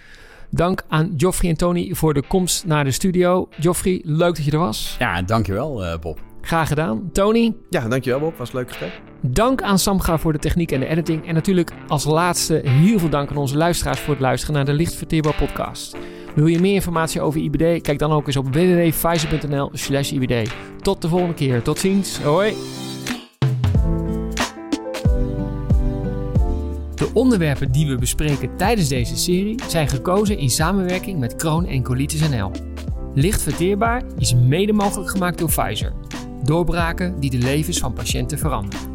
Dank 0.51 0.85
aan 0.89 1.15
Joffrey 1.17 1.51
en 1.51 1.57
Tony 1.57 1.95
voor 1.95 2.15
de 2.15 2.23
komst 2.23 2.67
naar 2.67 2.85
de 2.85 2.91
studio. 2.91 3.49
Joffrey, 3.57 4.01
leuk 4.05 4.37
dat 4.37 4.45
je 4.45 4.51
er 4.51 4.59
was. 4.59 4.97
Ja, 4.99 5.23
dankjewel 5.23 5.85
uh, 5.85 5.99
Bob. 5.99 6.19
Graag 6.41 6.69
gedaan. 6.69 7.11
Tony? 7.13 7.55
Ja, 7.71 7.89
dankjewel 7.89 8.21
Bob. 8.21 8.37
Was 8.37 8.49
een 8.49 8.57
leuk 8.57 8.69
gesprek. 8.69 9.01
Dank 9.21 9.63
aan 9.63 9.79
Samga 9.79 10.19
voor 10.19 10.33
de 10.33 10.39
techniek 10.39 10.73
en 10.73 10.81
de 10.81 10.87
editing. 10.87 11.27
En 11.27 11.35
natuurlijk 11.35 11.71
als 11.89 12.05
laatste 12.05 12.61
heel 12.65 12.99
veel 12.99 13.09
dank 13.09 13.31
aan 13.31 13.37
onze 13.37 13.57
luisteraars 13.57 14.01
voor 14.01 14.13
het 14.13 14.23
luisteren 14.23 14.55
naar 14.55 14.65
de 14.65 14.73
Licht 14.73 15.07
podcast. 15.37 15.97
Wil 16.35 16.47
je 16.47 16.61
meer 16.61 16.75
informatie 16.75 17.21
over 17.21 17.41
IBD? 17.41 17.83
Kijk 17.83 17.99
dan 17.99 18.13
ook 18.13 18.27
eens 18.27 18.37
op 18.37 18.55
www.pfizer.nl 18.55 19.71
slash 19.73 20.13
IBD. 20.13 20.51
Tot 20.81 21.03
de 21.03 21.09
volgende 21.09 21.35
keer. 21.35 21.63
Tot 21.63 21.79
ziens. 21.79 22.23
Hoi. 22.23 22.55
De 26.97 27.11
onderwerpen 27.13 27.73
die 27.73 27.87
we 27.87 27.97
bespreken 27.97 28.57
tijdens 28.57 28.89
deze 28.89 29.17
serie 29.17 29.63
zijn 29.69 29.89
gekozen 29.89 30.39
in 30.39 30.51
samenwerking 30.51 31.19
met 31.19 31.37
Kroon 31.37 31.67
en 31.67 31.83
Colitis 31.83 32.29
NL. 32.29 32.51
Licht 33.15 33.43
verteerbaar 33.43 34.03
is 34.19 34.35
mede 34.35 34.73
mogelijk 34.73 35.11
gemaakt 35.11 35.39
door 35.39 35.49
Pfizer. 35.49 35.93
Doorbraken 36.43 37.21
die 37.21 37.31
de 37.31 37.39
levens 37.39 37.79
van 37.79 37.93
patiënten 37.93 38.39
veranderen. 38.39 38.95